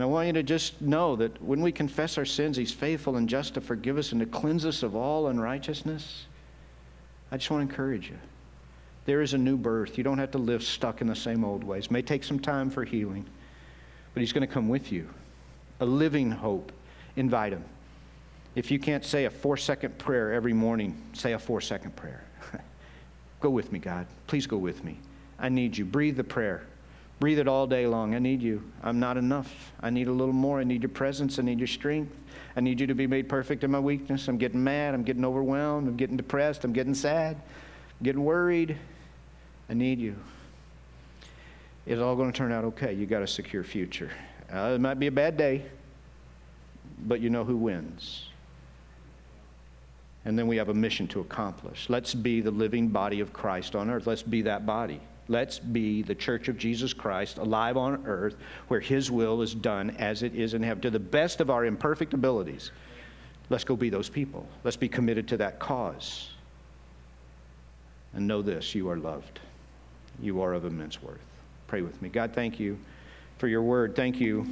And 0.00 0.06
I 0.06 0.08
want 0.10 0.28
you 0.28 0.32
to 0.32 0.42
just 0.42 0.80
know 0.80 1.14
that 1.16 1.42
when 1.42 1.60
we 1.60 1.72
confess 1.72 2.16
our 2.16 2.24
sins, 2.24 2.56
He's 2.56 2.72
faithful 2.72 3.16
and 3.16 3.28
just 3.28 3.52
to 3.52 3.60
forgive 3.60 3.98
us 3.98 4.12
and 4.12 4.20
to 4.22 4.26
cleanse 4.26 4.64
us 4.64 4.82
of 4.82 4.96
all 4.96 5.26
unrighteousness. 5.26 6.24
I 7.30 7.36
just 7.36 7.50
want 7.50 7.68
to 7.68 7.70
encourage 7.70 8.08
you. 8.08 8.16
There 9.04 9.20
is 9.20 9.34
a 9.34 9.38
new 9.38 9.58
birth. 9.58 9.98
You 9.98 10.04
don't 10.04 10.16
have 10.16 10.30
to 10.30 10.38
live 10.38 10.62
stuck 10.62 11.02
in 11.02 11.06
the 11.06 11.14
same 11.14 11.44
old 11.44 11.62
ways. 11.62 11.84
It 11.84 11.90
may 11.90 12.00
take 12.00 12.24
some 12.24 12.40
time 12.40 12.70
for 12.70 12.82
healing, 12.82 13.26
but 14.14 14.22
He's 14.22 14.32
going 14.32 14.40
to 14.40 14.50
come 14.50 14.70
with 14.70 14.90
you. 14.90 15.06
A 15.80 15.84
living 15.84 16.30
hope. 16.30 16.72
Invite 17.16 17.52
Him. 17.52 17.64
If 18.54 18.70
you 18.70 18.78
can't 18.78 19.04
say 19.04 19.26
a 19.26 19.30
four 19.30 19.58
second 19.58 19.98
prayer 19.98 20.32
every 20.32 20.54
morning, 20.54 20.96
say 21.12 21.34
a 21.34 21.38
four 21.38 21.60
second 21.60 21.94
prayer. 21.94 22.24
go 23.40 23.50
with 23.50 23.70
me, 23.70 23.78
God. 23.78 24.06
Please 24.28 24.46
go 24.46 24.56
with 24.56 24.82
me. 24.82 24.98
I 25.38 25.50
need 25.50 25.76
you. 25.76 25.84
Breathe 25.84 26.16
the 26.16 26.24
prayer. 26.24 26.62
Breathe 27.20 27.38
it 27.38 27.46
all 27.46 27.66
day 27.66 27.86
long. 27.86 28.14
I 28.14 28.18
need 28.18 28.40
you. 28.40 28.62
I'm 28.82 28.98
not 28.98 29.18
enough. 29.18 29.72
I 29.80 29.90
need 29.90 30.08
a 30.08 30.12
little 30.12 30.32
more. 30.32 30.58
I 30.58 30.64
need 30.64 30.82
your 30.82 30.88
presence. 30.88 31.38
I 31.38 31.42
need 31.42 31.58
your 31.58 31.68
strength. 31.68 32.16
I 32.56 32.60
need 32.60 32.80
you 32.80 32.86
to 32.86 32.94
be 32.94 33.06
made 33.06 33.28
perfect 33.28 33.62
in 33.62 33.70
my 33.70 33.78
weakness. 33.78 34.26
I'm 34.26 34.38
getting 34.38 34.64
mad. 34.64 34.94
I'm 34.94 35.02
getting 35.02 35.24
overwhelmed. 35.24 35.86
I'm 35.86 35.96
getting 35.96 36.16
depressed. 36.16 36.64
I'm 36.64 36.72
getting 36.72 36.94
sad. 36.94 37.36
I'm 37.36 38.04
getting 38.04 38.24
worried. 38.24 38.78
I 39.68 39.74
need 39.74 39.98
you. 39.98 40.16
It's 41.86 42.00
all 42.00 42.16
going 42.16 42.32
to 42.32 42.36
turn 42.36 42.52
out 42.52 42.64
okay. 42.64 42.94
You 42.94 43.04
got 43.04 43.22
a 43.22 43.26
secure 43.26 43.64
future. 43.64 44.10
Uh, 44.52 44.72
it 44.74 44.80
might 44.80 44.98
be 44.98 45.06
a 45.06 45.12
bad 45.12 45.36
day, 45.36 45.62
but 47.06 47.20
you 47.20 47.28
know 47.28 47.44
who 47.44 47.56
wins. 47.56 48.28
And 50.24 50.38
then 50.38 50.46
we 50.46 50.56
have 50.56 50.70
a 50.70 50.74
mission 50.74 51.06
to 51.08 51.20
accomplish. 51.20 51.88
Let's 51.90 52.14
be 52.14 52.40
the 52.40 52.50
living 52.50 52.88
body 52.88 53.20
of 53.20 53.32
Christ 53.32 53.76
on 53.76 53.90
earth. 53.90 54.06
Let's 54.06 54.22
be 54.22 54.42
that 54.42 54.64
body. 54.64 55.00
Let's 55.30 55.60
be 55.60 56.02
the 56.02 56.14
church 56.14 56.48
of 56.48 56.58
Jesus 56.58 56.92
Christ 56.92 57.38
alive 57.38 57.76
on 57.76 58.04
earth 58.04 58.34
where 58.66 58.80
his 58.80 59.12
will 59.12 59.42
is 59.42 59.54
done 59.54 59.90
as 59.90 60.24
it 60.24 60.34
is 60.34 60.54
in 60.54 60.62
heaven. 60.64 60.82
To 60.82 60.90
the 60.90 60.98
best 60.98 61.40
of 61.40 61.50
our 61.50 61.64
imperfect 61.64 62.14
abilities, 62.14 62.72
let's 63.48 63.62
go 63.62 63.76
be 63.76 63.90
those 63.90 64.08
people. 64.08 64.44
Let's 64.64 64.76
be 64.76 64.88
committed 64.88 65.28
to 65.28 65.36
that 65.36 65.60
cause. 65.60 66.30
And 68.12 68.26
know 68.26 68.42
this 68.42 68.74
you 68.74 68.90
are 68.90 68.96
loved, 68.96 69.38
you 70.20 70.42
are 70.42 70.52
of 70.52 70.64
immense 70.64 71.00
worth. 71.00 71.24
Pray 71.68 71.82
with 71.82 72.02
me. 72.02 72.08
God, 72.08 72.32
thank 72.34 72.58
you 72.58 72.76
for 73.38 73.46
your 73.46 73.62
word. 73.62 73.94
Thank 73.94 74.18
you 74.18 74.42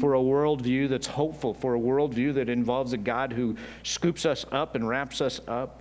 for 0.00 0.14
a 0.14 0.18
worldview 0.18 0.88
that's 0.88 1.06
hopeful, 1.06 1.54
for 1.54 1.76
a 1.76 1.78
worldview 1.78 2.34
that 2.34 2.48
involves 2.48 2.92
a 2.92 2.98
God 2.98 3.32
who 3.32 3.56
scoops 3.84 4.26
us 4.26 4.44
up 4.50 4.74
and 4.74 4.88
wraps 4.88 5.20
us 5.20 5.40
up. 5.46 5.80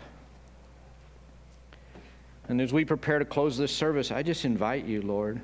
And 2.48 2.62
as 2.62 2.72
we 2.72 2.86
prepare 2.86 3.20
to 3.20 3.26
close 3.26 3.58
this 3.58 3.76
service, 3.76 4.12
I 4.12 4.22
just 4.22 4.46
invite 4.46 4.86
you, 4.86 5.02
Lord, 5.02 5.42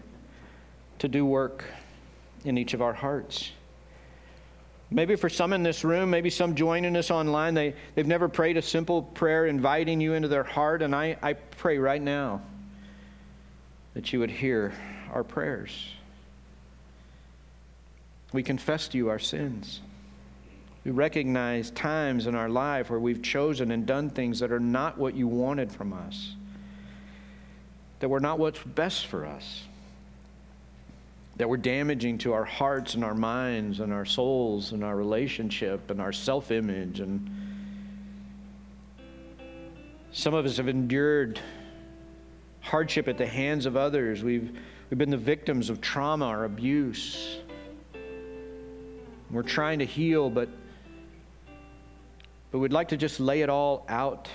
to 0.99 1.07
do 1.07 1.25
work 1.25 1.65
in 2.45 2.57
each 2.57 2.73
of 2.73 2.81
our 2.81 2.93
hearts. 2.93 3.51
Maybe 4.91 5.15
for 5.15 5.29
some 5.29 5.53
in 5.53 5.63
this 5.63 5.83
room, 5.83 6.09
maybe 6.09 6.29
some 6.29 6.53
joining 6.53 6.95
us 6.95 7.09
online, 7.09 7.53
they, 7.53 7.73
they've 7.95 8.05
never 8.05 8.27
prayed 8.27 8.57
a 8.57 8.61
simple 8.61 9.01
prayer 9.01 9.47
inviting 9.47 10.01
you 10.01 10.13
into 10.13 10.27
their 10.27 10.43
heart. 10.43 10.81
And 10.81 10.93
I, 10.93 11.17
I 11.21 11.33
pray 11.33 11.77
right 11.77 12.01
now 12.01 12.41
that 13.93 14.11
you 14.13 14.19
would 14.19 14.29
hear 14.29 14.73
our 15.11 15.23
prayers. 15.23 15.93
We 18.33 18.43
confess 18.43 18.89
to 18.89 18.97
you 18.97 19.09
our 19.09 19.19
sins. 19.19 19.79
We 20.83 20.91
recognize 20.91 21.71
times 21.71 22.27
in 22.27 22.35
our 22.35 22.49
life 22.49 22.89
where 22.89 22.99
we've 22.99 23.21
chosen 23.21 23.71
and 23.71 23.85
done 23.85 24.09
things 24.09 24.39
that 24.39 24.51
are 24.51 24.59
not 24.59 24.97
what 24.97 25.15
you 25.15 25.27
wanted 25.27 25.71
from 25.71 25.93
us 25.93 26.35
that 28.01 28.09
were 28.09 28.19
not 28.19 28.39
what's 28.39 28.59
best 28.63 29.05
for 29.05 29.27
us, 29.27 29.63
that 31.37 31.47
were 31.47 31.57
damaging 31.57 32.17
to 32.17 32.33
our 32.33 32.43
hearts 32.43 32.95
and 32.95 33.03
our 33.03 33.13
minds 33.13 33.79
and 33.79 33.93
our 33.93 34.05
souls 34.05 34.71
and 34.71 34.83
our 34.83 34.95
relationship 34.95 35.91
and 35.91 36.01
our 36.01 36.11
self 36.11 36.51
image. 36.51 36.99
And 36.99 37.29
some 40.11 40.33
of 40.33 40.45
us 40.45 40.57
have 40.57 40.67
endured 40.67 41.39
hardship 42.61 43.07
at 43.07 43.19
the 43.19 43.27
hands 43.27 43.67
of 43.67 43.77
others. 43.77 44.23
We've, 44.23 44.51
we've 44.89 44.97
been 44.97 45.11
the 45.11 45.17
victims 45.17 45.69
of 45.69 45.79
trauma 45.79 46.25
or 46.27 46.45
abuse. 46.45 47.37
We're 49.29 49.43
trying 49.43 49.77
to 49.79 49.85
heal, 49.85 50.31
but, 50.31 50.49
but 52.51 52.57
we'd 52.57 52.73
like 52.73 52.89
to 52.89 52.97
just 52.97 53.19
lay 53.19 53.43
it 53.43 53.49
all 53.49 53.85
out 53.87 54.27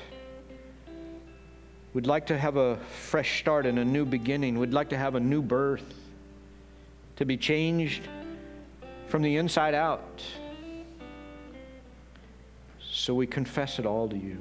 We'd 1.97 2.07
like 2.07 2.27
to 2.27 2.37
have 2.37 2.59
a 2.59 2.77
fresh 2.77 3.41
start 3.41 3.65
and 3.65 3.79
a 3.79 3.85
new 3.85 4.05
beginning. 4.05 4.59
We'd 4.59 4.75
like 4.75 4.91
to 4.91 4.99
have 4.99 5.15
a 5.15 5.21
new 5.21 5.41
birth, 5.41 5.95
to 7.17 7.25
be 7.25 7.39
changed 7.39 8.07
from 9.09 9.23
the 9.23 9.39
inside 9.39 9.73
out. 9.73 10.23
So 12.83 13.15
we 13.15 13.27
confess 13.27 13.79
it 13.79 13.87
all 13.87 14.11
to 14.11 14.17
you. 14.19 14.37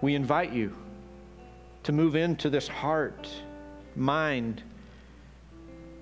We 0.00 0.16
invite 0.16 0.52
you 0.52 0.74
to 1.84 1.92
move 1.92 2.16
into 2.16 2.50
this 2.50 2.66
heart, 2.66 3.28
mind, 3.94 4.64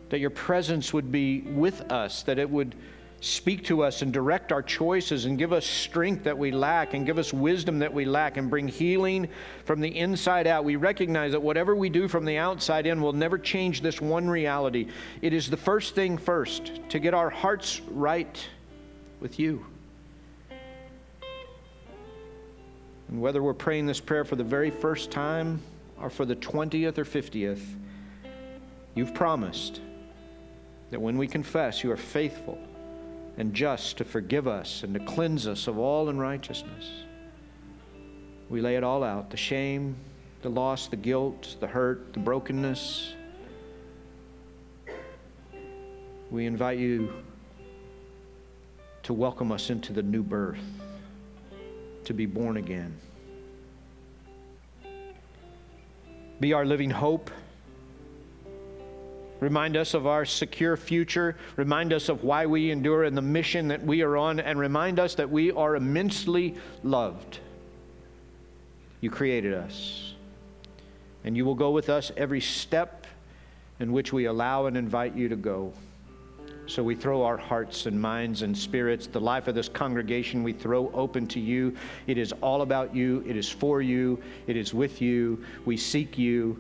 that 0.08 0.20
your 0.20 0.30
presence 0.30 0.94
would 0.94 1.12
be 1.12 1.42
with 1.42 1.82
us, 1.92 2.22
that 2.22 2.38
it 2.38 2.48
would 2.48 2.74
speak 3.20 3.64
to 3.64 3.82
us 3.82 4.02
and 4.02 4.12
direct 4.12 4.52
our 4.52 4.62
choices 4.62 5.24
and 5.24 5.38
give 5.38 5.52
us 5.52 5.64
strength 5.64 6.24
that 6.24 6.36
we 6.36 6.50
lack 6.50 6.94
and 6.94 7.06
give 7.06 7.18
us 7.18 7.32
wisdom 7.32 7.78
that 7.78 7.92
we 7.92 8.04
lack 8.04 8.36
and 8.36 8.50
bring 8.50 8.68
healing 8.68 9.28
from 9.64 9.80
the 9.80 9.98
inside 9.98 10.46
out. 10.46 10.64
We 10.64 10.76
recognize 10.76 11.32
that 11.32 11.40
whatever 11.40 11.74
we 11.74 11.88
do 11.88 12.08
from 12.08 12.24
the 12.24 12.36
outside 12.36 12.86
in 12.86 13.00
will 13.00 13.14
never 13.14 13.38
change 13.38 13.80
this 13.80 14.00
one 14.00 14.28
reality. 14.28 14.88
It 15.22 15.32
is 15.32 15.48
the 15.48 15.56
first 15.56 15.94
thing 15.94 16.18
first 16.18 16.72
to 16.90 16.98
get 16.98 17.14
our 17.14 17.30
hearts 17.30 17.80
right 17.90 18.48
with 19.20 19.38
you. 19.38 19.64
And 23.08 23.20
whether 23.20 23.42
we're 23.42 23.54
praying 23.54 23.86
this 23.86 24.00
prayer 24.00 24.24
for 24.24 24.36
the 24.36 24.44
very 24.44 24.70
first 24.70 25.10
time 25.10 25.62
or 26.00 26.10
for 26.10 26.26
the 26.26 26.36
20th 26.36 26.98
or 26.98 27.04
50th, 27.04 27.62
you've 28.94 29.14
promised 29.14 29.80
that 30.90 31.00
when 31.00 31.16
we 31.16 31.26
confess, 31.26 31.82
you 31.82 31.90
are 31.90 31.96
faithful 31.96 32.58
and 33.38 33.52
just 33.52 33.98
to 33.98 34.04
forgive 34.04 34.46
us 34.48 34.82
and 34.82 34.94
to 34.94 35.00
cleanse 35.00 35.46
us 35.46 35.66
of 35.66 35.78
all 35.78 36.08
unrighteousness. 36.08 36.90
We 38.48 38.60
lay 38.60 38.76
it 38.76 38.84
all 38.84 39.02
out 39.02 39.30
the 39.30 39.36
shame, 39.36 39.96
the 40.42 40.48
loss, 40.48 40.88
the 40.88 40.96
guilt, 40.96 41.56
the 41.60 41.66
hurt, 41.66 42.12
the 42.12 42.20
brokenness. 42.20 43.14
We 46.30 46.46
invite 46.46 46.78
you 46.78 47.12
to 49.02 49.12
welcome 49.12 49.52
us 49.52 49.70
into 49.70 49.92
the 49.92 50.02
new 50.02 50.22
birth, 50.22 50.58
to 52.04 52.12
be 52.12 52.26
born 52.26 52.56
again. 52.56 52.96
Be 56.40 56.52
our 56.52 56.66
living 56.66 56.90
hope. 56.90 57.30
Remind 59.46 59.76
us 59.76 59.94
of 59.94 60.08
our 60.08 60.24
secure 60.24 60.76
future. 60.76 61.36
Remind 61.54 61.92
us 61.92 62.08
of 62.08 62.24
why 62.24 62.46
we 62.46 62.72
endure 62.72 63.04
and 63.04 63.16
the 63.16 63.22
mission 63.22 63.68
that 63.68 63.80
we 63.80 64.02
are 64.02 64.16
on, 64.16 64.40
and 64.40 64.58
remind 64.58 64.98
us 64.98 65.14
that 65.14 65.30
we 65.30 65.52
are 65.52 65.76
immensely 65.76 66.56
loved. 66.82 67.38
You 69.00 69.08
created 69.08 69.54
us, 69.54 70.14
and 71.22 71.36
you 71.36 71.44
will 71.44 71.54
go 71.54 71.70
with 71.70 71.90
us 71.90 72.10
every 72.16 72.40
step 72.40 73.06
in 73.78 73.92
which 73.92 74.12
we 74.12 74.24
allow 74.24 74.66
and 74.66 74.76
invite 74.76 75.14
you 75.14 75.28
to 75.28 75.36
go. 75.36 75.72
So 76.66 76.82
we 76.82 76.96
throw 76.96 77.22
our 77.22 77.36
hearts 77.36 77.86
and 77.86 78.00
minds 78.00 78.42
and 78.42 78.58
spirits, 78.58 79.06
the 79.06 79.20
life 79.20 79.46
of 79.46 79.54
this 79.54 79.68
congregation, 79.68 80.42
we 80.42 80.54
throw 80.54 80.90
open 80.90 81.28
to 81.28 81.38
you. 81.38 81.76
It 82.08 82.18
is 82.18 82.32
all 82.42 82.62
about 82.62 82.96
you, 82.96 83.22
it 83.24 83.36
is 83.36 83.48
for 83.48 83.80
you, 83.80 84.20
it 84.48 84.56
is 84.56 84.74
with 84.74 85.00
you. 85.00 85.44
We 85.64 85.76
seek 85.76 86.18
you. 86.18 86.58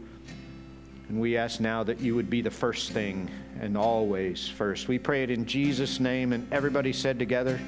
And 1.08 1.20
we 1.20 1.36
ask 1.36 1.60
now 1.60 1.84
that 1.84 2.00
you 2.00 2.14
would 2.14 2.28
be 2.28 2.42
the 2.42 2.50
first 2.50 2.90
thing 2.90 3.30
and 3.60 3.76
always 3.76 4.48
first. 4.48 4.88
We 4.88 4.98
pray 4.98 5.22
it 5.22 5.30
in 5.30 5.46
Jesus' 5.46 6.00
name, 6.00 6.32
and 6.32 6.52
everybody 6.52 6.92
said 6.92 7.18
together, 7.18 7.60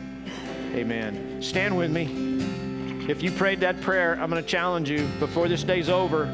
Amen. 0.74 1.41
Stand 1.41 1.76
with 1.76 1.91
me. 1.91 3.09
If 3.09 3.22
you 3.22 3.30
prayed 3.30 3.61
that 3.61 3.80
prayer, 3.80 4.20
I'm 4.20 4.28
going 4.28 4.43
to 4.43 4.49
challenge 4.49 4.91
you 4.91 5.09
before 5.18 5.49
this 5.49 5.62
day's 5.62 5.89
over, 5.89 6.26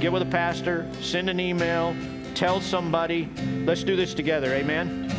get 0.00 0.12
with 0.12 0.22
a 0.22 0.26
pastor, 0.26 0.90
send 1.00 1.30
an 1.30 1.38
email, 1.38 1.94
tell 2.34 2.60
somebody. 2.60 3.28
Let's 3.64 3.84
do 3.84 3.94
this 3.94 4.14
together. 4.14 4.52
Amen. 4.54 5.10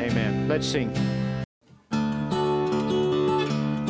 Amen. 0.00 0.48
Let's 0.48 0.66
sing. 0.66 1.19